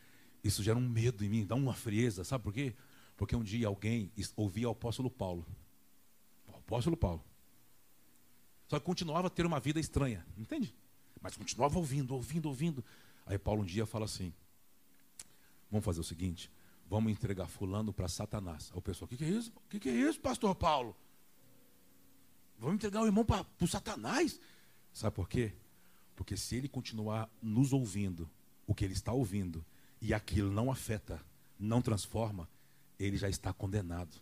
isso 0.43 0.63
gera 0.63 0.79
um 0.79 0.89
medo 0.89 1.23
em 1.23 1.29
mim, 1.29 1.45
dá 1.45 1.53
uma 1.53 1.75
frieza, 1.75 2.23
sabe 2.23 2.43
por 2.43 2.53
quê? 2.53 2.75
Porque 3.17 3.35
um 3.35 3.43
dia 3.43 3.67
alguém 3.67 4.11
ouvia 4.35 4.69
o 4.69 4.71
apóstolo 4.71 5.09
Paulo. 5.09 5.45
O 6.47 6.55
apóstolo 6.55 6.95
Paulo. 6.95 7.23
Só 8.67 8.79
que 8.79 8.85
continuava 8.85 9.27
a 9.27 9.29
ter 9.29 9.45
uma 9.45 9.59
vida 9.59 9.79
estranha, 9.79 10.25
entende? 10.37 10.73
Mas 11.19 11.35
continuava 11.35 11.79
ouvindo, 11.79 12.13
ouvindo, 12.13 12.47
ouvindo. 12.47 12.85
Aí 13.25 13.37
Paulo 13.37 13.63
um 13.63 13.65
dia 13.65 13.85
fala 13.85 14.05
assim: 14.05 14.31
Vamos 15.71 15.83
fazer 15.83 15.99
o 15.99 16.03
seguinte, 16.03 16.51
vamos 16.87 17.11
entregar 17.11 17.47
fulano 17.47 17.91
para 17.91 18.07
Satanás. 18.07 18.69
Aí 18.71 18.77
o 18.77 18.81
pessoal, 18.81 19.05
o 19.05 19.09
que, 19.09 19.17
que, 19.17 19.25
é 19.25 19.29
isso? 19.29 19.51
O 19.55 19.69
que, 19.69 19.79
que, 19.79 19.89
é 19.89 19.93
isso, 19.93 20.19
pastor 20.19 20.53
Paulo? 20.55 20.95
Vamos 22.59 22.75
entregar 22.75 23.01
o 23.01 23.05
irmão 23.05 23.25
para 23.25 23.45
o 23.59 23.67
Satanás? 23.67 24.39
Sabe 24.93 25.15
por 25.15 25.27
quê? 25.27 25.53
Porque 26.15 26.35
se 26.35 26.55
ele 26.55 26.67
continuar 26.67 27.29
nos 27.41 27.73
ouvindo, 27.73 28.29
o 28.65 28.73
que 28.73 28.83
ele 28.83 28.93
está 28.93 29.11
ouvindo, 29.11 29.63
e 30.01 30.13
aquilo 30.13 30.51
não 30.51 30.71
afeta, 30.71 31.21
não 31.59 31.81
transforma, 31.81 32.49
ele 32.99 33.17
já 33.17 33.29
está 33.29 33.53
condenado. 33.53 34.21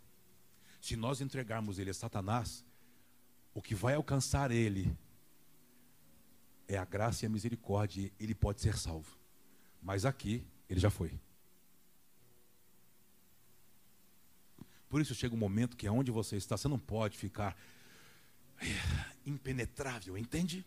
Se 0.82 0.96
nós 0.96 1.22
entregarmos 1.22 1.80
ele 1.80 1.90
a 1.90 1.94
Satanás, 1.94 2.64
o 3.54 3.62
que 3.62 3.74
vai 3.74 3.96
alcançar 3.96 4.52
ele 4.52 4.96
é 6.68 6.78
a 6.78 6.86
graça 6.86 7.26
e 7.26 7.28
a 7.28 7.30
misericórdia, 7.30 8.12
ele 8.20 8.36
pode 8.36 8.62
ser 8.62 8.78
salvo. 8.78 9.18
Mas 9.82 10.06
aqui, 10.06 10.46
ele 10.70 10.80
já 10.80 10.90
foi. 10.90 11.20
Por 14.90 15.02
isso 15.02 15.16
chega 15.16 15.36
um 15.36 15.38
momento 15.38 15.76
que 15.76 15.88
é 15.88 15.92
onde 15.92 16.12
você 16.12 16.38
está, 16.38 16.58
você 16.58 16.68
não 16.68 16.80
pode 16.80 17.18
ficar 17.18 17.58
eh, 18.62 18.66
impenetrável, 19.26 20.18
entende? 20.18 20.66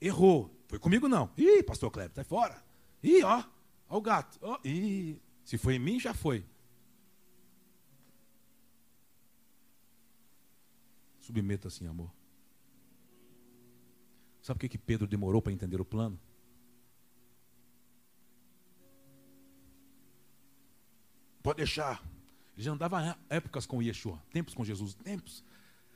Errou. 0.00 0.54
Foi 0.68 0.78
comigo 0.78 1.08
não. 1.08 1.30
Ih, 1.36 1.62
pastor 1.62 1.90
Kleber, 1.90 2.14
sai 2.14 2.24
fora. 2.24 2.62
Ih, 3.02 3.22
ó, 3.22 3.44
ó 3.88 3.98
o 3.98 4.00
gato. 4.00 4.38
Ó, 4.42 4.58
ih, 4.64 5.20
se 5.44 5.56
foi 5.58 5.76
em 5.76 5.78
mim, 5.78 6.00
já 6.00 6.14
foi. 6.14 6.44
Submeta 11.22 11.68
assim, 11.68 11.86
amor. 11.86 12.12
Sabe 14.42 14.58
por 14.58 14.60
que, 14.60 14.68
que 14.68 14.78
Pedro 14.78 15.06
demorou 15.06 15.40
para 15.40 15.52
entender 15.52 15.80
o 15.80 15.84
plano? 15.84 16.20
Pode 21.42 21.56
deixar. 21.56 22.02
Ele 22.54 22.62
já 22.62 22.72
andava 22.72 23.18
épocas 23.30 23.64
com 23.64 23.82
Yeshua, 23.82 24.22
tempos 24.30 24.52
com 24.52 24.62
Jesus, 24.62 24.92
tempos. 24.92 25.42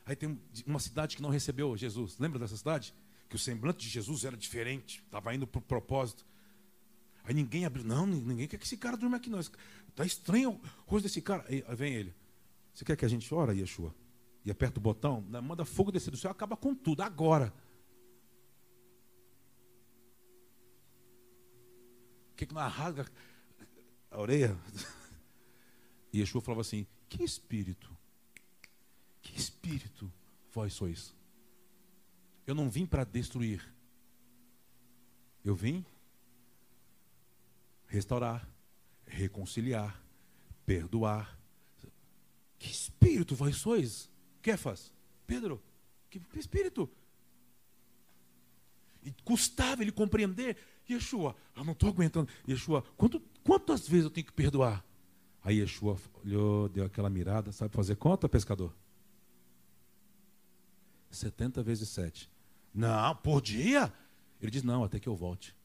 Aí 0.06 0.16
tem 0.16 0.40
uma 0.66 0.78
cidade 0.78 1.16
que 1.16 1.22
não 1.22 1.28
recebeu 1.28 1.76
Jesus. 1.76 2.18
Lembra 2.18 2.38
dessa 2.38 2.56
cidade? 2.56 2.94
que 3.28 3.36
o 3.36 3.38
semblante 3.38 3.78
de 3.78 3.88
Jesus 3.88 4.24
era 4.24 4.36
diferente, 4.36 5.02
estava 5.04 5.34
indo 5.34 5.46
para 5.46 5.58
o 5.58 5.62
propósito. 5.62 6.24
Aí 7.24 7.34
ninguém 7.34 7.64
abriu, 7.64 7.84
não, 7.84 8.06
ninguém 8.06 8.46
quer 8.46 8.56
que 8.56 8.64
esse 8.64 8.76
cara 8.76 8.96
durma 8.96 9.16
aqui, 9.16 9.28
não. 9.28 9.40
Está 9.40 10.04
estranho 10.04 10.52
o 10.52 10.60
rosto 10.86 11.04
desse 11.04 11.20
cara. 11.20 11.44
Aí 11.48 11.62
vem 11.74 11.92
ele. 11.94 12.14
Você 12.72 12.84
quer 12.84 12.96
que 12.96 13.04
a 13.04 13.08
gente 13.08 13.32
ore, 13.34 13.58
Yeshua? 13.58 13.92
E 14.46 14.50
aperta 14.52 14.78
o 14.78 14.80
botão, 14.80 15.20
manda 15.42 15.64
fogo 15.64 15.90
descer 15.90 16.12
do 16.12 16.16
céu, 16.16 16.30
acaba 16.30 16.56
com 16.56 16.72
tudo, 16.72 17.02
agora. 17.02 17.52
O 22.30 22.36
que, 22.36 22.46
que 22.46 22.54
não 22.54 22.60
rasga 22.68 23.10
a 24.08 24.20
orelha? 24.20 24.56
E 26.12 26.20
Yeshua 26.20 26.40
falava 26.40 26.62
assim: 26.62 26.86
Que 27.10 27.22
espírito? 27.22 27.94
Que 29.20 29.36
espírito 29.36 30.10
vós 30.50 30.72
sois? 30.72 31.14
Eu 32.46 32.54
não 32.54 32.70
vim 32.70 32.86
para 32.86 33.04
destruir. 33.04 33.68
Eu 35.44 35.54
vim 35.54 35.84
restaurar, 37.86 38.48
reconciliar, 39.04 40.00
perdoar. 40.64 41.38
Que 42.58 42.70
espírito 42.70 43.34
vós 43.34 43.56
sois? 43.56 44.08
Kefas, 44.46 44.92
Pedro, 45.26 45.60
que 46.08 46.22
espírito? 46.38 46.88
E 49.02 49.10
custava 49.24 49.82
ele 49.82 49.90
compreender. 49.90 50.56
Yeshua, 50.88 51.34
eu 51.56 51.64
não 51.64 51.72
estou 51.72 51.88
aguentando. 51.88 52.30
Yeshua, 52.48 52.84
quanto, 52.96 53.20
quantas 53.42 53.88
vezes 53.88 54.04
eu 54.04 54.10
tenho 54.10 54.24
que 54.24 54.32
perdoar? 54.32 54.86
Aí 55.42 55.58
Yeshua 55.58 55.98
olhou, 56.24 56.68
deu 56.68 56.84
aquela 56.84 57.10
mirada, 57.10 57.50
sabe 57.50 57.74
fazer 57.74 57.96
conta, 57.96 58.28
pescador? 58.28 58.72
70 61.10 61.60
vezes 61.64 61.88
7. 61.88 62.30
Não, 62.72 63.16
por 63.16 63.42
dia? 63.42 63.92
Ele 64.40 64.52
diz: 64.52 64.62
Não, 64.62 64.84
até 64.84 65.00
que 65.00 65.08
eu 65.08 65.16
volte. 65.16 65.56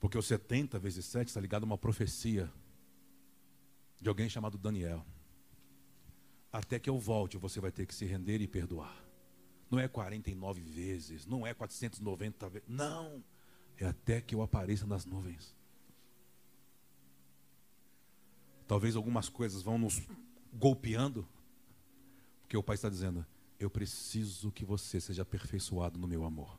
Porque 0.00 0.18
o 0.18 0.22
70 0.22 0.80
vezes 0.80 1.04
7 1.04 1.28
está 1.28 1.40
ligado 1.40 1.62
a 1.62 1.66
uma 1.66 1.78
profecia 1.78 2.52
de 4.00 4.08
alguém 4.08 4.28
chamado 4.28 4.56
Daniel. 4.56 5.04
Até 6.52 6.78
que 6.78 6.90
eu 6.90 6.98
volte, 6.98 7.36
você 7.36 7.60
vai 7.60 7.70
ter 7.70 7.86
que 7.86 7.94
se 7.94 8.04
render 8.04 8.40
e 8.40 8.48
perdoar. 8.48 9.04
Não 9.70 9.78
é 9.78 9.86
49 9.86 10.60
vezes, 10.62 11.26
não 11.26 11.46
é 11.46 11.54
490 11.54 12.48
vezes. 12.48 12.68
Não. 12.68 13.22
É 13.78 13.86
até 13.86 14.20
que 14.20 14.34
eu 14.34 14.42
apareça 14.42 14.86
nas 14.86 15.06
nuvens. 15.06 15.54
Talvez 18.66 18.96
algumas 18.96 19.28
coisas 19.28 19.62
vão 19.62 19.78
nos 19.78 20.02
golpeando, 20.52 21.26
porque 22.42 22.56
o 22.56 22.62
Pai 22.62 22.74
está 22.74 22.88
dizendo: 22.88 23.24
Eu 23.58 23.70
preciso 23.70 24.50
que 24.50 24.64
você 24.64 25.00
seja 25.00 25.22
aperfeiçoado 25.22 25.98
no 25.98 26.06
meu 26.06 26.24
amor. 26.24 26.58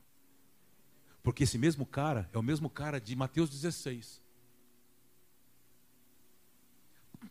Porque 1.21 1.43
esse 1.43 1.57
mesmo 1.57 1.85
cara 1.85 2.29
é 2.33 2.37
o 2.37 2.43
mesmo 2.43 2.69
cara 2.69 2.99
de 2.99 3.15
Mateus 3.15 3.49
16. 3.49 4.21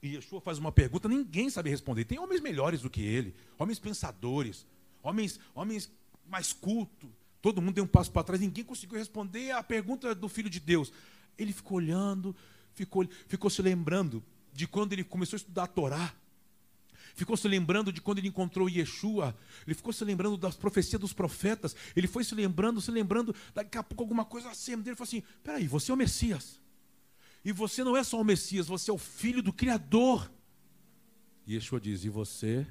E 0.03 0.15
Yeshua 0.15 0.41
faz 0.41 0.59
uma 0.59 0.73
pergunta, 0.73 1.09
ninguém 1.09 1.51
sabe 1.51 1.69
responder. 1.69 2.05
Tem 2.05 2.19
homens 2.19 2.41
melhores 2.41 2.81
do 2.81 2.89
que 2.89 3.03
ele, 3.03 3.35
homens 3.59 3.79
pensadores, 3.79 4.67
homens, 5.03 5.39
homens 5.55 5.91
mais 6.27 6.53
cultos. 6.53 7.11
Todo 7.43 7.61
mundo 7.61 7.75
deu 7.75 7.85
um 7.85 7.89
passo 7.89 8.11
para 8.11 8.23
trás, 8.23 8.41
ninguém 8.41 8.65
conseguiu 8.65 8.99
responder 8.99 9.51
a 9.53 9.63
pergunta 9.63 10.15
do 10.15 10.29
Filho 10.29 10.49
de 10.49 10.61
Deus. 10.61 10.93
Ele 11.39 11.53
ficou 11.53 11.79
olhando, 11.79 12.35
ficou, 12.75 13.07
ficou 13.27 13.51
se 13.51 13.63
lembrando 13.63 14.23
de 14.53 14.67
quando 14.67 14.93
ele 14.93 15.05
começou 15.05 15.37
a 15.37 15.39
estudar 15.39 15.65
a 15.65 15.67
Torá. 15.67 16.15
Ficou 17.15 17.37
se 17.37 17.49
lembrando 17.49 17.93
de 17.93 18.01
quando 18.01 18.19
ele 18.19 18.29
encontrou 18.29 18.69
Yeshua. 18.69 19.37
Ele 19.67 19.75
ficou 19.75 19.93
se 19.93 20.05
lembrando 20.05 20.37
das 20.37 20.57
profecias 20.57 21.01
dos 21.01 21.13
profetas. 21.13 21.75
Ele 21.95 22.07
foi 22.07 22.25
se 22.25 22.35
lembrando, 22.35 22.81
se 22.81 22.91
lembrando, 22.91 23.35
daqui 23.55 23.77
a 23.77 23.83
pouco 23.83 24.03
alguma 24.03 24.25
coisa 24.25 24.51
assim. 24.51 24.73
Ele 24.73 24.95
falou 24.95 25.03
assim: 25.03 25.23
peraí, 25.43 25.67
você 25.67 25.91
é 25.91 25.95
o 25.95 25.97
Messias. 25.97 26.61
E 27.45 27.53
você 27.53 27.83
não 27.83 27.97
é 27.97 28.05
só 28.05 28.21
o 28.21 28.25
Messias, 28.25 28.67
você 28.67 28.91
é 28.91 28.95
o 28.95 28.99
filho 28.99 29.43
do 29.43 29.53
Criador. 29.53 30.31
E 31.47 31.55
Yeshua 31.55 31.81
diz: 31.81 32.05
E 32.05 32.09
você 32.09 32.67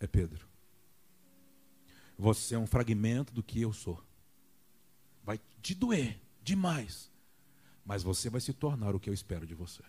é 0.00 0.06
Pedro. 0.06 0.48
Você 2.16 2.54
é 2.54 2.58
um 2.58 2.66
fragmento 2.66 3.32
do 3.32 3.42
que 3.42 3.60
eu 3.60 3.72
sou. 3.72 4.02
Vai 5.22 5.40
te 5.60 5.74
doer 5.74 6.20
demais, 6.42 7.10
mas 7.84 8.02
você 8.02 8.30
vai 8.30 8.40
se 8.40 8.52
tornar 8.52 8.94
o 8.94 9.00
que 9.00 9.10
eu 9.10 9.14
espero 9.14 9.46
de 9.46 9.54
você. 9.54 9.82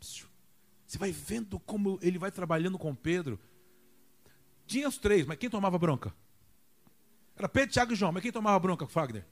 Você 0.00 0.98
vai 0.98 1.12
vendo 1.12 1.58
como 1.60 1.98
ele 2.00 2.18
vai 2.18 2.30
trabalhando 2.30 2.78
com 2.78 2.94
Pedro. 2.94 3.38
Tinha 4.66 4.88
os 4.88 4.98
três, 4.98 5.26
mas 5.26 5.38
quem 5.38 5.50
tomava 5.50 5.78
bronca? 5.78 6.14
Era 7.36 7.48
Pedro, 7.48 7.72
Tiago 7.72 7.92
e 7.92 7.96
João, 7.96 8.12
mas 8.12 8.22
quem 8.22 8.32
tomava 8.32 8.58
bronca, 8.58 8.86
Fagner? 8.86 9.24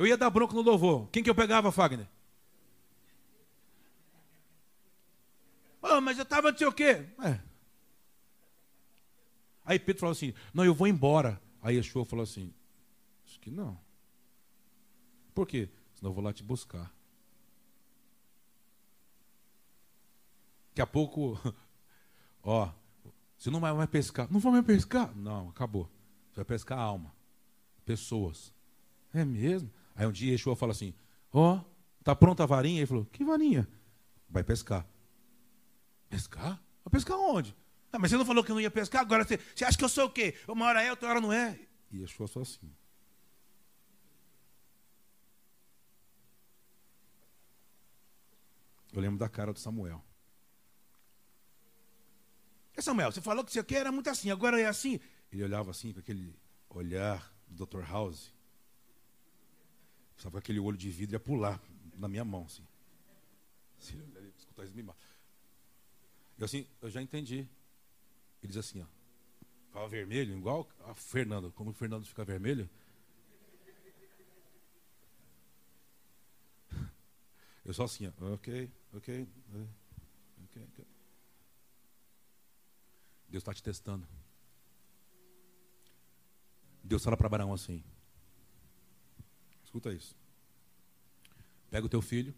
Eu 0.00 0.06
ia 0.06 0.16
dar 0.16 0.30
bronca 0.30 0.54
no 0.54 0.62
louvor. 0.62 1.10
Quem 1.12 1.22
que 1.22 1.28
eu 1.28 1.34
pegava, 1.34 1.70
Fagner? 1.70 2.08
Oh, 5.82 6.00
mas 6.00 6.16
eu 6.16 6.22
estava 6.22 6.50
não 6.50 6.64
o 6.64 6.72
quê. 6.72 7.06
É. 7.22 7.38
Aí 9.62 9.78
Pedro 9.78 10.00
falou 10.00 10.12
assim: 10.12 10.32
Não, 10.54 10.64
eu 10.64 10.74
vou 10.74 10.86
embora. 10.86 11.38
Aí 11.60 11.76
Yeshua 11.76 12.06
falou 12.06 12.22
assim: 12.22 12.50
Acho 13.26 13.38
que 13.40 13.50
não. 13.50 13.78
Por 15.34 15.46
quê? 15.46 15.68
Senão 15.94 16.12
eu 16.12 16.14
vou 16.14 16.24
lá 16.24 16.32
te 16.32 16.42
buscar. 16.42 16.90
Daqui 20.70 20.80
a 20.80 20.86
pouco, 20.86 21.38
ó, 22.42 22.72
você 23.36 23.50
não 23.50 23.60
vai 23.60 23.74
mais 23.74 23.90
pescar. 23.90 24.32
Não 24.32 24.40
vou 24.40 24.50
mais 24.50 24.64
pescar? 24.64 25.14
Não, 25.14 25.50
acabou. 25.50 25.90
Você 26.30 26.36
vai 26.36 26.46
pescar 26.46 26.78
alma, 26.78 27.14
pessoas. 27.84 28.50
É 29.12 29.26
mesmo? 29.26 29.70
Aí 30.00 30.06
um 30.06 30.12
dia 30.12 30.32
Yeshua 30.32 30.56
fala 30.56 30.72
assim: 30.72 30.94
Ó, 31.30 31.56
oh, 31.56 31.64
tá 32.02 32.16
pronta 32.16 32.42
a 32.42 32.46
varinha? 32.46 32.78
Ele 32.78 32.86
falou: 32.86 33.04
Que 33.04 33.22
varinha? 33.22 33.68
Vai 34.30 34.42
pescar. 34.42 34.86
Pescar? 36.08 36.58
Vai 36.82 36.90
pescar 36.90 37.18
onde? 37.18 37.54
Ah, 37.92 37.98
mas 37.98 38.10
você 38.10 38.16
não 38.16 38.24
falou 38.24 38.42
que 38.42 38.48
não 38.48 38.62
ia 38.62 38.70
pescar? 38.70 39.02
Agora 39.02 39.26
você, 39.26 39.36
você 39.54 39.62
acha 39.62 39.76
que 39.76 39.84
eu 39.84 39.90
sou 39.90 40.06
o 40.06 40.10
quê? 40.10 40.34
Uma 40.48 40.64
hora 40.64 40.82
é, 40.82 40.88
outra 40.90 41.10
hora 41.10 41.20
não 41.20 41.30
é? 41.30 41.60
E 41.90 41.98
Yeshua 41.98 42.26
só 42.26 42.40
assim. 42.40 42.74
Eu 48.94 49.02
lembro 49.02 49.18
da 49.18 49.28
cara 49.28 49.52
do 49.52 49.58
Samuel. 49.58 50.02
E 52.74 52.80
Samuel, 52.80 53.12
você 53.12 53.20
falou 53.20 53.44
que 53.44 53.52
você 53.52 53.62
quer 53.62 53.80
era 53.80 53.92
muito 53.92 54.08
assim, 54.08 54.30
agora 54.30 54.58
é 54.58 54.64
assim. 54.64 54.98
Ele 55.30 55.44
olhava 55.44 55.70
assim 55.70 55.92
com 55.92 56.00
aquele 56.00 56.34
olhar 56.70 57.30
do 57.46 57.66
Dr. 57.66 57.82
House. 57.82 58.32
Sabe, 60.20 60.36
aquele 60.36 60.60
olho 60.60 60.76
de 60.76 60.90
vidro 60.90 61.14
ia 61.14 61.20
pular 61.20 61.58
na 61.96 62.06
minha 62.06 62.24
mão, 62.24 62.44
assim. 62.44 62.62
escutar 64.36 64.64
isso 64.64 64.74
me 64.74 64.82
mata. 64.82 65.00
Eu 66.38 66.44
assim, 66.44 66.66
eu 66.82 66.90
já 66.90 67.00
entendi. 67.00 67.48
Ele 68.42 68.52
diz 68.52 68.58
assim, 68.58 68.82
ó. 68.82 68.86
Fala 69.72 69.88
vermelho, 69.88 70.36
igual 70.36 70.68
a 70.84 70.94
Fernando. 70.94 71.50
Como 71.52 71.70
o 71.70 71.72
Fernando 71.72 72.04
fica 72.04 72.22
vermelho. 72.22 72.68
Eu 77.64 77.72
só 77.72 77.84
assim, 77.84 78.06
ó. 78.06 78.34
Ok, 78.34 78.70
ok. 78.92 79.26
ok, 80.44 80.62
ok. 80.64 80.86
Deus 83.26 83.40
está 83.40 83.54
te 83.54 83.62
testando. 83.62 84.06
Deus 86.84 87.02
fala 87.02 87.16
para 87.16 87.26
Abraão 87.26 87.54
assim: 87.54 87.82
Escuta 89.70 89.92
isso. 89.92 90.16
Pega 91.70 91.86
o 91.86 91.88
teu 91.88 92.02
filho, 92.02 92.34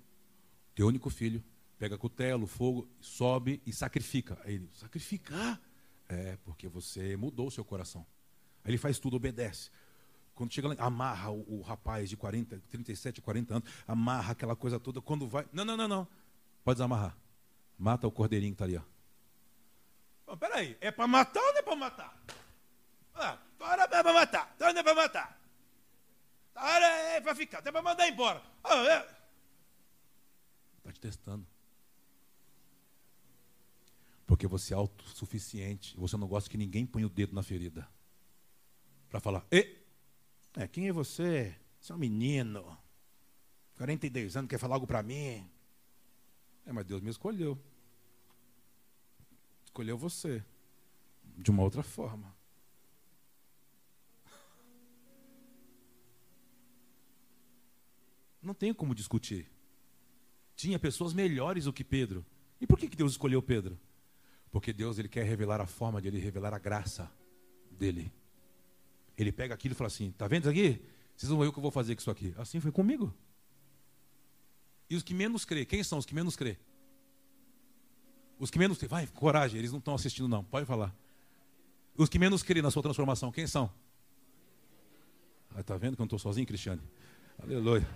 teu 0.75 0.87
único 0.87 1.09
filho, 1.09 1.42
pega 1.79 1.97
cutelo, 1.97 2.47
fogo, 2.47 2.87
sobe 3.01 3.62
e 3.64 3.73
sacrifica. 3.73 4.38
Aí 4.45 4.57
ele, 4.57 4.68
sacrificar? 4.75 5.59
É, 6.11 6.37
porque 6.45 6.68
você 6.68 7.16
mudou 7.16 7.47
o 7.47 7.51
seu 7.51 7.64
coração. 7.64 8.07
Aí 8.62 8.71
ele 8.71 8.77
faz 8.77 8.99
tudo, 8.99 9.16
obedece. 9.16 9.71
Quando 10.35 10.53
chega 10.53 10.68
lá, 10.68 10.75
amarra 10.79 11.31
o, 11.31 11.61
o, 11.61 11.62
rapaz 11.62 12.11
de 12.11 12.18
40, 12.18 12.62
37, 12.68 13.23
40 13.23 13.55
anos, 13.55 13.71
amarra 13.88 14.33
aquela 14.33 14.55
coisa 14.55 14.79
toda. 14.79 15.01
Quando 15.01 15.27
vai. 15.27 15.49
Não, 15.55 15.64
não, 15.64 15.75
não, 15.75 15.88
não. 15.88 16.09
Pode 16.62 16.77
desamarrar. 16.77 17.16
Mata 17.79 18.07
o 18.07 18.12
cordeirinho 18.12 18.53
que 18.53 18.62
está 18.62 18.66
ali, 18.66 18.77
ó. 20.27 20.37
Peraí, 20.37 20.77
é 20.83 20.90
para 20.90 21.07
matar 21.07 21.40
ou 21.40 21.53
não 21.53 21.59
é 21.59 21.62
para 21.62 21.77
matar? 21.77 22.23
Ah, 23.14 23.38
é 23.59 24.03
para 24.03 24.12
matar, 24.12 24.53
então 24.55 24.71
não 24.71 24.81
é 24.81 24.83
para 24.83 24.95
matar. 24.95 25.41
A 26.55 26.75
hora 26.75 26.87
é 26.87 27.21
para 27.21 27.35
ficar, 27.35 27.59
até 27.59 27.73
para 27.73 27.83
mandar 27.83 28.09
embora. 28.09 28.43
Está 28.57 29.09
oh, 30.85 30.88
é. 30.88 30.93
te 30.93 31.01
testando. 31.01 31.47
Porque 34.27 34.47
você 34.47 34.73
é 34.73 34.77
autossuficiente. 34.77 35.97
Você 35.97 36.17
não 36.17 36.27
gosta 36.27 36.49
que 36.49 36.57
ninguém 36.57 36.87
ponha 36.87 37.07
o 37.07 37.11
dedo 37.11 37.35
na 37.35 37.43
ferida. 37.43 37.88
Para 39.09 39.21
falar, 39.21 39.47
e, 39.51 39.77
é, 40.57 40.67
quem 40.67 40.88
é 40.88 40.93
você? 40.93 41.55
Você 41.81 41.93
é 41.93 41.95
um 41.95 41.99
menino. 41.99 42.79
42 43.77 44.37
anos, 44.37 44.49
quer 44.49 44.59
falar 44.59 44.77
algo 44.77 44.87
para 44.87 45.03
mim? 45.03 45.49
É, 46.65 46.73
mas 46.73 46.85
Deus 46.85 47.01
me 47.01 47.11
escolheu. 47.11 47.59
Escolheu 49.65 49.99
você. 49.99 50.45
De 51.37 51.51
uma 51.51 51.62
outra 51.62 51.83
forma. 51.83 52.35
Não 58.42 58.52
tem 58.52 58.74
como 58.74 58.94
discutir. 58.94 59.50
Tinha 60.57 60.78
pessoas 60.78 61.12
melhores 61.12 61.64
do 61.64 61.72
que 61.72 61.85
Pedro. 61.85 62.24
E 62.61 62.66
por 62.66 62.78
que, 62.78 62.88
Deus 62.88 63.12
escolheu 63.12 63.40
Pedro? 63.40 63.78
Porque 64.50 64.72
Deus 64.72 64.98
ele 64.98 65.09
quer 65.09 65.24
revelar 65.24 65.61
a 65.61 65.66
forma 65.66 66.00
de 66.00 66.09
ele 66.09 66.18
revelar 66.18 66.52
a 66.52 66.59
graça 66.59 67.11
dele. 67.70 68.12
Ele 69.16 69.33
pega 69.33 69.55
aquilo 69.55 69.72
e 69.72 69.76
fala 69.76 69.88
assim: 69.88 70.11
tá 70.12 70.26
vendo 70.26 70.42
isso 70.42 70.50
aqui? 70.50 70.83
Vocês 71.16 71.31
vão 71.31 71.38
ver 71.38 71.46
o 71.46 71.52
que 71.52 71.59
eu 71.59 71.62
vou 71.62 71.70
fazer 71.70 71.94
com 71.94 72.00
isso 72.00 72.11
aqui. 72.11 72.35
Assim 72.37 72.61
foi 72.61 72.72
comigo. 72.72 73.14
E 74.90 74.96
os 74.96 75.02
que 75.02 75.14
menos 75.14 75.44
crê, 75.44 75.64
quem 75.64 75.83
são 75.83 75.98
os 75.98 76.05
que 76.05 76.14
menos 76.14 76.37
crê? 76.37 76.59
Os 78.38 78.50
que 78.50 78.59
menos 78.59 78.76
crê, 78.76 78.88
vai, 78.88 79.07
coragem, 79.07 79.59
eles 79.59 79.70
não 79.70 79.78
estão 79.78 79.94
assistindo 79.94 80.28
não, 80.28 80.44
pode 80.44 80.66
falar. 80.66 80.94
Os 81.96 82.08
que 82.08 82.19
menos 82.19 82.42
crê 82.42 82.60
na 82.60 82.71
sua 82.71 82.83
transformação, 82.83 83.31
quem 83.31 83.46
são? 83.46 83.73
Ah, 85.54 85.62
tá 85.62 85.77
vendo 85.77 85.96
que 85.96 86.02
eu 86.02 86.04
não 86.04 86.06
estou 86.06 86.19
sozinho, 86.19 86.46
Cristiane? 86.46 86.83
Aleluia. 87.42 87.87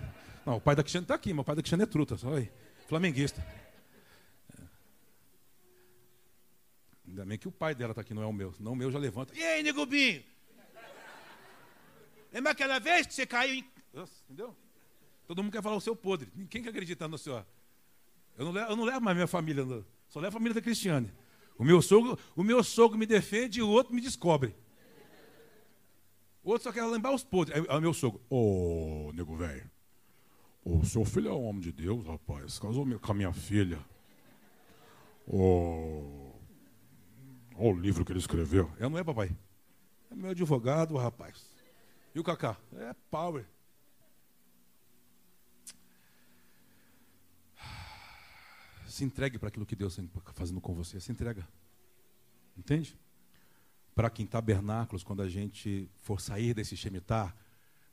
Não, 0.46 0.56
o 0.58 0.60
pai 0.60 0.76
da 0.76 0.82
Cristiane 0.84 1.02
está 1.04 1.16
aqui, 1.16 1.32
mas 1.34 1.42
o 1.42 1.44
pai 1.44 1.56
da 1.56 1.62
Cristiane 1.62 1.82
é 1.82 1.86
truta, 1.86 2.16
só 2.16 2.32
aí. 2.32 2.48
Flamenguista. 2.86 3.44
Ainda 7.06 7.24
bem 7.24 7.36
que 7.36 7.48
o 7.48 7.52
pai 7.52 7.74
dela 7.74 7.90
está 7.90 8.00
aqui, 8.02 8.14
não 8.14 8.22
é 8.22 8.26
o 8.26 8.32
meu. 8.32 8.54
Não 8.60 8.72
o 8.72 8.76
meu 8.76 8.88
já 8.92 8.98
levanta. 8.98 9.36
E 9.36 9.42
aí, 9.42 9.62
negubinho? 9.64 10.22
Lembra 12.32 12.52
aquela 12.52 12.78
vez 12.78 13.08
que 13.08 13.14
você 13.14 13.26
caiu 13.26 13.56
em. 13.56 13.70
Nossa, 13.92 14.12
entendeu? 14.24 14.56
Todo 15.26 15.42
mundo 15.42 15.52
quer 15.52 15.62
falar 15.62 15.74
o 15.74 15.80
seu 15.80 15.96
podre. 15.96 16.30
Quem 16.48 16.62
quer 16.62 16.68
acreditar 16.68 17.08
no 17.08 17.18
senhor? 17.18 17.44
Eu 18.38 18.44
não 18.44 18.52
levo, 18.52 18.70
eu 18.70 18.76
não 18.76 18.84
levo 18.84 19.00
mais 19.00 19.16
minha 19.16 19.26
família, 19.26 19.64
só 20.08 20.20
levo 20.20 20.28
a 20.28 20.38
família 20.38 20.54
da 20.54 20.60
Cristiane. 20.60 21.12
O 21.58 21.64
meu 21.64 21.82
sogro, 21.82 22.16
o 22.36 22.44
meu 22.44 22.62
sogro 22.62 22.96
me 22.96 23.06
defende 23.06 23.58
e 23.58 23.62
o 23.62 23.68
outro 23.68 23.92
me 23.92 24.00
descobre. 24.00 24.54
O 26.44 26.50
outro 26.50 26.64
só 26.64 26.72
quer 26.72 26.84
lembrar 26.84 27.12
os 27.12 27.24
podres. 27.24 27.58
Aí 27.68 27.78
o 27.78 27.80
meu 27.80 27.94
sogro, 27.94 28.20
ô, 28.30 29.08
oh, 29.08 29.12
nego 29.12 29.36
velho, 29.36 29.68
o 30.68 30.84
seu 30.84 31.04
filho 31.04 31.28
é 31.28 31.32
um 31.32 31.44
homem 31.44 31.60
de 31.60 31.70
Deus, 31.70 32.04
rapaz. 32.04 32.58
Casou 32.58 32.84
com 32.98 33.12
a 33.12 33.14
minha 33.14 33.32
filha. 33.32 33.78
Oh, 35.24 36.32
olha 37.54 37.76
o 37.76 37.78
livro 37.78 38.04
que 38.04 38.10
ele 38.10 38.18
escreveu. 38.18 38.68
É, 38.80 38.88
não 38.88 38.98
é, 38.98 39.04
papai? 39.04 39.30
É 40.10 40.14
meu 40.16 40.30
advogado, 40.30 40.96
rapaz. 40.96 41.46
E 42.12 42.18
o 42.18 42.24
Cacá? 42.24 42.56
É 42.78 42.92
power. 43.08 43.46
Se 48.88 49.04
entregue 49.04 49.38
para 49.38 49.48
aquilo 49.48 49.66
que 49.66 49.76
Deus 49.76 49.96
está 49.96 50.32
fazendo 50.32 50.60
com 50.60 50.74
você. 50.74 50.98
Se 50.98 51.12
entrega. 51.12 51.46
Entende? 52.58 52.98
Para 53.94 54.10
que 54.10 54.20
em 54.20 54.26
tabernáculos, 54.26 55.04
quando 55.04 55.22
a 55.22 55.28
gente 55.28 55.88
for 55.98 56.20
sair 56.20 56.54
desse 56.54 56.76
Shemitah, 56.76 57.32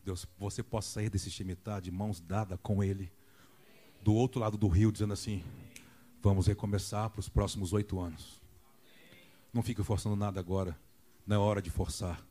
Deus, 0.03 0.27
você 0.37 0.61
possa 0.61 0.89
sair 0.89 1.09
desse 1.09 1.31
Shemitah 1.31 1.79
de 1.79 1.91
mãos 1.91 2.19
dadas 2.19 2.59
com 2.61 2.83
Ele, 2.83 3.11
do 4.01 4.13
outro 4.13 4.41
lado 4.41 4.57
do 4.57 4.67
rio, 4.67 4.91
dizendo 4.91 5.13
assim: 5.13 5.43
vamos 6.21 6.47
recomeçar 6.47 7.09
para 7.09 7.19
os 7.19 7.29
próximos 7.29 7.71
oito 7.71 7.99
anos. 7.99 8.41
Não 9.53 9.63
fique 9.63 9.83
forçando 9.83 10.15
nada 10.15 10.39
agora, 10.39 10.77
não 11.25 11.35
é 11.35 11.39
hora 11.39 11.61
de 11.61 11.69
forçar. 11.69 12.25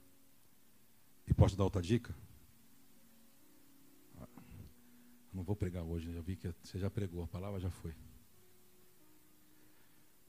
E 1.26 1.32
posso 1.32 1.56
dar 1.56 1.64
outra 1.64 1.80
dica? 1.80 2.14
Não 5.32 5.42
vou 5.42 5.56
pregar 5.56 5.82
hoje, 5.82 6.12
já 6.12 6.20
vi 6.20 6.36
que 6.36 6.52
você 6.62 6.78
já 6.78 6.90
pregou, 6.90 7.24
a 7.24 7.28
palavra 7.28 7.58
já 7.58 7.70
foi. 7.70 7.94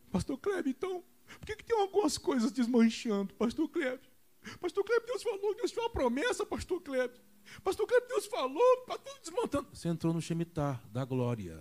Pastor 0.10 0.38
Kleber, 0.38 0.68
então, 0.68 1.04
por 1.40 1.46
que, 1.46 1.58
que 1.58 1.64
tem 1.66 1.78
algumas 1.78 2.18
coisas 2.18 2.52
desmanchando, 2.52 3.34
Pastor 3.34 3.68
Kleber? 3.68 4.00
Pastor 4.62 4.84
Kleber, 4.84 5.06
Deus 5.06 5.24
falou, 5.24 5.56
Deus 5.56 5.72
fez 5.72 5.86
uma 5.86 5.90
promessa, 5.90 6.46
Pastor 6.46 6.80
Kleber. 6.80 7.20
Pastor 7.64 7.88
Kleber, 7.88 8.08
Deus 8.08 8.26
falou, 8.26 8.74
está 8.80 8.98
tudo 8.98 9.20
desmontando. 9.22 9.68
Você 9.74 9.88
entrou 9.88 10.14
no 10.14 10.22
Shemitah 10.22 10.82
da 10.92 11.06
glória. 11.06 11.60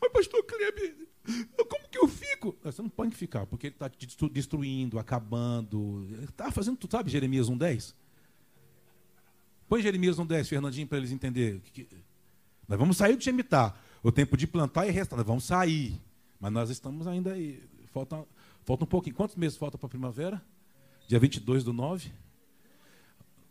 Mas, 0.00 0.12
pastor 0.12 0.42
Kleber, 0.44 1.08
como 1.68 1.88
que 1.88 1.98
eu 1.98 2.08
fico? 2.08 2.56
Você 2.62 2.80
não 2.80 2.88
pode 2.88 3.14
ficar, 3.14 3.46
porque 3.46 3.68
ele 3.68 3.74
está 3.74 3.88
te 3.88 4.06
destruindo, 4.28 4.98
acabando. 4.98 6.06
Ele 6.10 6.24
está 6.24 6.50
fazendo, 6.50 6.76
tu 6.76 6.88
sabe, 6.90 7.10
Jeremias 7.10 7.48
1,10? 7.48 7.94
Põe 9.68 9.82
Jeremias 9.82 10.16
1,10, 10.16 10.46
Fernandinho, 10.46 10.86
para 10.86 10.98
eles 10.98 11.10
entenderem. 11.10 11.62
Nós 12.68 12.78
vamos 12.78 12.96
sair 12.96 13.16
do 13.16 13.22
Shemitah. 13.22 13.74
O 14.02 14.12
tempo 14.12 14.36
de 14.36 14.46
plantar 14.46 14.86
e 14.86 14.90
restar. 14.90 15.16
Nós 15.16 15.26
vamos 15.26 15.44
sair. 15.44 15.98
Mas 16.38 16.52
nós 16.52 16.70
estamos 16.70 17.06
ainda 17.06 17.32
aí. 17.32 17.62
Falta, 17.86 18.26
falta 18.62 18.84
um 18.84 18.86
pouquinho. 18.86 19.16
Quantos 19.16 19.36
meses 19.36 19.56
falta 19.56 19.78
para 19.78 19.86
a 19.86 19.90
primavera? 19.90 20.42
Dia 21.08 21.18
22 21.18 21.64
do 21.64 21.72
9? 21.72 22.12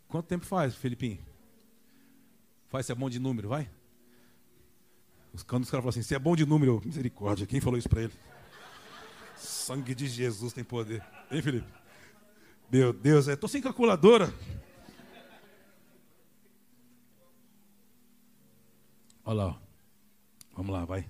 Quanto 0.08 0.26
tempo 0.26 0.46
faz, 0.46 0.74
Felipinho? 0.74 1.18
Faz, 2.68 2.86
se 2.86 2.92
é 2.92 2.94
bom 2.94 3.08
de 3.08 3.18
número, 3.18 3.48
vai? 3.48 3.70
Os 5.32 5.42
caras 5.42 5.68
falam 5.68 5.88
assim, 5.88 6.02
se 6.02 6.14
é 6.14 6.18
bom 6.18 6.36
de 6.36 6.46
número, 6.46 6.80
misericórdia. 6.84 7.46
Quem 7.46 7.60
falou 7.60 7.78
isso 7.78 7.88
para 7.88 8.02
ele? 8.02 8.12
Sangue 9.36 9.94
de 9.94 10.06
Jesus 10.06 10.52
tem 10.52 10.62
poder. 10.62 11.04
Hein, 11.30 11.42
Felipe? 11.42 11.66
Meu 12.70 12.92
Deus, 12.92 13.26
estou 13.26 13.48
sem 13.48 13.60
calculadora. 13.60 14.32
Olha 19.24 19.44
lá. 19.44 19.62
Vamos 20.54 20.72
lá, 20.72 20.84
vai. 20.84 21.08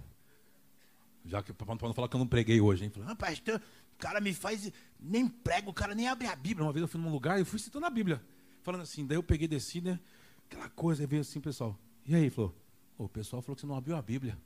Já 1.25 1.43
que 1.43 1.53
para 1.53 1.67
não 1.67 1.95
falar 1.95 2.09
que 2.09 2.17
eu 2.17 2.21
não 2.21 2.27
preguei 2.27 2.61
hoje, 2.61 2.85
hein? 2.85 2.91
Falei, 2.91 3.09
ah, 3.11 3.17
pastor, 3.17 3.61
o 3.95 3.99
cara 3.99 4.21
me 4.21 4.33
faz. 4.33 4.71
Nem 4.99 5.29
prega, 5.29 5.69
o 5.69 5.75
cara 5.75 5.95
nem 5.95 6.09
abre 6.09 6.27
a 6.27 6.37
Bíblia. 6.37 6.65
Uma 6.65 6.73
vez 6.73 6.83
eu 6.83 6.89
fui 6.89 7.01
num 7.01 7.11
lugar 7.11 7.41
e 7.41 7.45
fui 7.45 7.59
citando 7.59 7.87
a 7.87 7.91
Bíblia. 7.91 8.23
Falando 8.65 8.81
assim, 8.81 9.07
daí 9.07 9.19
eu 9.19 9.23
peguei 9.23 9.47
desci, 9.47 9.83
né? 9.83 10.01
Aquela 10.47 10.71
coisa, 10.71 11.03
aí 11.03 11.07
veio 11.07 11.21
assim, 11.21 11.39
pessoal. 11.39 11.79
E 12.07 12.15
aí, 12.15 12.31
falou, 12.31 12.57
o 12.97 13.07
pessoal 13.07 13.43
falou 13.43 13.55
que 13.55 13.61
você 13.61 13.67
não 13.67 13.77
abriu 13.77 13.95
a 13.95 14.01
Bíblia. 14.01 14.39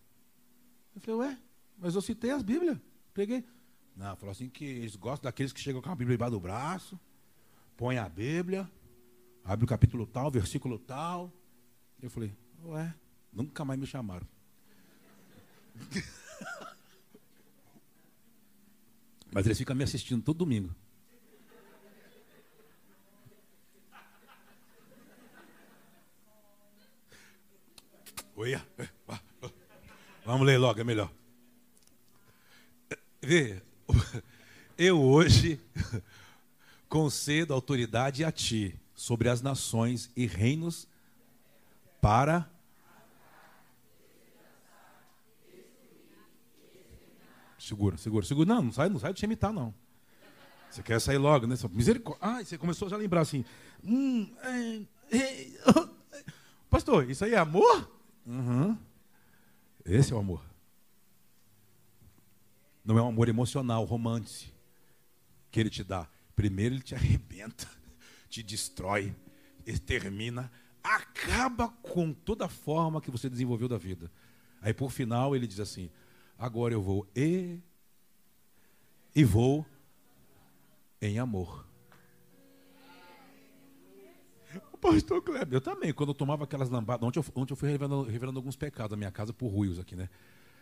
Eu 0.92 1.00
falei, 1.00 1.20
ué, 1.20 1.38
mas 1.78 1.94
eu 1.94 2.02
citei 2.02 2.32
as 2.32 2.42
Bíblias. 2.42 2.76
Peguei. 3.14 3.44
Não, 3.96 4.16
falou 4.16 4.32
assim 4.32 4.48
que 4.48 4.64
eles 4.64 4.96
gostam 4.96 5.28
daqueles 5.28 5.52
que 5.52 5.60
chegam 5.60 5.80
com 5.80 5.88
a 5.88 5.94
Bíblia 5.94 6.16
embaixo 6.16 6.32
do 6.32 6.40
braço, 6.40 6.98
põe 7.76 7.96
a 7.96 8.08
Bíblia, 8.08 8.68
abre 9.44 9.64
o 9.64 9.68
capítulo 9.68 10.04
tal, 10.04 10.32
versículo 10.32 10.80
tal. 10.80 11.32
Eu 12.02 12.10
falei, 12.10 12.36
ué, 12.64 12.92
nunca 13.32 13.64
mais 13.64 13.78
me 13.78 13.86
chamaram. 13.86 14.26
Mas 19.30 19.46
eles 19.46 19.58
ficam 19.58 19.76
me 19.76 19.84
assistindo 19.84 20.24
todo 20.24 20.38
domingo. 20.38 20.74
Oi, 28.40 28.56
vamos 30.24 30.46
ler 30.46 30.58
logo, 30.58 30.80
é 30.80 30.84
melhor. 30.84 31.10
Vê, 33.20 33.60
eu 34.78 35.02
hoje 35.02 35.60
concedo 36.88 37.52
autoridade 37.52 38.24
a 38.24 38.30
ti 38.30 38.78
sobre 38.94 39.28
as 39.28 39.42
nações 39.42 40.08
e 40.14 40.24
reinos 40.24 40.86
para 42.00 42.48
Segura, 47.58 47.96
segura, 47.96 48.24
segura. 48.24 48.48
Não, 48.54 48.62
não 48.62 48.72
sai, 48.72 48.88
não 48.88 49.00
sai 49.00 49.12
do 49.12 49.18
Shemitah, 49.18 49.52
não. 49.52 49.74
Você 50.70 50.80
quer 50.80 51.00
sair 51.00 51.18
logo, 51.18 51.44
né? 51.44 51.56
Misericórdia. 51.72 52.24
Ah, 52.24 52.44
você 52.44 52.56
começou 52.56 52.88
já 52.88 52.94
a 52.94 53.00
lembrar 53.00 53.22
assim. 53.22 53.44
Hum, 53.82 54.32
é, 55.10 55.16
é, 55.16 55.46
pastor, 56.70 57.10
isso 57.10 57.24
aí 57.24 57.34
é 57.34 57.36
amor? 57.38 57.97
Uhum. 58.28 58.76
Esse 59.86 60.12
é 60.12 60.16
o 60.16 60.18
amor. 60.18 60.44
Não 62.84 62.98
é 62.98 63.02
um 63.02 63.08
amor 63.08 63.28
emocional, 63.28 63.84
romântico, 63.84 64.54
que 65.50 65.58
ele 65.58 65.70
te 65.70 65.82
dá. 65.82 66.06
Primeiro 66.36 66.74
ele 66.74 66.82
te 66.82 66.94
arrebenta, 66.96 67.66
te 68.28 68.42
destrói, 68.42 69.16
extermina, 69.66 70.52
acaba 70.82 71.68
com 71.68 72.12
toda 72.12 72.44
a 72.44 72.48
forma 72.48 73.00
que 73.00 73.10
você 73.10 73.30
desenvolveu 73.30 73.66
da 73.68 73.78
vida. 73.78 74.12
Aí 74.60 74.74
por 74.74 74.90
final 74.90 75.34
ele 75.34 75.46
diz 75.46 75.60
assim: 75.60 75.90
agora 76.36 76.74
eu 76.74 76.82
vou 76.82 77.10
e 77.16 77.58
e 79.14 79.24
vou 79.24 79.66
em 81.00 81.18
amor. 81.18 81.67
Pastor 84.80 85.22
Kleber, 85.22 85.54
eu 85.54 85.60
também, 85.60 85.92
quando 85.92 86.10
eu 86.10 86.14
tomava 86.14 86.44
aquelas 86.44 86.70
lambadas, 86.70 87.06
ontem 87.06 87.18
eu, 87.18 87.24
ontem 87.34 87.52
eu 87.52 87.56
fui 87.56 87.68
revelando, 87.68 88.08
revelando, 88.08 88.38
alguns 88.38 88.56
pecados 88.56 88.90
da 88.90 88.96
minha 88.96 89.10
casa 89.10 89.32
por 89.32 89.48
ruíos 89.48 89.78
aqui, 89.78 89.96
né? 89.96 90.08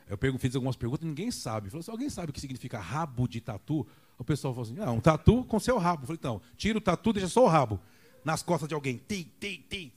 Eu 0.09 0.17
pego, 0.17 0.39
fiz 0.39 0.55
algumas 0.55 0.77
perguntas, 0.77 1.07
ninguém 1.07 1.31
sabe. 1.31 1.69
Falei 1.69 1.81
assim, 1.81 1.91
alguém 1.91 2.09
sabe 2.09 2.31
o 2.31 2.33
que 2.33 2.41
significa 2.41 2.79
rabo 2.79 3.27
de 3.27 3.41
tatu? 3.41 3.87
O 4.17 4.25
pessoal 4.25 4.55
falou 4.55 4.71
assim, 4.71 4.81
ah, 4.81 4.93
um 4.93 5.01
tatu 5.01 5.45
com 5.45 5.59
seu 5.59 5.79
rabo. 5.79 6.05
Eu 6.05 6.07
falei, 6.07 6.19
então, 6.19 6.41
tira 6.57 6.79
o 6.79 6.81
tatu, 6.81 7.13
deixa 7.13 7.29
só 7.29 7.45
o 7.45 7.49
rabo. 7.49 7.81
Nas 8.25 8.43
costas 8.43 8.69
de 8.69 8.75
alguém, 8.75 8.97
ti, 8.97 9.25
ti, 9.39 9.65
ti. 9.69 9.93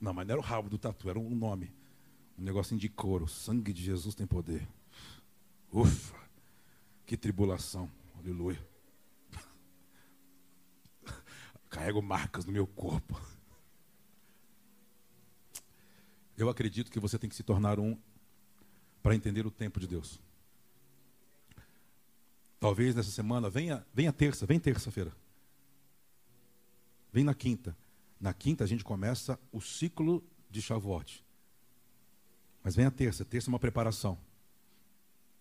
Não, 0.00 0.12
mas 0.12 0.26
não 0.26 0.34
era 0.34 0.40
o 0.40 0.44
rabo 0.44 0.68
do 0.68 0.76
tatu, 0.76 1.08
era 1.08 1.18
um 1.18 1.34
nome. 1.34 1.72
Um 2.38 2.42
negocinho 2.42 2.78
de 2.78 2.88
couro. 2.88 3.26
Sangue 3.26 3.72
de 3.72 3.82
Jesus 3.82 4.14
tem 4.14 4.26
poder. 4.26 4.68
Ufa, 5.72 6.16
que 7.06 7.16
tribulação. 7.16 7.90
Aleluia. 8.18 8.62
Carrego 11.70 12.02
marcas 12.02 12.44
no 12.44 12.52
meu 12.52 12.66
corpo. 12.66 13.18
Eu 16.36 16.50
acredito 16.50 16.90
que 16.90 17.00
você 17.00 17.18
tem 17.18 17.30
que 17.30 17.36
se 17.36 17.42
tornar 17.42 17.80
um 17.80 17.96
para 19.02 19.14
entender 19.14 19.46
o 19.46 19.50
tempo 19.50 19.80
de 19.80 19.86
Deus. 19.86 20.20
Talvez 22.60 22.94
nessa 22.94 23.10
semana, 23.10 23.48
venha, 23.48 23.86
venha 23.94 24.12
terça, 24.12 24.44
vem 24.44 24.60
terça-feira. 24.60 25.12
Vem 27.12 27.24
na 27.24 27.34
quinta. 27.34 27.76
Na 28.20 28.34
quinta 28.34 28.64
a 28.64 28.66
gente 28.66 28.84
começa 28.84 29.38
o 29.50 29.60
ciclo 29.60 30.22
de 30.50 30.60
Shavuot. 30.60 31.24
Mas 32.62 32.74
vem 32.74 32.84
a 32.84 32.90
terça, 32.90 33.24
terça 33.24 33.48
é 33.48 33.52
uma 33.52 33.58
preparação. 33.58 34.18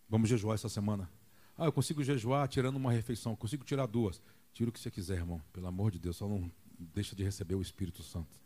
Vamos 0.07 0.29
jejuar 0.29 0.55
essa 0.55 0.69
semana. 0.69 1.09
Ah, 1.57 1.65
eu 1.65 1.73
consigo 1.73 2.03
jejuar 2.03 2.47
tirando 2.47 2.75
uma 2.75 2.91
refeição, 2.91 3.33
eu 3.33 3.37
consigo 3.37 3.65
tirar 3.65 3.87
duas. 3.87 4.21
Tira 4.53 4.69
o 4.69 4.73
que 4.73 4.79
você 4.79 4.91
quiser, 4.91 5.15
irmão. 5.15 5.41
Pelo 5.51 5.67
amor 5.67 5.91
de 5.91 5.99
Deus, 5.99 6.17
só 6.17 6.27
não 6.27 6.49
deixa 6.77 7.15
de 7.15 7.23
receber 7.23 7.55
o 7.55 7.61
Espírito 7.61 8.03
Santo 8.03 8.44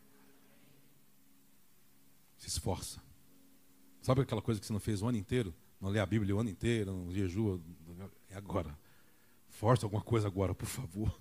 se 2.39 2.47
esforça. 2.47 3.01
Sabe 4.01 4.21
aquela 4.21 4.41
coisa 4.41 4.59
que 4.59 4.65
você 4.65 4.73
não 4.73 4.79
fez 4.79 5.01
o 5.01 5.07
ano 5.07 5.17
inteiro? 5.17 5.53
Não 5.79 5.89
lê 5.89 5.99
a 5.99 6.05
Bíblia 6.05 6.35
o 6.35 6.39
ano 6.39 6.49
inteiro, 6.49 6.91
não 6.91 7.13
jejua. 7.13 7.61
É 8.29 8.35
agora. 8.35 8.75
Força 9.49 9.85
alguma 9.85 10.01
coisa 10.01 10.27
agora, 10.27 10.55
por 10.55 10.65
favor. 10.67 11.19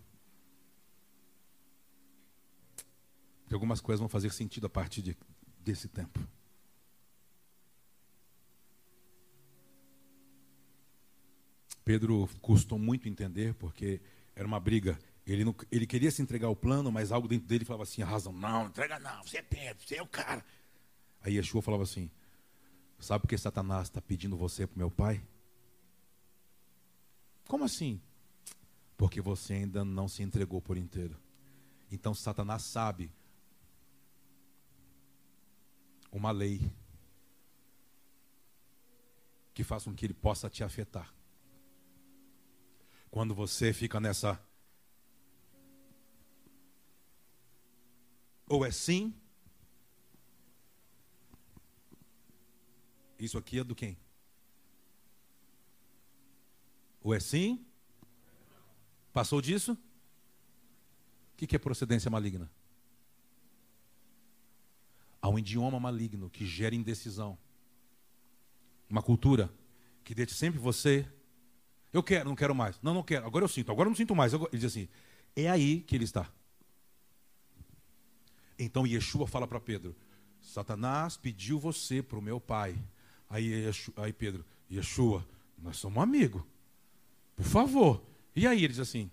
Porque 3.43 3.55
algumas 3.55 3.81
coisas 3.81 4.01
vão 4.01 4.09
fazer 4.09 4.33
sentido 4.33 4.67
a 4.67 4.71
partir 4.71 5.03
de, 5.03 5.17
desse 5.61 5.89
tempo. 5.89 6.21
Pedro 11.85 12.29
custou 12.43 12.79
muito 12.79 13.09
entender, 13.09 13.55
porque 13.55 14.01
era 14.37 14.47
uma 14.47 14.61
briga. 14.61 14.99
Ele, 15.27 15.45
não, 15.45 15.55
ele 15.73 15.87
queria 15.87 16.11
se 16.11 16.21
entregar 16.21 16.47
ao 16.47 16.55
plano, 16.55 16.93
mas 16.93 17.11
algo 17.11 17.27
dentro 17.27 17.49
dele 17.49 17.65
falava 17.65 17.85
assim: 17.85 18.03
a 18.03 18.07
razão, 18.07 18.33
não, 18.33 18.67
entrega 18.67 18.99
não, 18.99 19.23
você 19.23 19.39
é 19.39 19.43
Pedro, 19.43 19.83
você 19.87 19.97
é 19.97 20.03
o 20.03 20.07
cara. 20.07 20.45
Aí 21.21 21.37
Yeshua 21.37 21.63
falava 21.63 21.83
assim: 21.83 22.11
Sabe 22.99 23.23
por 23.23 23.29
que 23.29 23.39
Satanás 23.39 23.89
está 23.89 24.01
pedindo 24.01 24.37
você 24.37 24.67
para 24.67 24.77
o 24.77 24.79
meu 24.79 24.91
pai? 24.91 25.23
Como 27.47 27.65
assim? 27.65 28.01
Porque 28.97 29.21
você 29.21 29.55
ainda 29.55 29.85
não 29.85 30.09
se 30.09 30.23
entregou 30.23 30.61
por 30.61 30.77
inteiro. 30.77 31.17
Então 31.91 32.15
Satanás 32.15 32.63
sabe 32.63 33.11
uma 36.11 36.31
lei 36.31 36.71
que 39.55 39.65
faça 39.65 39.89
com 39.89 39.97
que 39.97 40.07
ele 40.07 40.15
possa 40.15 40.51
te 40.51 40.63
afetar. 40.63 41.13
Quando 43.11 43.35
você 43.35 43.73
fica 43.73 43.99
nessa. 43.99 44.41
Ou 48.49 48.65
é 48.65 48.71
sim. 48.71 49.15
Isso 53.19 53.37
aqui 53.37 53.59
é 53.59 53.65
do 53.65 53.75
quem? 53.75 53.97
Ou 57.03 57.15
é 57.15 57.21
sim? 57.21 57.65
Passou 59.13 59.41
disso? 59.41 59.77
O 61.33 61.37
que 61.47 61.57
é 61.57 61.59
procedência 61.59 62.11
maligna? 62.11 62.51
Há 65.21 65.29
um 65.29 65.39
idioma 65.39 65.81
maligno 65.81 66.31
que 66.31 66.47
gera 66.47 66.75
indecisão. 66.75 67.37
Uma 68.89 69.03
cultura 69.03 69.53
que 70.05 70.15
deixa 70.15 70.35
sempre 70.35 70.59
você. 70.59 71.07
Eu 71.93 72.03
quero, 72.03 72.29
não 72.29 72.37
quero 72.37 72.55
mais. 72.55 72.81
Não, 72.83 72.95
não 72.95 73.03
quero. 73.03 73.27
Agora 73.27 73.45
eu 73.45 73.49
sinto. 73.49 73.71
Agora 73.73 73.87
eu 73.87 73.91
não 73.91 73.97
sinto 73.97 74.15
mais. 74.15 74.33
Ele 74.33 74.47
diz 74.53 74.65
assim: 74.65 74.89
é 75.35 75.49
aí 75.49 75.81
que 75.81 75.95
ele 75.95 76.05
está. 76.05 76.31
Então 78.59 78.87
Yeshua 78.87 79.27
fala 79.27 79.47
para 79.47 79.61
Pedro: 79.61 79.95
Satanás 80.41 81.17
pediu 81.17 81.59
você 81.59 82.03
para 82.03 82.19
o 82.19 82.23
meu 82.23 82.41
pai. 82.41 82.77
Aí, 83.31 83.65
aí 83.97 84.13
Pedro, 84.13 84.45
Yeshua, 84.71 85.27
nós 85.59 85.77
somos 85.77 86.03
amigos. 86.03 86.43
Por 87.37 87.45
favor. 87.45 88.03
E 88.35 88.47
aí 88.47 88.59
ele 88.65 88.69
diz 88.69 88.81
assim: 88.81 89.11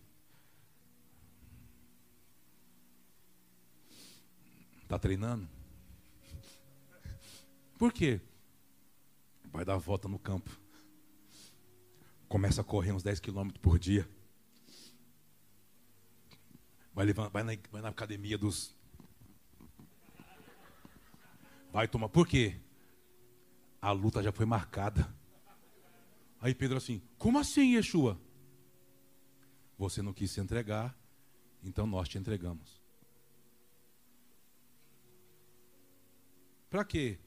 Está 4.83 4.99
treinando? 4.99 5.49
Por 7.77 7.91
quê? 7.91 8.21
Vai 9.51 9.65
dar 9.65 9.77
volta 9.77 10.07
no 10.07 10.19
campo. 10.19 10.49
Começa 12.27 12.61
a 12.61 12.63
correr 12.63 12.91
uns 12.91 13.03
10 13.03 13.19
quilômetros 13.19 13.61
por 13.61 13.77
dia. 13.77 14.07
Vai, 16.93 17.05
levar, 17.05 17.29
vai, 17.29 17.43
na, 17.43 17.57
vai 17.71 17.81
na 17.81 17.89
academia 17.89 18.37
dos. 18.37 18.75
Vai 21.71 21.87
tomar. 21.87 22.07
Por 22.07 22.27
quê? 22.27 22.57
A 23.85 23.91
luta 23.91 24.23
já 24.23 24.31
foi 24.31 24.45
marcada. 24.45 25.07
Aí 26.41 26.55
Pedro 26.55 26.77
assim: 26.77 27.01
Como 27.17 27.37
assim, 27.37 27.75
Yeshua? 27.75 28.19
Você 29.77 30.01
não 30.01 30.13
quis 30.13 30.31
se 30.31 30.39
entregar, 30.39 30.97
então 31.63 31.85
nós 31.85 32.07
te 32.09 32.17
entregamos. 32.17 32.81
Para 36.69 36.83
quê? 36.83 37.19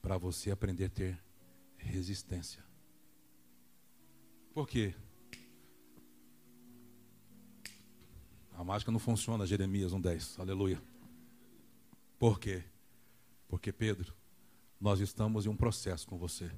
para 0.00 0.16
você 0.16 0.50
aprender 0.50 0.86
a 0.86 0.88
ter 0.88 1.22
resistência. 1.76 2.64
Por 4.52 4.66
quê? 4.66 4.94
A 8.56 8.64
mágica 8.64 8.90
não 8.90 8.98
funciona, 8.98 9.46
Jeremias 9.46 9.92
1,10. 9.92 10.40
Aleluia. 10.40 10.82
Por 12.18 12.38
quê? 12.38 12.62
Porque, 13.48 13.72
Pedro, 13.72 14.14
nós 14.80 15.00
estamos 15.00 15.46
em 15.46 15.48
um 15.48 15.56
processo 15.56 16.06
com 16.06 16.16
você 16.16 16.50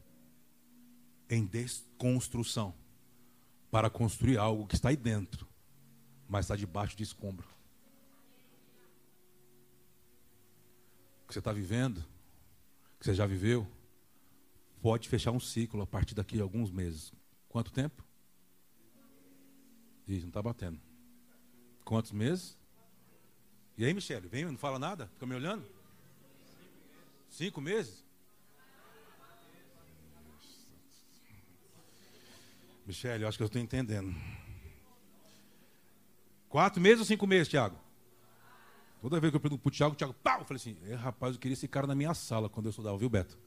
em 1.28 1.46
desconstrução 1.46 2.74
para 3.70 3.88
construir 3.88 4.36
algo 4.36 4.66
que 4.66 4.74
está 4.74 4.90
aí 4.90 4.96
dentro, 4.96 5.48
mas 6.28 6.44
está 6.44 6.54
debaixo 6.54 6.94
de 6.94 7.02
escombro. 7.02 7.48
O 11.24 11.28
que 11.28 11.32
você 11.32 11.38
está 11.38 11.52
vivendo 11.52 12.04
que 13.02 13.06
você 13.06 13.14
já 13.14 13.26
viveu, 13.26 13.66
pode 14.80 15.08
fechar 15.08 15.32
um 15.32 15.40
ciclo 15.40 15.82
a 15.82 15.86
partir 15.86 16.14
daqui 16.14 16.38
a 16.38 16.42
alguns 16.44 16.70
meses. 16.70 17.12
Quanto 17.48 17.72
tempo? 17.72 18.04
Ih, 20.06 20.20
não 20.20 20.28
está 20.28 20.40
batendo. 20.40 20.80
Quantos 21.84 22.12
meses? 22.12 22.56
E 23.76 23.84
aí, 23.84 23.92
Michele, 23.92 24.28
vem, 24.28 24.44
não 24.44 24.56
fala 24.56 24.78
nada? 24.78 25.08
Fica 25.08 25.26
me 25.26 25.34
olhando? 25.34 25.66
Cinco 27.28 27.60
meses? 27.60 28.04
Michele, 32.86 33.24
eu 33.24 33.28
acho 33.28 33.36
que 33.36 33.42
eu 33.42 33.46
estou 33.46 33.60
entendendo. 33.60 34.14
Quatro 36.48 36.80
meses 36.80 37.00
ou 37.00 37.04
cinco 37.06 37.26
meses, 37.26 37.48
Tiago? 37.48 37.76
Toda 39.00 39.18
vez 39.18 39.30
que 39.30 39.36
eu 39.36 39.40
pergunto 39.40 39.62
pro 39.62 39.70
Thiago, 39.70 39.94
o 39.94 39.96
Thiago, 39.96 40.14
pau! 40.14 40.40
Eu 40.40 40.44
falei 40.44 40.60
assim, 40.60 40.76
é, 40.84 40.94
rapaz, 40.94 41.34
eu 41.34 41.40
queria 41.40 41.54
esse 41.54 41.66
cara 41.66 41.86
na 41.86 41.94
minha 41.94 42.14
sala 42.14 42.48
quando 42.48 42.66
eu 42.66 42.70
estudava, 42.70 42.96
viu, 42.98 43.08
Beto? 43.08 43.38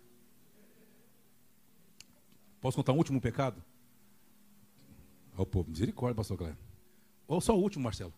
Posso 2.59 2.75
contar 2.77 2.93
um 2.93 2.97
último 2.97 3.21
pecado? 3.21 3.63
Ó, 5.37 5.45
oh, 5.53 5.63
misericórdia, 5.63 6.15
pastor 6.15 6.37
Cléber. 6.37 6.57
Ou 7.27 7.39
só 7.39 7.55
o 7.55 7.61
último, 7.61 7.83
Marcelo? 7.83 8.13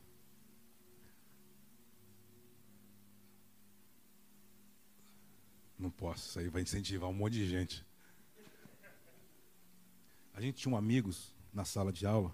Não 5.78 5.92
posso, 5.92 6.30
isso 6.30 6.40
aí 6.40 6.48
vai 6.48 6.62
incentivar 6.62 7.10
um 7.10 7.14
monte 7.14 7.34
de 7.34 7.46
gente. 7.46 7.86
A 10.38 10.40
gente 10.40 10.62
tinha 10.62 10.72
um 10.72 10.78
amigos 10.78 11.34
na 11.52 11.66
sala 11.66 11.92
de 11.92 12.06
aula. 12.06 12.32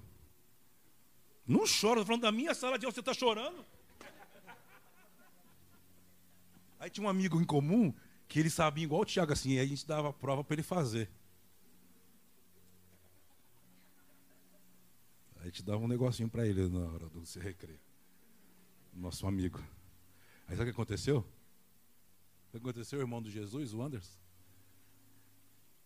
Não 1.48 1.60
chora, 1.60 2.02
estou 2.02 2.06
falando 2.06 2.24
da 2.24 2.34
minha 2.34 2.54
sala 2.54 2.78
de 2.78 2.86
aula, 2.86 2.94
você 2.94 3.00
está 3.00 3.14
chorando? 3.14 3.66
Aí 6.82 6.90
tinha 6.90 7.08
um 7.08 7.10
amigo 7.10 7.40
em 7.40 7.46
comum 7.46 7.94
que 8.28 8.42
ele 8.42 8.50
sabia 8.50 8.84
igual 8.84 9.04
o 9.04 9.06
Tiago 9.06 9.32
assim, 9.32 9.52
aí 9.52 9.60
a 9.60 9.66
gente 9.66 9.88
dava 9.88 10.10
a 10.10 10.14
prova 10.14 10.44
para 10.44 10.54
ele 10.56 10.64
fazer. 10.64 11.10
Aí 15.38 15.44
a 15.44 15.46
gente 15.46 15.64
dava 15.64 15.82
um 15.82 15.88
negocinho 15.88 16.28
para 16.28 16.46
ele 16.46 16.68
na 16.68 16.86
hora 16.86 17.08
do 17.08 17.26
se 17.26 17.40
recreio. 17.40 17.80
Nosso 18.94 19.26
amigo. 19.26 19.64
Aí 20.46 20.58
sabe 20.58 20.64
o 20.64 20.66
que 20.66 20.72
aconteceu? 20.72 21.20
O 21.20 22.52
que 22.52 22.58
aconteceu, 22.58 23.00
irmão 23.00 23.22
do 23.22 23.30
Jesus, 23.30 23.74
o 23.74 23.82
Anderson? 23.82 24.20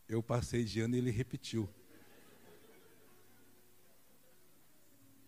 Eu 0.10 0.24
passei 0.24 0.64
de 0.64 0.80
ano 0.80 0.96
e 0.96 0.98
ele 0.98 1.12
repetiu. 1.12 1.70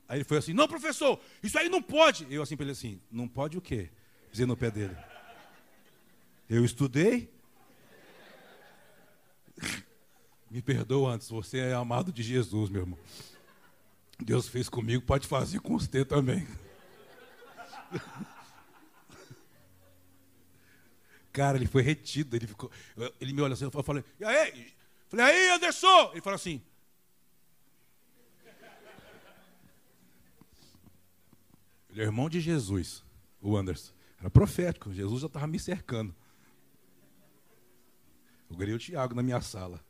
Aí 0.10 0.18
ele 0.18 0.26
foi 0.26 0.40
assim, 0.40 0.54
não, 0.54 0.68
professor, 0.68 1.22
isso 1.44 1.58
aí 1.60 1.70
não 1.70 1.84
pode. 1.84 2.26
Eu 2.32 2.42
assim 2.42 2.58
para 2.58 2.64
ele 2.64 2.72
assim, 2.72 3.00
não 3.12 3.28
pode 3.28 3.56
o 3.60 3.62
quê? 3.62 3.92
Dizendo 4.32 4.50
no 4.50 4.58
pé 4.58 4.72
dele. 4.72 4.98
Eu 6.50 6.66
estudei. 6.66 7.32
Me 10.50 10.64
perdoa 10.64 11.14
antes, 11.14 11.30
você 11.30 11.60
é 11.60 11.74
amado 11.74 12.12
de 12.12 12.24
Jesus, 12.24 12.72
meu 12.72 12.82
irmão. 12.82 12.98
Deus 14.18 14.48
fez 14.48 14.68
comigo, 14.68 15.06
pode 15.06 15.28
fazer 15.28 15.60
com 15.60 15.78
você 15.78 16.04
também. 16.04 16.48
Cara, 21.32 21.56
ele 21.56 21.68
foi 21.68 21.84
retido, 21.84 22.36
ele 22.36 22.48
ficou. 22.48 22.72
Ele 23.22 23.32
me 23.32 23.44
olha 23.44 23.54
assim, 23.54 23.66
eu 23.66 23.84
falei, 23.84 24.04
e 24.20 24.26
aí? 24.26 24.74
Falei, 25.08 25.26
aí, 25.28 25.52
Anderson! 25.52 26.10
Ele 26.14 26.22
falou 26.22 26.36
assim. 26.36 26.64
Ele 31.90 32.02
é 32.02 32.04
irmão 32.04 32.30
de 32.30 32.40
Jesus, 32.40 33.04
o 33.42 33.58
Anderson. 33.58 33.94
Era 34.20 34.30
profético, 34.30 34.94
Jesus 34.94 35.22
já 35.22 35.28
estava 35.28 35.48
me 35.48 35.60
cercando. 35.60 36.16
Eu 38.50 38.56
ganhei 38.56 38.74
o 38.74 38.80
Tiago 38.80 39.16
na 39.16 39.24
minha 39.24 39.42
sala. 39.42 39.84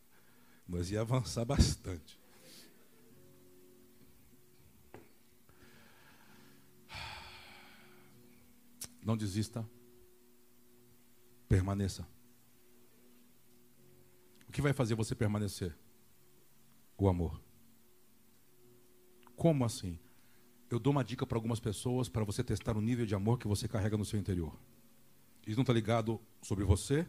Mas 0.67 0.91
ia 0.91 1.01
avançar 1.01 1.45
bastante. 1.45 2.19
Não 9.01 9.17
desista. 9.17 9.67
Permaneça. 11.47 12.07
O 14.47 14.51
que 14.51 14.61
vai 14.61 14.73
fazer 14.73 14.93
você 14.93 15.15
permanecer? 15.15 15.75
O 16.97 17.07
amor. 17.09 17.41
Como 19.35 19.65
assim? 19.65 19.97
Eu 20.69 20.77
dou 20.77 20.91
uma 20.91 21.03
dica 21.03 21.25
para 21.25 21.37
algumas 21.37 21.59
pessoas 21.59 22.07
para 22.07 22.23
você 22.23 22.43
testar 22.43 22.77
o 22.77 22.81
nível 22.81 23.05
de 23.05 23.15
amor 23.15 23.39
que 23.39 23.47
você 23.47 23.67
carrega 23.67 23.97
no 23.97 24.05
seu 24.05 24.19
interior. 24.19 24.55
Isso 25.47 25.57
não 25.57 25.63
está 25.63 25.73
ligado 25.73 26.21
sobre 26.43 26.63
você, 26.63 27.07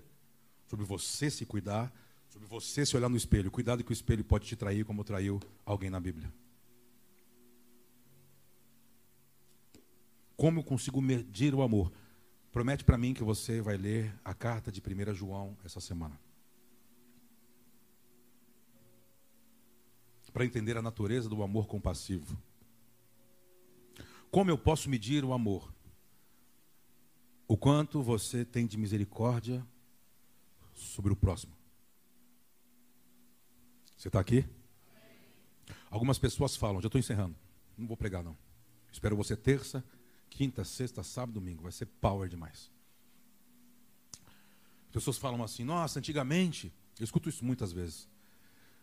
sobre 0.66 0.86
você 0.86 1.30
se 1.30 1.44
cuidar, 1.44 1.92
sobre 2.30 2.48
você 2.48 2.86
se 2.86 2.96
olhar 2.96 3.10
no 3.10 3.18
espelho. 3.18 3.50
Cuidado 3.50 3.84
que 3.84 3.90
o 3.90 3.92
espelho 3.92 4.24
pode 4.24 4.46
te 4.46 4.56
trair 4.56 4.84
como 4.84 5.04
traiu 5.04 5.38
alguém 5.66 5.90
na 5.90 6.00
Bíblia. 6.00 6.32
Como 10.38 10.60
eu 10.60 10.64
consigo 10.64 11.02
medir 11.02 11.54
o 11.54 11.60
amor? 11.60 11.92
Promete 12.50 12.82
para 12.82 12.96
mim 12.96 13.12
que 13.12 13.22
você 13.22 13.60
vai 13.60 13.76
ler 13.76 14.18
a 14.24 14.32
carta 14.32 14.72
de 14.72 14.80
1 14.80 15.12
João 15.12 15.54
essa 15.62 15.80
semana. 15.80 16.18
Para 20.32 20.46
entender 20.46 20.78
a 20.78 20.82
natureza 20.82 21.28
do 21.28 21.42
amor 21.42 21.66
compassivo. 21.66 22.38
Como 24.30 24.50
eu 24.50 24.56
posso 24.56 24.88
medir 24.88 25.24
o 25.24 25.32
amor? 25.32 25.72
O 27.48 27.56
quanto 27.56 28.00
você 28.02 28.44
tem 28.44 28.66
de 28.66 28.76
misericórdia 28.76 29.66
sobre 30.72 31.12
o 31.12 31.16
próximo. 31.16 31.52
Você 33.96 34.08
está 34.08 34.20
aqui? 34.20 34.46
Algumas 35.90 36.18
pessoas 36.18 36.56
falam, 36.56 36.80
já 36.80 36.86
estou 36.86 36.98
encerrando, 36.98 37.36
não 37.76 37.86
vou 37.86 37.96
pregar 37.96 38.22
não. 38.22 38.36
Espero 38.92 39.16
você 39.16 39.36
terça, 39.36 39.84
quinta, 40.28 40.64
sexta, 40.64 41.02
sábado, 41.02 41.34
domingo, 41.34 41.64
vai 41.64 41.72
ser 41.72 41.86
power 41.86 42.28
demais. 42.28 42.70
As 44.86 44.92
pessoas 44.92 45.18
falam 45.18 45.42
assim, 45.42 45.64
nossa, 45.64 45.98
antigamente, 45.98 46.72
eu 46.98 47.04
escuto 47.04 47.28
isso 47.28 47.44
muitas 47.44 47.72
vezes. 47.72 48.08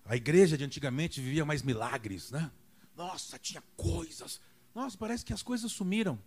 A 0.05 0.15
igreja 0.15 0.57
de 0.57 0.63
antigamente 0.63 1.19
vivia 1.19 1.45
mais 1.45 1.63
milagres, 1.63 2.31
né? 2.31 2.51
Nossa, 2.95 3.37
tinha 3.39 3.61
coisas. 3.75 4.39
Nossa, 4.77 4.95
parece 4.95 5.25
que 5.25 5.33
as 5.33 5.41
coisas 5.41 5.71
sumiram. 5.71 6.19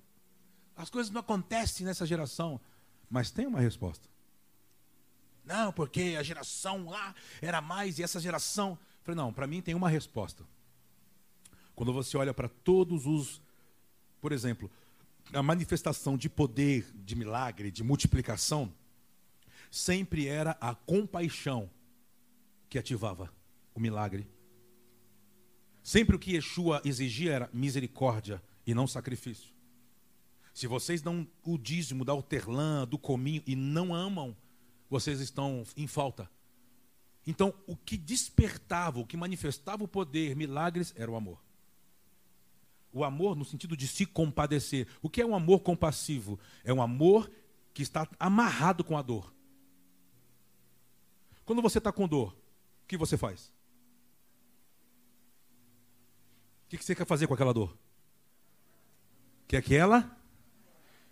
As 0.74 0.90
coisas 0.90 1.12
não 1.12 1.20
acontecem 1.20 1.86
nessa 1.86 2.04
geração. 2.04 2.60
Mas 3.08 3.30
tem 3.30 3.46
uma 3.46 3.60
resposta. 3.60 4.08
Não, 5.44 5.72
porque 5.72 6.16
a 6.18 6.22
geração 6.24 6.88
lá 6.88 7.14
era 7.40 7.60
mais 7.60 8.00
e 8.00 8.02
essa 8.02 8.18
geração. 8.18 8.76
Falei, 9.04 9.14
não, 9.14 9.32
para 9.32 9.46
mim 9.46 9.62
tem 9.62 9.72
uma 9.72 9.88
resposta. 9.88 10.44
Quando 11.76 11.92
você 11.92 12.16
olha 12.16 12.34
para 12.34 12.48
todos 12.48 13.06
os. 13.06 13.40
Por 14.20 14.32
exemplo, 14.32 14.68
a 15.32 15.44
manifestação 15.44 16.16
de 16.16 16.28
poder, 16.28 16.90
de 17.04 17.14
milagre, 17.14 17.70
de 17.70 17.84
multiplicação, 17.84 18.74
sempre 19.70 20.26
era 20.26 20.58
a 20.60 20.74
compaixão 20.74 21.70
que 22.68 22.80
ativava 22.80 23.32
o 23.72 23.78
milagre. 23.78 24.28
Sempre 25.82 26.16
o 26.16 26.18
que 26.18 26.34
Yeshua 26.34 26.82
exigia 26.84 27.32
era 27.32 27.50
misericórdia 27.52 28.42
e 28.66 28.74
não 28.74 28.86
sacrifício. 28.86 29.52
Se 30.52 30.66
vocês 30.66 31.00
dão 31.00 31.26
o 31.44 31.56
dízimo 31.56 32.04
da 32.04 32.12
hortelã, 32.12 32.86
do 32.86 32.98
cominho 32.98 33.42
e 33.46 33.56
não 33.56 33.94
amam, 33.94 34.36
vocês 34.88 35.20
estão 35.20 35.64
em 35.76 35.86
falta. 35.86 36.30
Então, 37.26 37.54
o 37.66 37.76
que 37.76 37.96
despertava, 37.96 38.98
o 38.98 39.06
que 39.06 39.16
manifestava 39.16 39.84
o 39.84 39.88
poder, 39.88 40.34
milagres, 40.34 40.92
era 40.96 41.10
o 41.10 41.16
amor. 41.16 41.40
O 42.92 43.04
amor 43.04 43.36
no 43.36 43.44
sentido 43.44 43.76
de 43.76 43.86
se 43.86 44.04
compadecer. 44.04 44.88
O 45.00 45.08
que 45.08 45.20
é 45.22 45.26
um 45.26 45.34
amor 45.34 45.60
compassivo? 45.60 46.38
É 46.64 46.72
um 46.72 46.82
amor 46.82 47.30
que 47.72 47.82
está 47.82 48.08
amarrado 48.18 48.82
com 48.82 48.98
a 48.98 49.02
dor. 49.02 49.32
Quando 51.44 51.62
você 51.62 51.78
está 51.78 51.92
com 51.92 52.08
dor, 52.08 52.36
o 52.84 52.86
que 52.88 52.96
você 52.96 53.16
faz? 53.16 53.52
O 56.70 56.78
que 56.78 56.84
você 56.84 56.94
quer 56.94 57.04
fazer 57.04 57.26
com 57.26 57.34
aquela 57.34 57.52
dor? 57.52 57.76
Quer 59.48 59.60
que 59.60 59.74
ela? 59.74 60.16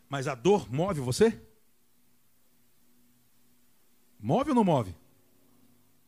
Mas 0.08 0.28
a 0.28 0.36
dor 0.36 0.72
move 0.72 1.00
você? 1.00 1.42
Move 4.20 4.50
ou 4.50 4.54
não 4.54 4.62
move? 4.62 4.94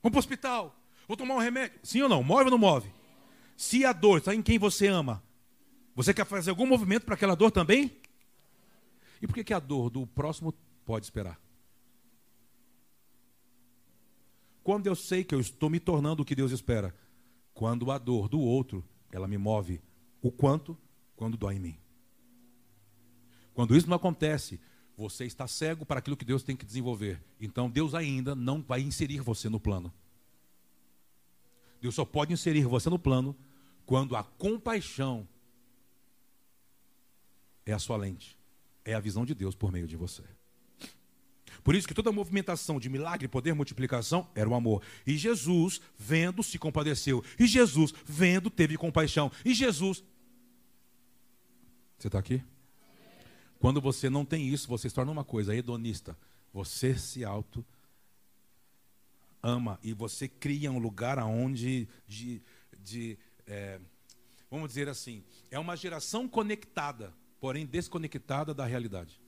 Vamos 0.00 0.12
para 0.12 0.16
o 0.16 0.18
hospital. 0.18 0.76
Vou 1.08 1.16
tomar 1.16 1.34
um 1.34 1.38
remédio. 1.38 1.80
Sim 1.82 2.02
ou 2.02 2.08
não? 2.08 2.22
Move 2.22 2.44
ou 2.44 2.50
não 2.52 2.58
move? 2.58 2.88
Se 3.56 3.84
a 3.84 3.92
dor 3.92 4.18
está 4.18 4.32
em 4.32 4.40
quem 4.40 4.56
você 4.56 4.86
ama, 4.86 5.20
você 5.96 6.14
quer 6.14 6.24
fazer 6.24 6.50
algum 6.50 6.66
movimento 6.66 7.04
para 7.04 7.16
aquela 7.16 7.34
dor 7.34 7.50
também? 7.50 8.00
E 9.20 9.26
por 9.26 9.34
que, 9.34 9.42
que 9.42 9.52
a 9.52 9.58
dor 9.58 9.90
do 9.90 10.06
próximo 10.06 10.54
pode 10.84 11.06
esperar? 11.06 11.40
Quando 14.62 14.86
eu 14.86 14.94
sei 14.94 15.24
que 15.24 15.34
eu 15.34 15.40
estou 15.40 15.68
me 15.68 15.80
tornando 15.80 16.22
o 16.22 16.24
que 16.24 16.36
Deus 16.36 16.52
espera? 16.52 16.94
Quando 17.52 17.90
a 17.90 17.98
dor 17.98 18.28
do 18.28 18.38
outro, 18.38 18.84
ela 19.10 19.28
me 19.28 19.38
move 19.38 19.80
o 20.22 20.30
quanto? 20.30 20.76
Quando 21.16 21.36
dói 21.36 21.56
em 21.56 21.60
mim. 21.60 21.78
Quando 23.52 23.76
isso 23.76 23.88
não 23.88 23.96
acontece, 23.96 24.60
você 24.96 25.24
está 25.24 25.46
cego 25.46 25.84
para 25.84 25.98
aquilo 25.98 26.16
que 26.16 26.24
Deus 26.24 26.42
tem 26.42 26.56
que 26.56 26.64
desenvolver. 26.64 27.22
Então 27.40 27.70
Deus 27.70 27.94
ainda 27.94 28.34
não 28.34 28.62
vai 28.62 28.80
inserir 28.80 29.20
você 29.20 29.48
no 29.48 29.60
plano. 29.60 29.92
Deus 31.80 31.94
só 31.94 32.04
pode 32.04 32.32
inserir 32.32 32.64
você 32.64 32.88
no 32.90 32.98
plano 32.98 33.36
quando 33.86 34.14
a 34.14 34.22
compaixão 34.22 35.26
é 37.66 37.72
a 37.72 37.78
sua 37.78 37.96
lente, 37.96 38.38
é 38.84 38.94
a 38.94 39.00
visão 39.00 39.24
de 39.24 39.34
Deus 39.34 39.54
por 39.54 39.72
meio 39.72 39.86
de 39.86 39.96
você. 39.96 40.22
Por 41.70 41.76
isso 41.76 41.86
que 41.86 41.94
toda 41.94 42.10
movimentação 42.10 42.80
de 42.80 42.88
milagre, 42.88 43.28
poder, 43.28 43.54
multiplicação 43.54 44.28
era 44.34 44.50
o 44.50 44.56
amor. 44.56 44.82
E 45.06 45.16
Jesus, 45.16 45.80
vendo, 45.96 46.42
se 46.42 46.58
compadeceu. 46.58 47.22
E 47.38 47.46
Jesus, 47.46 47.94
vendo, 48.04 48.50
teve 48.50 48.76
compaixão. 48.76 49.30
E 49.44 49.54
Jesus. 49.54 50.02
Você 51.96 52.08
está 52.08 52.18
aqui? 52.18 52.42
Quando 53.60 53.80
você 53.80 54.10
não 54.10 54.24
tem 54.24 54.48
isso, 54.48 54.66
você 54.66 54.88
se 54.88 54.94
torna 54.96 55.12
uma 55.12 55.22
coisa 55.22 55.54
hedonista. 55.54 56.18
Você 56.52 56.98
se 56.98 57.24
auto 57.24 57.64
ama 59.40 59.78
e 59.80 59.92
você 59.92 60.26
cria 60.26 60.72
um 60.72 60.78
lugar 60.80 61.20
aonde 61.20 61.86
de, 62.04 62.42
de 62.80 63.16
é, 63.46 63.78
vamos 64.50 64.66
dizer 64.66 64.88
assim, 64.88 65.22
é 65.52 65.58
uma 65.60 65.76
geração 65.76 66.26
conectada, 66.26 67.14
porém 67.38 67.64
desconectada 67.64 68.52
da 68.52 68.66
realidade. 68.66 69.20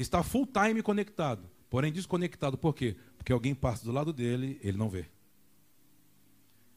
Está 0.00 0.22
full 0.22 0.46
time 0.46 0.82
conectado, 0.82 1.46
porém 1.68 1.92
desconectado. 1.92 2.56
Por 2.56 2.74
quê? 2.74 2.96
Porque 3.18 3.30
alguém 3.30 3.54
passa 3.54 3.84
do 3.84 3.92
lado 3.92 4.14
dele, 4.14 4.58
ele 4.62 4.78
não 4.78 4.88
vê. 4.88 5.04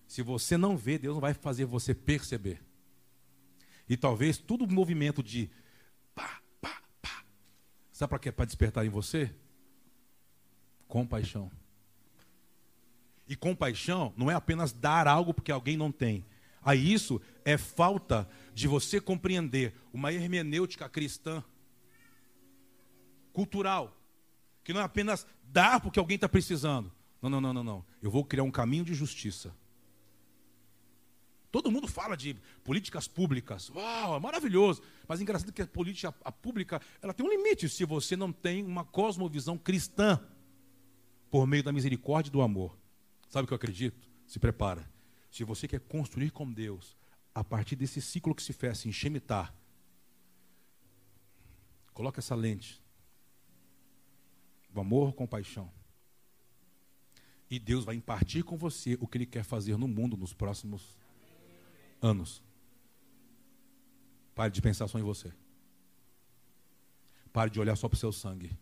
Se 0.05 0.21
você 0.21 0.57
não 0.57 0.75
vê, 0.75 0.97
Deus 0.97 1.15
não 1.15 1.21
vai 1.21 1.33
fazer 1.33 1.63
você 1.63 1.95
perceber. 1.95 2.61
E 3.87 3.95
talvez 3.95 4.37
todo 4.37 4.65
o 4.65 4.73
movimento 4.73 5.23
de 5.23 5.49
pá, 6.13 6.41
pá, 6.59 6.81
pá. 7.01 7.23
Sabe 7.93 8.09
para 8.09 8.19
quê? 8.19 8.29
Para 8.29 8.43
despertar 8.43 8.85
em 8.85 8.89
você? 8.89 9.33
Compaixão. 10.85 11.49
E 13.25 13.37
compaixão 13.37 14.13
não 14.17 14.29
é 14.29 14.33
apenas 14.33 14.73
dar 14.73 15.07
algo 15.07 15.33
porque 15.33 15.49
alguém 15.49 15.77
não 15.77 15.93
tem. 15.93 16.25
Aí 16.61 16.91
isso 16.91 17.21
é 17.45 17.57
falta 17.57 18.29
de 18.53 18.67
você 18.67 18.99
compreender 18.99 19.73
uma 19.93 20.11
hermenêutica 20.11 20.89
cristã, 20.89 21.41
cultural, 23.33 23.97
que 24.63 24.71
não 24.71 24.79
é 24.79 24.83
apenas 24.83 25.27
dar 25.43 25.81
porque 25.81 25.99
alguém 25.99 26.15
está 26.15 26.29
precisando. 26.29 26.91
Não, 27.21 27.29
não, 27.29 27.41
não, 27.41 27.53
não, 27.53 27.63
não. 27.63 27.85
Eu 28.01 28.11
vou 28.11 28.23
criar 28.23 28.43
um 28.43 28.51
caminho 28.51 28.85
de 28.85 28.93
justiça. 28.93 29.53
Todo 31.51 31.71
mundo 31.71 31.87
fala 31.87 32.15
de 32.17 32.35
políticas 32.63 33.07
públicas. 33.07 33.69
Uau, 33.69 34.15
é 34.15 34.19
maravilhoso. 34.19 34.81
Mas 35.07 35.19
é 35.19 35.23
engraçado 35.23 35.51
que 35.51 35.61
a 35.61 35.67
política 35.67 36.13
a 36.23 36.31
pública 36.31 36.81
ela 37.01 37.13
tem 37.13 37.25
um 37.25 37.29
limite 37.29 37.69
se 37.69 37.85
você 37.85 38.15
não 38.15 38.31
tem 38.31 38.63
uma 38.63 38.83
cosmovisão 38.83 39.57
cristã 39.57 40.19
por 41.29 41.47
meio 41.47 41.63
da 41.63 41.71
misericórdia 41.71 42.29
e 42.29 42.31
do 42.31 42.41
amor. 42.41 42.77
Sabe 43.29 43.45
o 43.45 43.47
que 43.47 43.53
eu 43.53 43.57
acredito? 43.57 44.09
Se 44.27 44.39
prepara. 44.39 44.87
Se 45.31 45.43
você 45.43 45.67
quer 45.67 45.79
construir 45.79 46.31
com 46.31 46.51
Deus, 46.51 46.97
a 47.33 47.43
partir 47.43 47.75
desse 47.75 48.01
ciclo 48.01 48.35
que 48.35 48.43
se 48.43 48.53
fecha 48.53 48.87
em 48.87 48.91
Shemitah, 48.91 49.53
coloca 51.93 52.19
essa 52.19 52.35
lente 52.35 52.82
do 54.73 54.81
amor, 54.81 55.13
compaixão. 55.13 55.71
E 57.49 57.59
Deus 57.59 57.85
vai 57.85 57.95
impartir 57.95 58.43
com 58.43 58.57
você 58.57 58.97
o 58.99 59.07
que 59.07 59.17
Ele 59.17 59.25
quer 59.25 59.43
fazer 59.43 59.77
no 59.77 59.87
mundo 59.87 60.17
nos 60.17 60.33
próximos 60.33 60.97
anos. 62.01 62.43
Pare 64.33 64.51
de 64.51 64.61
pensar 64.61 64.87
só 64.87 64.97
em 64.97 65.03
você. 65.03 65.31
Pare 67.31 67.51
de 67.51 67.59
olhar 67.59 67.75
só 67.75 67.87
para 67.87 67.95
o 67.95 67.99
seu 67.99 68.11
sangue. 68.11 68.57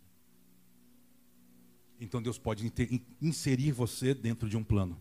Então 2.00 2.22
Deus 2.22 2.38
pode 2.38 2.72
inserir 3.22 3.72
você 3.72 4.14
dentro 4.14 4.50
de 4.50 4.58
um 4.58 4.64
plano. 4.64 5.00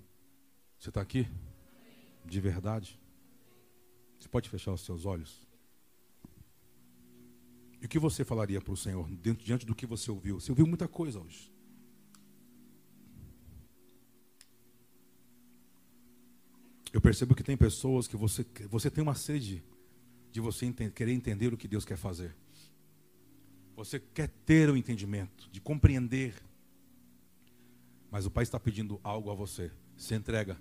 Você 0.79 0.91
está 0.91 1.01
aqui? 1.01 1.27
De 2.25 2.41
verdade? 2.41 2.99
Você 4.19 4.29
pode 4.29 4.49
fechar 4.49 4.73
os 4.73 4.83
seus 4.83 5.05
olhos? 5.05 5.50
E 7.81 7.87
o 7.87 7.89
que 7.89 7.99
você 7.99 8.25
falaria 8.25 8.61
para 8.61 8.73
o 8.73 8.77
Senhor 8.77 9.09
dentro, 9.11 9.45
diante 9.45 9.65
do 9.65 9.75
que 9.75 9.87
você 9.87 10.11
ouviu? 10.11 10.39
Você 10.39 10.53
ouviu 10.53 10.67
muita 10.67 10.87
coisa 10.87 11.19
hoje. 11.19 11.51
Eu 16.93 17.01
percebo 17.01 17.35
que 17.35 17.43
tem 17.43 17.57
pessoas 17.57 18.07
que 18.07 18.17
você, 18.17 18.45
você 18.69 18.91
tem 18.91 19.01
uma 19.01 19.15
sede 19.15 19.65
de 20.31 20.41
você 20.41 20.67
entender, 20.67 20.93
querer 20.93 21.13
entender 21.13 21.55
o 21.55 21.57
que 21.57 21.69
Deus 21.69 21.85
quer 21.85 21.97
fazer. 21.97 22.37
Você 23.77 23.99
quer 23.99 24.29
ter 24.45 24.69
o 24.69 24.77
entendimento, 24.77 25.49
de 25.51 25.61
compreender. 25.61 26.35
Mas 28.11 28.27
o 28.27 28.31
Pai 28.31 28.43
está 28.43 28.61
pedindo 28.61 29.01
algo 29.03 29.31
a 29.31 29.35
você. 29.35 29.71
Se 29.97 30.15
entrega. 30.15 30.61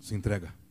Se 0.00 0.14
entrega. 0.14 0.63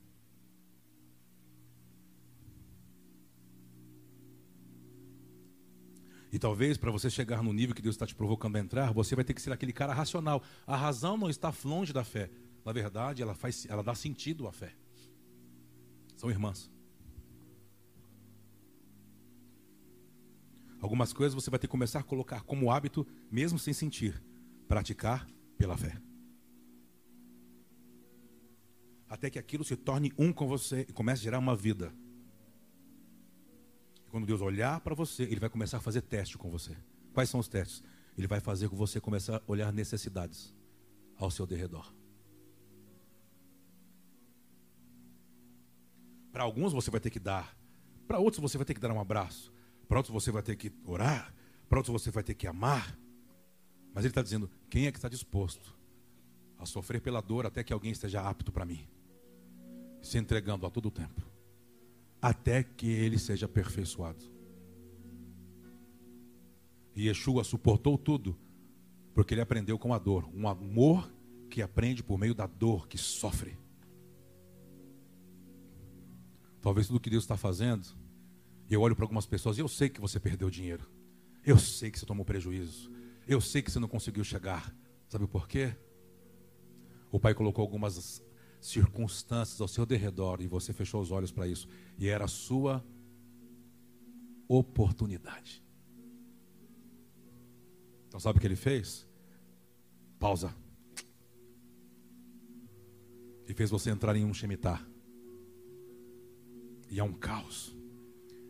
E 6.34 6.40
talvez 6.40 6.80
para 6.80 6.90
você 6.90 7.12
chegar 7.12 7.44
no 7.44 7.54
nível 7.54 7.76
que 7.76 7.82
Deus 7.82 7.94
está 7.94 8.08
te 8.08 8.16
provocando 8.16 8.56
a 8.56 8.60
entrar, 8.60 8.92
você 8.92 9.16
vai 9.16 9.24
ter 9.24 9.36
que 9.36 9.42
ser 9.42 9.52
aquele 9.52 9.72
cara 9.72 9.94
racional. 9.94 10.42
A 10.66 10.76
razão 10.76 11.16
não 11.16 11.30
está 11.30 11.54
longe 11.64 11.94
da 11.94 12.04
fé. 12.04 12.28
Na 12.66 12.72
verdade, 12.72 13.22
ela, 13.22 13.36
faz, 13.36 13.68
ela 13.70 13.84
dá 13.84 13.94
sentido 13.94 14.48
à 14.48 14.52
fé. 14.52 14.74
São 16.16 16.32
irmãs. 16.32 16.72
Algumas 20.82 21.14
coisas 21.14 21.36
você 21.36 21.52
vai 21.52 21.60
ter 21.60 21.68
que 21.68 21.72
começar 21.72 22.00
a 22.00 22.04
colocar 22.04 22.42
como 22.42 22.72
hábito, 22.72 23.06
mesmo 23.30 23.60
sem 23.60 23.72
sentir. 23.72 24.20
praticar 24.68 25.28
pela 25.56 25.78
fé. 25.78 26.02
Até 29.08 29.30
que 29.30 29.38
aquilo 29.38 29.64
se 29.64 29.76
torne 29.76 30.12
um 30.18 30.34
com 30.34 30.48
você 30.48 30.84
e 30.90 30.92
comece 30.92 31.22
a 31.22 31.26
gerar 31.26 31.38
uma 31.38 31.56
vida. 31.56 31.94
Quando 34.14 34.28
Deus 34.28 34.42
olhar 34.42 34.80
para 34.82 34.94
você, 34.94 35.24
Ele 35.24 35.40
vai 35.40 35.50
começar 35.50 35.78
a 35.78 35.80
fazer 35.80 36.04
teste 36.04 36.38
com 36.38 36.48
você. 36.48 36.78
Quais 37.16 37.28
são 37.28 37.40
os 37.40 37.48
testes? 37.48 37.84
Ele 38.16 38.28
vai 38.28 38.40
fazer 38.40 38.70
com 38.70 38.76
você 38.76 39.02
começar 39.02 39.38
a 39.38 39.42
olhar 39.48 39.74
necessidades 39.74 40.54
ao 41.18 41.32
seu 41.32 41.48
derredor. 41.48 41.92
Para 46.32 46.44
alguns 46.44 46.74
você 46.74 46.92
vai 46.92 47.00
ter 47.00 47.10
que 47.10 47.20
dar, 47.20 47.58
para 48.08 48.20
outros 48.20 48.40
você 48.40 48.56
vai 48.56 48.66
ter 48.66 48.76
que 48.76 48.80
dar 48.80 48.92
um 48.92 49.00
abraço, 49.00 49.52
para 49.88 49.98
outros 49.98 50.14
você 50.14 50.30
vai 50.30 50.44
ter 50.44 50.58
que 50.58 50.72
orar, 50.86 51.34
para 51.68 51.80
outros 51.80 51.92
você 51.92 52.12
vai 52.12 52.22
ter 52.22 52.36
que 52.36 52.46
amar. 52.46 52.96
Mas 53.96 54.06
ele 54.06 54.12
está 54.12 54.22
dizendo: 54.22 54.48
quem 54.70 54.86
é 54.86 54.92
que 54.92 55.00
está 55.00 55.10
disposto 55.10 55.76
a 56.60 56.68
sofrer 56.68 57.02
pela 57.02 57.20
dor 57.20 57.48
até 57.48 57.64
que 57.64 57.74
alguém 57.74 57.92
esteja 57.92 58.22
apto 58.22 58.52
para 58.52 58.64
mim? 58.64 58.88
Se 60.04 60.20
entregando 60.20 60.68
a 60.68 60.70
todo 60.70 60.92
tempo, 60.92 61.33
até 62.24 62.64
que 62.64 62.88
ele 62.88 63.20
seja 63.20 63.48
aperfeiçoado. 63.48 64.24
E 66.96 67.10
Yeshua 67.10 67.44
suportou 67.44 67.98
tudo, 67.98 68.40
porque 69.14 69.34
ele 69.34 69.42
aprendeu 69.42 69.78
com 69.78 69.94
a 69.94 70.00
dor, 70.00 70.30
um 70.34 70.48
amor 70.48 71.14
que 71.50 71.62
aprende 71.62 72.02
por 72.02 72.18
meio 72.18 72.34
da 72.34 72.48
dor, 72.48 72.88
que 72.88 72.98
sofre. 72.98 73.58
Talvez 76.62 76.88
tudo 76.88 77.02
que 77.02 77.10
Deus 77.10 77.26
está 77.26 77.36
fazendo, 77.36 77.86
eu 78.70 78.80
olho 78.80 78.96
para 78.96 79.04
algumas 79.04 79.26
pessoas 79.26 79.58
e 79.58 79.60
eu 79.60 79.68
sei 79.68 79.90
que 79.90 80.00
você 80.00 80.18
perdeu 80.18 80.50
dinheiro, 80.50 80.90
eu 81.44 81.60
sei 81.60 81.92
que 81.92 82.00
você 82.00 82.06
tomou 82.06 82.24
prejuízo, 82.24 82.90
eu 83.28 83.42
sei 83.42 83.62
que 83.62 83.70
você 83.70 83.80
não 83.80 83.90
conseguiu 83.90 84.24
chegar. 84.24 84.74
Sabe 85.10 85.28
por 85.28 85.46
quê? 85.46 85.76
O 87.12 87.20
Pai 87.20 87.34
colocou 87.34 87.62
algumas 87.64 88.24
circunstâncias 88.64 89.60
ao 89.60 89.68
seu 89.68 89.86
derredor 89.86 90.42
e 90.42 90.48
você 90.48 90.72
fechou 90.72 91.02
os 91.02 91.12
olhos 91.12 91.32
para 91.32 91.48
isso, 91.48 91.68
e 91.98 92.08
era 92.08 92.26
a 92.26 92.30
sua 92.30 92.84
oportunidade. 94.48 95.64
Então, 98.08 98.20
sabe 98.20 98.38
o 98.38 98.42
que 98.42 98.48
ele 98.48 98.56
fez? 98.56 99.08
Pausa. 100.20 100.56
E 103.48 103.54
fez 103.54 103.70
você 103.70 103.90
entrar 103.90 104.16
em 104.16 104.24
um 104.24 104.34
Shemitah. 104.34 104.86
E 106.90 107.00
é 107.00 107.04
um 107.04 107.14
caos. 107.14 107.76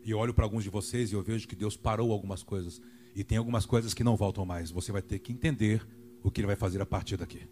E 0.04 0.10
eu 0.10 0.18
olho 0.18 0.34
para 0.34 0.44
alguns 0.44 0.62
de 0.62 0.70
vocês 0.70 1.10
e 1.10 1.14
eu 1.14 1.22
vejo 1.22 1.48
que 1.48 1.56
Deus 1.56 1.76
parou 1.76 2.12
algumas 2.12 2.42
coisas. 2.42 2.80
E 3.14 3.24
tem 3.24 3.38
algumas 3.38 3.64
coisas 3.64 3.94
que 3.94 4.04
não 4.04 4.16
voltam 4.16 4.44
mais. 4.44 4.70
Você 4.70 4.92
vai 4.92 5.00
ter 5.00 5.18
que 5.18 5.32
entender 5.32 5.84
o 6.22 6.30
que 6.30 6.40
Ele 6.40 6.46
vai 6.46 6.56
fazer 6.56 6.80
a 6.82 6.86
partir 6.86 7.16
daqui. 7.16 7.48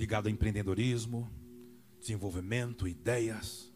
Ligado 0.00 0.28
a 0.28 0.30
empreendedorismo, 0.30 1.30
desenvolvimento, 2.00 2.88
ideias. 2.88 3.70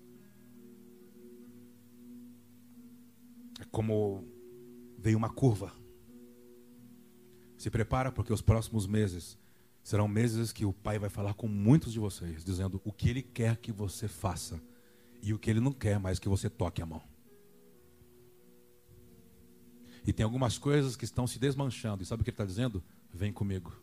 É 3.61 3.65
como 3.71 4.27
veio 4.99 5.19
uma 5.19 5.29
curva. 5.29 5.71
Se 7.59 7.69
prepara 7.69 8.11
porque 8.11 8.33
os 8.33 8.41
próximos 8.41 8.87
meses 8.87 9.37
serão 9.83 10.09
meses 10.09 10.51
que 10.51 10.65
o 10.65 10.73
Pai 10.73 10.99
vai 10.99 11.11
falar 11.11 11.35
com 11.35 11.47
muitos 11.47 11.93
de 11.93 11.99
vocês, 11.99 12.43
dizendo 12.43 12.81
o 12.87 12.91
que 12.91 13.11
Ele 13.11 13.21
quer 13.23 13.59
que 13.59 13.71
você 13.71 14.09
faça 14.09 14.59
e 15.21 15.35
o 15.35 15.39
que 15.39 15.51
Ele 15.51 15.61
não 15.61 15.73
quer 15.73 16.01
mais 16.01 16.19
que 16.19 16.27
você 16.27 16.49
toque 16.49 16.81
a 16.81 16.87
mão. 16.87 17.03
E 20.07 20.11
tem 20.11 20.25
algumas 20.25 20.57
coisas 20.57 20.97
que 20.97 21.05
estão 21.05 21.27
se 21.27 21.39
desmanchando, 21.39 22.03
e 22.03 22.07
sabe 22.07 22.23
o 22.23 22.25
que 22.25 22.31
Ele 22.31 22.35
está 22.35 22.47
dizendo? 22.47 22.83
Vem 23.13 23.31
comigo. 23.31 23.77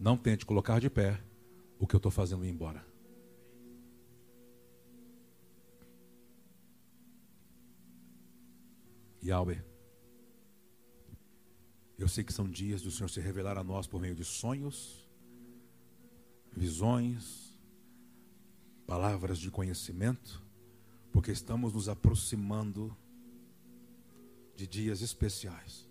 Não 0.00 0.16
tente 0.16 0.44
colocar 0.44 0.80
de 0.80 0.90
pé 0.90 1.22
o 1.78 1.86
que 1.86 1.94
eu 1.94 1.98
estou 1.98 2.10
fazendo 2.10 2.44
ir 2.44 2.48
embora. 2.48 2.84
Yahweh. 9.22 9.62
Eu 11.98 12.08
sei 12.08 12.22
que 12.22 12.32
são 12.32 12.48
dias 12.48 12.82
do 12.82 12.90
Senhor 12.90 13.08
se 13.08 13.20
revelar 13.20 13.58
a 13.58 13.64
nós 13.64 13.86
por 13.86 14.00
meio 14.00 14.14
de 14.14 14.24
sonhos, 14.24 15.08
visões, 16.52 17.58
palavras 18.86 19.38
de 19.38 19.50
conhecimento, 19.50 20.42
porque 21.10 21.32
estamos 21.32 21.72
nos 21.72 21.88
aproximando 21.88 22.96
de 24.54 24.66
dias 24.66 25.00
especiais. 25.00 25.88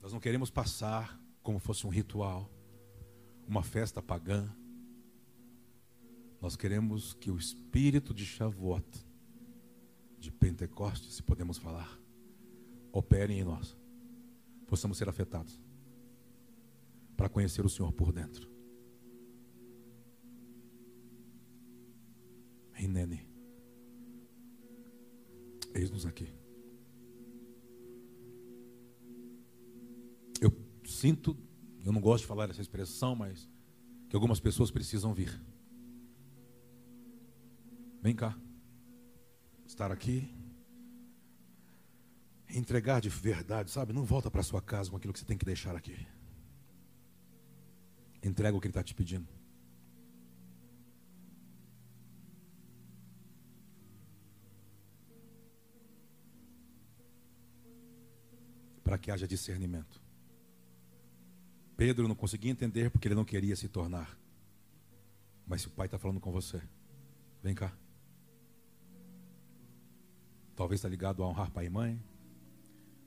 Nós 0.00 0.12
não 0.12 0.20
queremos 0.20 0.50
passar 0.50 1.20
como 1.42 1.58
fosse 1.58 1.86
um 1.86 1.90
ritual, 1.90 2.50
uma 3.48 3.62
festa 3.62 4.00
pagã. 4.00 4.48
Nós 6.40 6.54
queremos 6.54 7.14
que 7.14 7.30
o 7.30 7.36
espírito 7.36 8.14
de 8.14 8.24
Shavuot, 8.24 8.86
de 10.18 10.30
Pentecostes, 10.30 11.14
se 11.14 11.22
podemos 11.22 11.58
falar, 11.58 11.98
opere 12.92 13.34
em 13.34 13.42
nós 13.42 13.76
possamos 14.68 14.98
ser 14.98 15.08
afetados 15.08 15.58
para 17.16 17.28
conhecer 17.28 17.64
o 17.64 17.68
Senhor 17.68 17.90
por 17.90 18.12
dentro. 18.12 18.48
Rinene. 22.72 23.26
Eis-nos 25.74 26.06
aqui. 26.06 26.28
Eu 30.40 30.52
sinto, 30.84 31.36
eu 31.84 31.92
não 31.92 32.00
gosto 32.00 32.22
de 32.22 32.28
falar 32.28 32.50
essa 32.50 32.60
expressão, 32.60 33.14
mas 33.14 33.48
que 34.08 34.16
algumas 34.16 34.40
pessoas 34.40 34.70
precisam 34.70 35.12
vir. 35.14 35.40
Vem 38.02 38.14
cá. 38.14 38.36
Estar 39.66 39.92
aqui 39.92 40.34
entregar 42.50 43.00
de 43.00 43.08
verdade, 43.08 43.70
sabe? 43.70 43.92
Não 43.92 44.04
volta 44.04 44.30
para 44.30 44.42
sua 44.42 44.62
casa 44.62 44.90
com 44.90 44.96
aquilo 44.96 45.12
que 45.12 45.18
você 45.18 45.24
tem 45.24 45.36
que 45.36 45.44
deixar 45.44 45.76
aqui. 45.76 46.06
Entrega 48.22 48.56
o 48.56 48.60
que 48.60 48.66
ele 48.66 48.72
está 48.72 48.82
te 48.82 48.94
pedindo. 48.94 49.28
Para 58.82 58.98
que 58.98 59.10
haja 59.10 59.28
discernimento. 59.28 60.07
Pedro 61.78 62.08
não 62.08 62.14
conseguia 62.16 62.50
entender 62.50 62.90
porque 62.90 63.06
ele 63.06 63.14
não 63.14 63.24
queria 63.24 63.54
se 63.54 63.68
tornar. 63.68 64.18
Mas 65.46 65.62
se 65.62 65.68
o 65.68 65.70
pai 65.70 65.86
está 65.86 65.96
falando 65.96 66.18
com 66.18 66.32
você, 66.32 66.60
vem 67.40 67.54
cá. 67.54 67.72
Talvez 70.56 70.80
está 70.80 70.88
ligado 70.88 71.22
a 71.22 71.28
honrar 71.28 71.52
pai 71.52 71.66
e 71.66 71.70
mãe, 71.70 72.02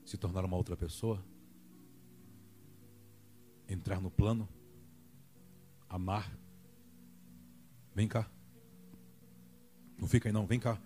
se 0.06 0.16
tornar 0.16 0.42
uma 0.42 0.56
outra 0.56 0.74
pessoa, 0.74 1.22
entrar 3.68 4.00
no 4.00 4.10
plano, 4.10 4.48
amar. 5.86 6.34
Vem 7.94 8.08
cá. 8.08 8.26
Não 9.98 10.08
fica 10.08 10.30
aí 10.30 10.32
não, 10.32 10.46
vem 10.46 10.58
cá. 10.58 10.80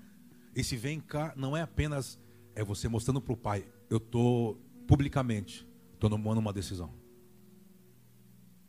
Esse 0.57 0.77
vem 0.77 0.99
cá 0.99 1.33
não 1.37 1.57
é 1.57 1.63
apenas 1.63 2.19
é 2.53 2.65
você 2.65 2.89
mostrando 2.89 3.21
para 3.21 3.33
o 3.33 3.37
pai, 3.37 3.65
eu 3.89 3.99
estou 3.99 4.57
publicamente, 4.89 5.65
tomando 6.01 6.41
uma 6.41 6.53
decisão. 6.53 7.06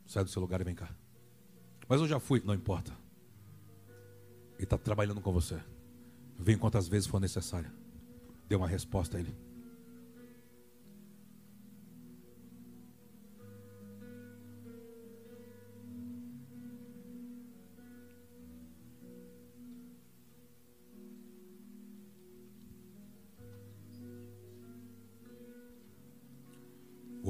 Sai 0.08 0.24
do 0.24 0.30
seu 0.30 0.42
lugar 0.42 0.60
e 0.60 0.64
vem 0.64 0.74
cá. 0.74 0.90
Mas 1.88 2.00
eu 2.00 2.08
já 2.08 2.18
fui, 2.18 2.42
não 2.44 2.54
importa. 2.54 2.90
Ele 4.56 4.64
está 4.64 4.76
trabalhando 4.76 5.20
com 5.20 5.32
você. 5.32 5.60
Vem 6.36 6.58
quantas 6.58 6.88
vezes 6.88 7.06
for 7.06 7.20
necessário. 7.20 7.70
Dê 8.48 8.56
uma 8.56 8.66
resposta 8.66 9.16
a 9.16 9.20
ele. 9.20 9.36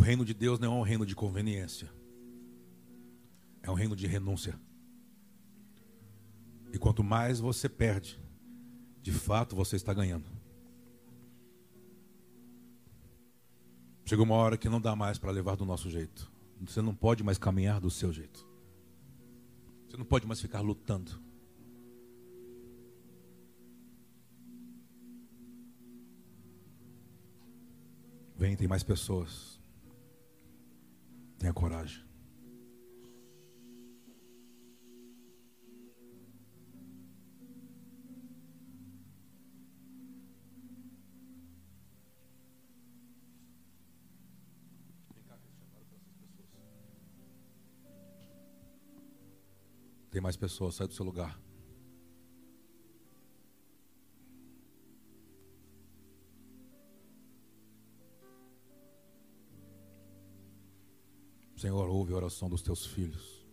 reino 0.09 0.25
de 0.25 0.33
Deus 0.33 0.59
não 0.59 0.73
é 0.73 0.77
um 0.79 0.81
reino 0.81 1.05
de 1.05 1.15
conveniência, 1.15 1.93
é 3.69 3.71
um 3.71 3.75
reino 3.75 3.95
de 3.95 4.07
renúncia. 4.07 4.59
E 6.73 6.79
quanto 6.79 7.05
mais 7.05 7.39
você 7.39 7.69
perde, 7.69 8.19
de 9.03 9.13
fato 9.13 9.55
você 9.55 9.77
está 9.77 9.93
ganhando. 9.93 10.25
Chega 14.07 14.23
uma 14.23 14.37
hora 14.37 14.57
que 14.57 14.71
não 14.71 14.81
dá 14.81 14.97
mais 14.97 15.19
para 15.19 15.31
levar 15.31 15.55
do 15.55 15.67
nosso 15.67 15.91
jeito. 15.91 16.33
Você 16.63 16.81
não 16.81 16.95
pode 16.95 17.23
mais 17.23 17.37
caminhar 17.37 17.79
do 17.79 17.91
seu 17.91 18.11
jeito. 18.11 18.47
Você 19.87 19.99
não 19.99 20.05
pode 20.05 20.27
mais 20.27 20.41
ficar 20.41 20.61
lutando. 20.61 21.21
Vem, 28.35 28.57
tem 28.57 28.67
mais 28.67 28.83
pessoas. 28.83 29.61
Tenha 31.39 31.53
coragem. 31.53 32.08
Tem 50.19 50.23
mais 50.23 50.37
pessoas, 50.37 50.75
sai 50.75 50.89
do 50.89 50.93
seu 50.93 51.05
lugar. 51.05 51.41
Senhor, 61.57 61.89
ouve 61.89 62.13
a 62.13 62.17
oração 62.17 62.51
dos 62.51 62.63
teus 62.63 62.85
filhos. 62.85 63.47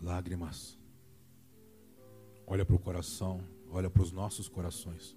Lágrimas. 0.00 0.78
Olha 2.46 2.64
para 2.64 2.76
o 2.76 2.78
coração, 2.78 3.40
olha 3.70 3.90
para 3.90 4.02
os 4.02 4.12
nossos 4.12 4.48
corações. 4.48 5.16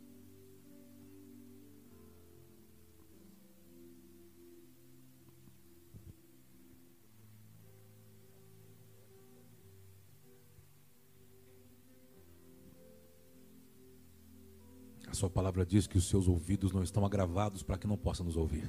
Sua 15.16 15.30
palavra 15.30 15.66
diz 15.66 15.88
que 15.88 15.98
os 15.98 16.10
seus 16.10 16.28
ouvidos 16.28 16.74
não 16.74 16.84
estão 16.84 17.06
agravados 17.06 17.64
para 17.64 17.78
que 17.78 17.88
não 17.88 17.98
possa 17.98 18.24
nos 18.24 18.36
ouvir. 18.36 18.68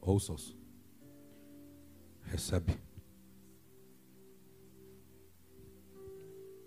Ouça-os. 0.00 0.56
Recebe. 2.22 2.78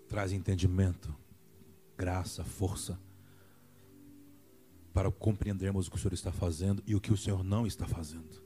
Traz 0.06 0.30
entendimento, 0.30 1.14
graça, 1.96 2.44
força 2.44 3.00
para 4.92 5.10
compreendermos 5.10 5.86
o 5.86 5.90
que 5.90 5.96
o 5.96 5.98
Senhor 5.98 6.12
está 6.12 6.30
fazendo 6.30 6.82
e 6.86 6.94
o 6.94 7.00
que 7.00 7.12
o 7.12 7.16
Senhor 7.16 7.42
não 7.42 7.66
está 7.66 7.86
fazendo. 7.86 8.42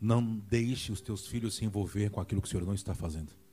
Não 0.00 0.24
deixe 0.24 0.90
os 0.90 1.02
teus 1.02 1.26
filhos 1.26 1.54
se 1.54 1.66
envolver 1.66 2.10
com 2.10 2.20
aquilo 2.20 2.40
que 2.40 2.48
o 2.48 2.50
Senhor 2.50 2.64
não 2.64 2.74
está 2.74 2.94
fazendo. 2.94 3.43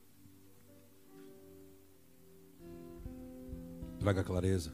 Traga 4.02 4.24
clareza, 4.24 4.72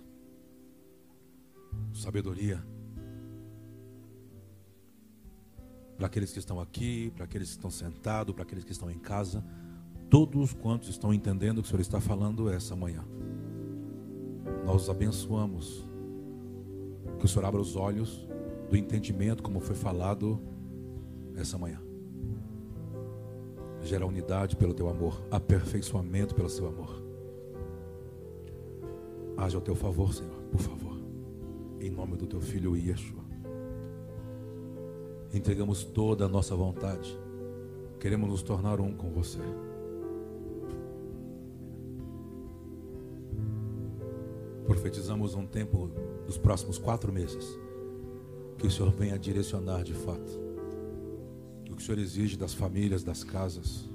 sabedoria. 1.93 2.64
Para 5.99 6.07
aqueles 6.07 6.33
que 6.33 6.39
estão 6.39 6.59
aqui, 6.59 7.12
para 7.14 7.26
aqueles 7.26 7.49
que 7.49 7.57
estão 7.57 7.70
sentados, 7.70 8.35
para 8.35 8.43
aqueles 8.43 8.64
que 8.64 8.72
estão 8.72 8.91
em 8.91 8.99
casa, 8.99 9.45
todos 10.09 10.55
quantos 10.55 10.89
estão 10.89 11.12
entendendo 11.12 11.59
o 11.59 11.62
que 11.62 11.66
o 11.66 11.68
Senhor 11.68 11.83
está 11.83 12.01
falando 12.01 12.51
essa 12.51 12.74
manhã. 12.74 13.05
Nós 14.64 14.85
os 14.85 14.89
abençoamos. 14.89 15.87
Que 17.18 17.26
o 17.26 17.29
Senhor 17.29 17.45
abra 17.45 17.61
os 17.61 17.76
olhos 17.76 18.26
do 18.70 18.79
entendimento, 18.79 19.43
como 19.43 19.61
foi 19.61 19.76
falado 19.76 20.41
essa 21.37 21.59
manhã. 21.59 21.83
Gera 23.83 24.07
unidade 24.07 24.57
pelo 24.57 24.72
teu 24.72 24.89
amor, 24.89 25.22
aperfeiçoamento 25.31 26.35
pelo 26.35 26.49
seu 26.49 26.66
amor. 26.66 27.07
Haja 29.39 29.57
ao 29.57 29.62
teu 29.62 29.76
favor, 29.76 30.12
Senhor, 30.12 30.34
por 30.51 30.61
favor. 30.61 30.99
Em 31.80 31.89
nome 31.89 32.16
do 32.16 32.26
teu 32.26 32.41
filho 32.41 32.76
Yeshua. 32.76 33.22
Entregamos 35.32 35.84
toda 35.84 36.24
a 36.24 36.28
nossa 36.28 36.57
vontade. 36.57 37.16
Queremos 38.01 38.28
nos 38.28 38.43
tornar 38.43 38.80
um 38.80 38.93
com 38.93 39.12
você. 39.12 39.39
Profetizamos 44.66 45.36
um 45.36 45.47
tempo 45.47 45.89
dos 46.26 46.36
próximos 46.36 46.76
quatro 46.76 47.12
meses. 47.12 47.47
Que 48.59 48.66
o 48.66 48.70
Senhor 48.70 48.91
venha 48.91 49.16
direcionar 49.16 49.84
de 49.84 49.95
fato. 49.95 50.32
O 51.70 51.76
que 51.76 51.82
o 51.82 51.86
Senhor 51.86 52.01
exige 52.01 52.36
das 52.36 52.55
famílias, 52.55 53.05
das 53.05 53.22
casas, 53.22 53.89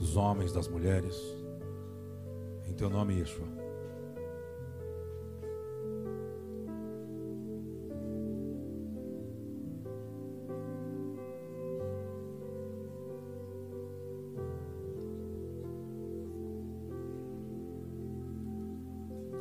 dos 0.00 0.16
homens, 0.16 0.52
das 0.52 0.66
mulheres. 0.66 1.16
Em 2.66 2.72
teu 2.72 2.90
nome, 2.90 3.14
Yeshua. 3.20 3.63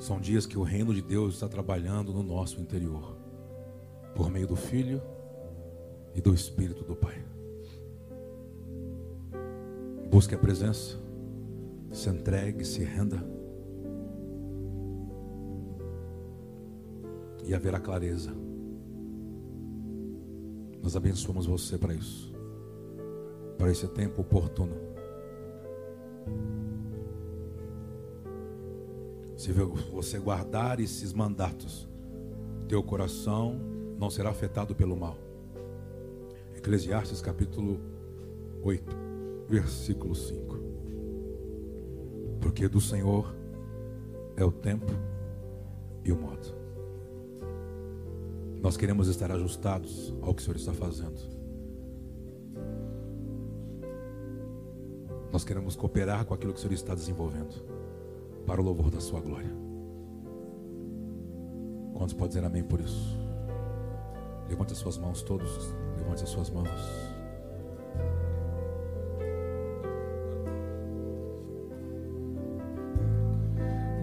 São 0.04 0.20
dias 0.20 0.46
que 0.46 0.58
o 0.58 0.64
reino 0.64 0.94
de 0.94 1.02
Deus 1.02 1.36
está 1.36 1.48
trabalhando 1.48 2.12
no 2.12 2.22
nosso 2.22 2.60
interior, 2.60 3.16
por 4.14 4.30
meio 4.30 4.46
do 4.46 4.54
Filho 4.54 5.02
e 6.14 6.20
do 6.20 6.34
Espírito 6.34 6.84
do 6.84 6.94
Pai. 6.94 7.24
Busque 10.10 10.36
a 10.36 10.38
presença, 10.38 10.98
se 11.90 12.10
entregue, 12.10 12.66
se 12.66 12.84
renda, 12.84 13.26
e 17.46 17.56
haverá 17.56 17.80
clareza. 17.80 18.36
Nós 20.82 20.98
abençoamos 20.98 21.46
você 21.46 21.78
para 21.78 21.94
isso, 21.94 22.36
para 23.58 23.72
esse 23.72 23.88
tempo 23.88 24.20
oportuno. 24.20 24.76
Se 29.44 29.52
você 29.52 30.20
guardar 30.20 30.80
esses 30.80 31.12
mandatos, 31.12 31.86
teu 32.66 32.82
coração 32.82 33.60
não 34.00 34.10
será 34.10 34.30
afetado 34.30 34.74
pelo 34.74 34.96
mal. 34.96 35.18
Eclesiastes 36.56 37.22
capítulo 37.22 37.78
8, 38.64 38.96
versículo 39.50 40.16
5. 40.16 40.58
Porque 42.40 42.70
do 42.70 42.80
Senhor 42.80 43.36
é 44.38 44.46
o 44.46 44.52
tempo 44.52 44.94
e 46.06 46.14
o 46.14 46.16
modo. 46.16 46.48
Nós 48.62 48.78
queremos 48.78 49.10
estar 49.10 49.30
ajustados 49.30 50.14
ao 50.22 50.34
que 50.34 50.42
o 50.42 50.46
Senhor 50.46 50.56
está 50.56 50.72
fazendo. 50.72 51.20
Nós 55.34 55.44
queremos 55.44 55.76
cooperar 55.76 56.24
com 56.24 56.34
aquilo 56.34 56.54
que 56.54 56.60
o 56.60 56.62
Senhor 56.62 56.76
está 56.76 56.96
desenvolvendo 56.96 57.73
para 58.46 58.62
o 58.62 58.64
louvor 58.64 58.90
da 58.92 59.00
sua 59.00 59.20
glória. 59.22 59.52
Quantos 61.94 62.14
podem 62.14 62.30
dizer 62.30 62.46
amém 62.46 62.64
por 62.64 62.80
isso? 62.80 63.18
Levante 64.50 64.74
as 64.74 64.80
suas 64.80 64.98
mãos 64.98 65.22
todos, 65.22 65.74
levante 65.98 66.24
as 66.24 66.30
suas 66.30 66.50
mãos. 66.50 66.70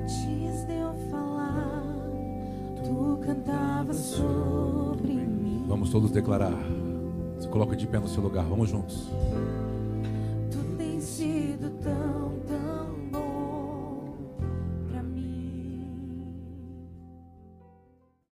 Antes 0.03 0.67
de 0.67 0.73
eu 0.73 0.95
falar, 1.11 1.85
tu 2.85 3.19
cantavas 3.25 3.97
sobre 3.97 5.13
mim. 5.13 5.65
Vamos 5.69 5.91
todos 5.91 6.11
declarar. 6.11 6.57
Se 7.39 7.49
coloca 7.49 7.77
de 7.77 7.87
pé 7.87 7.99
no 7.99 8.09
seu 8.09 8.23
lugar, 8.23 8.45
vamos 8.45 8.71
juntos. 8.71 9.09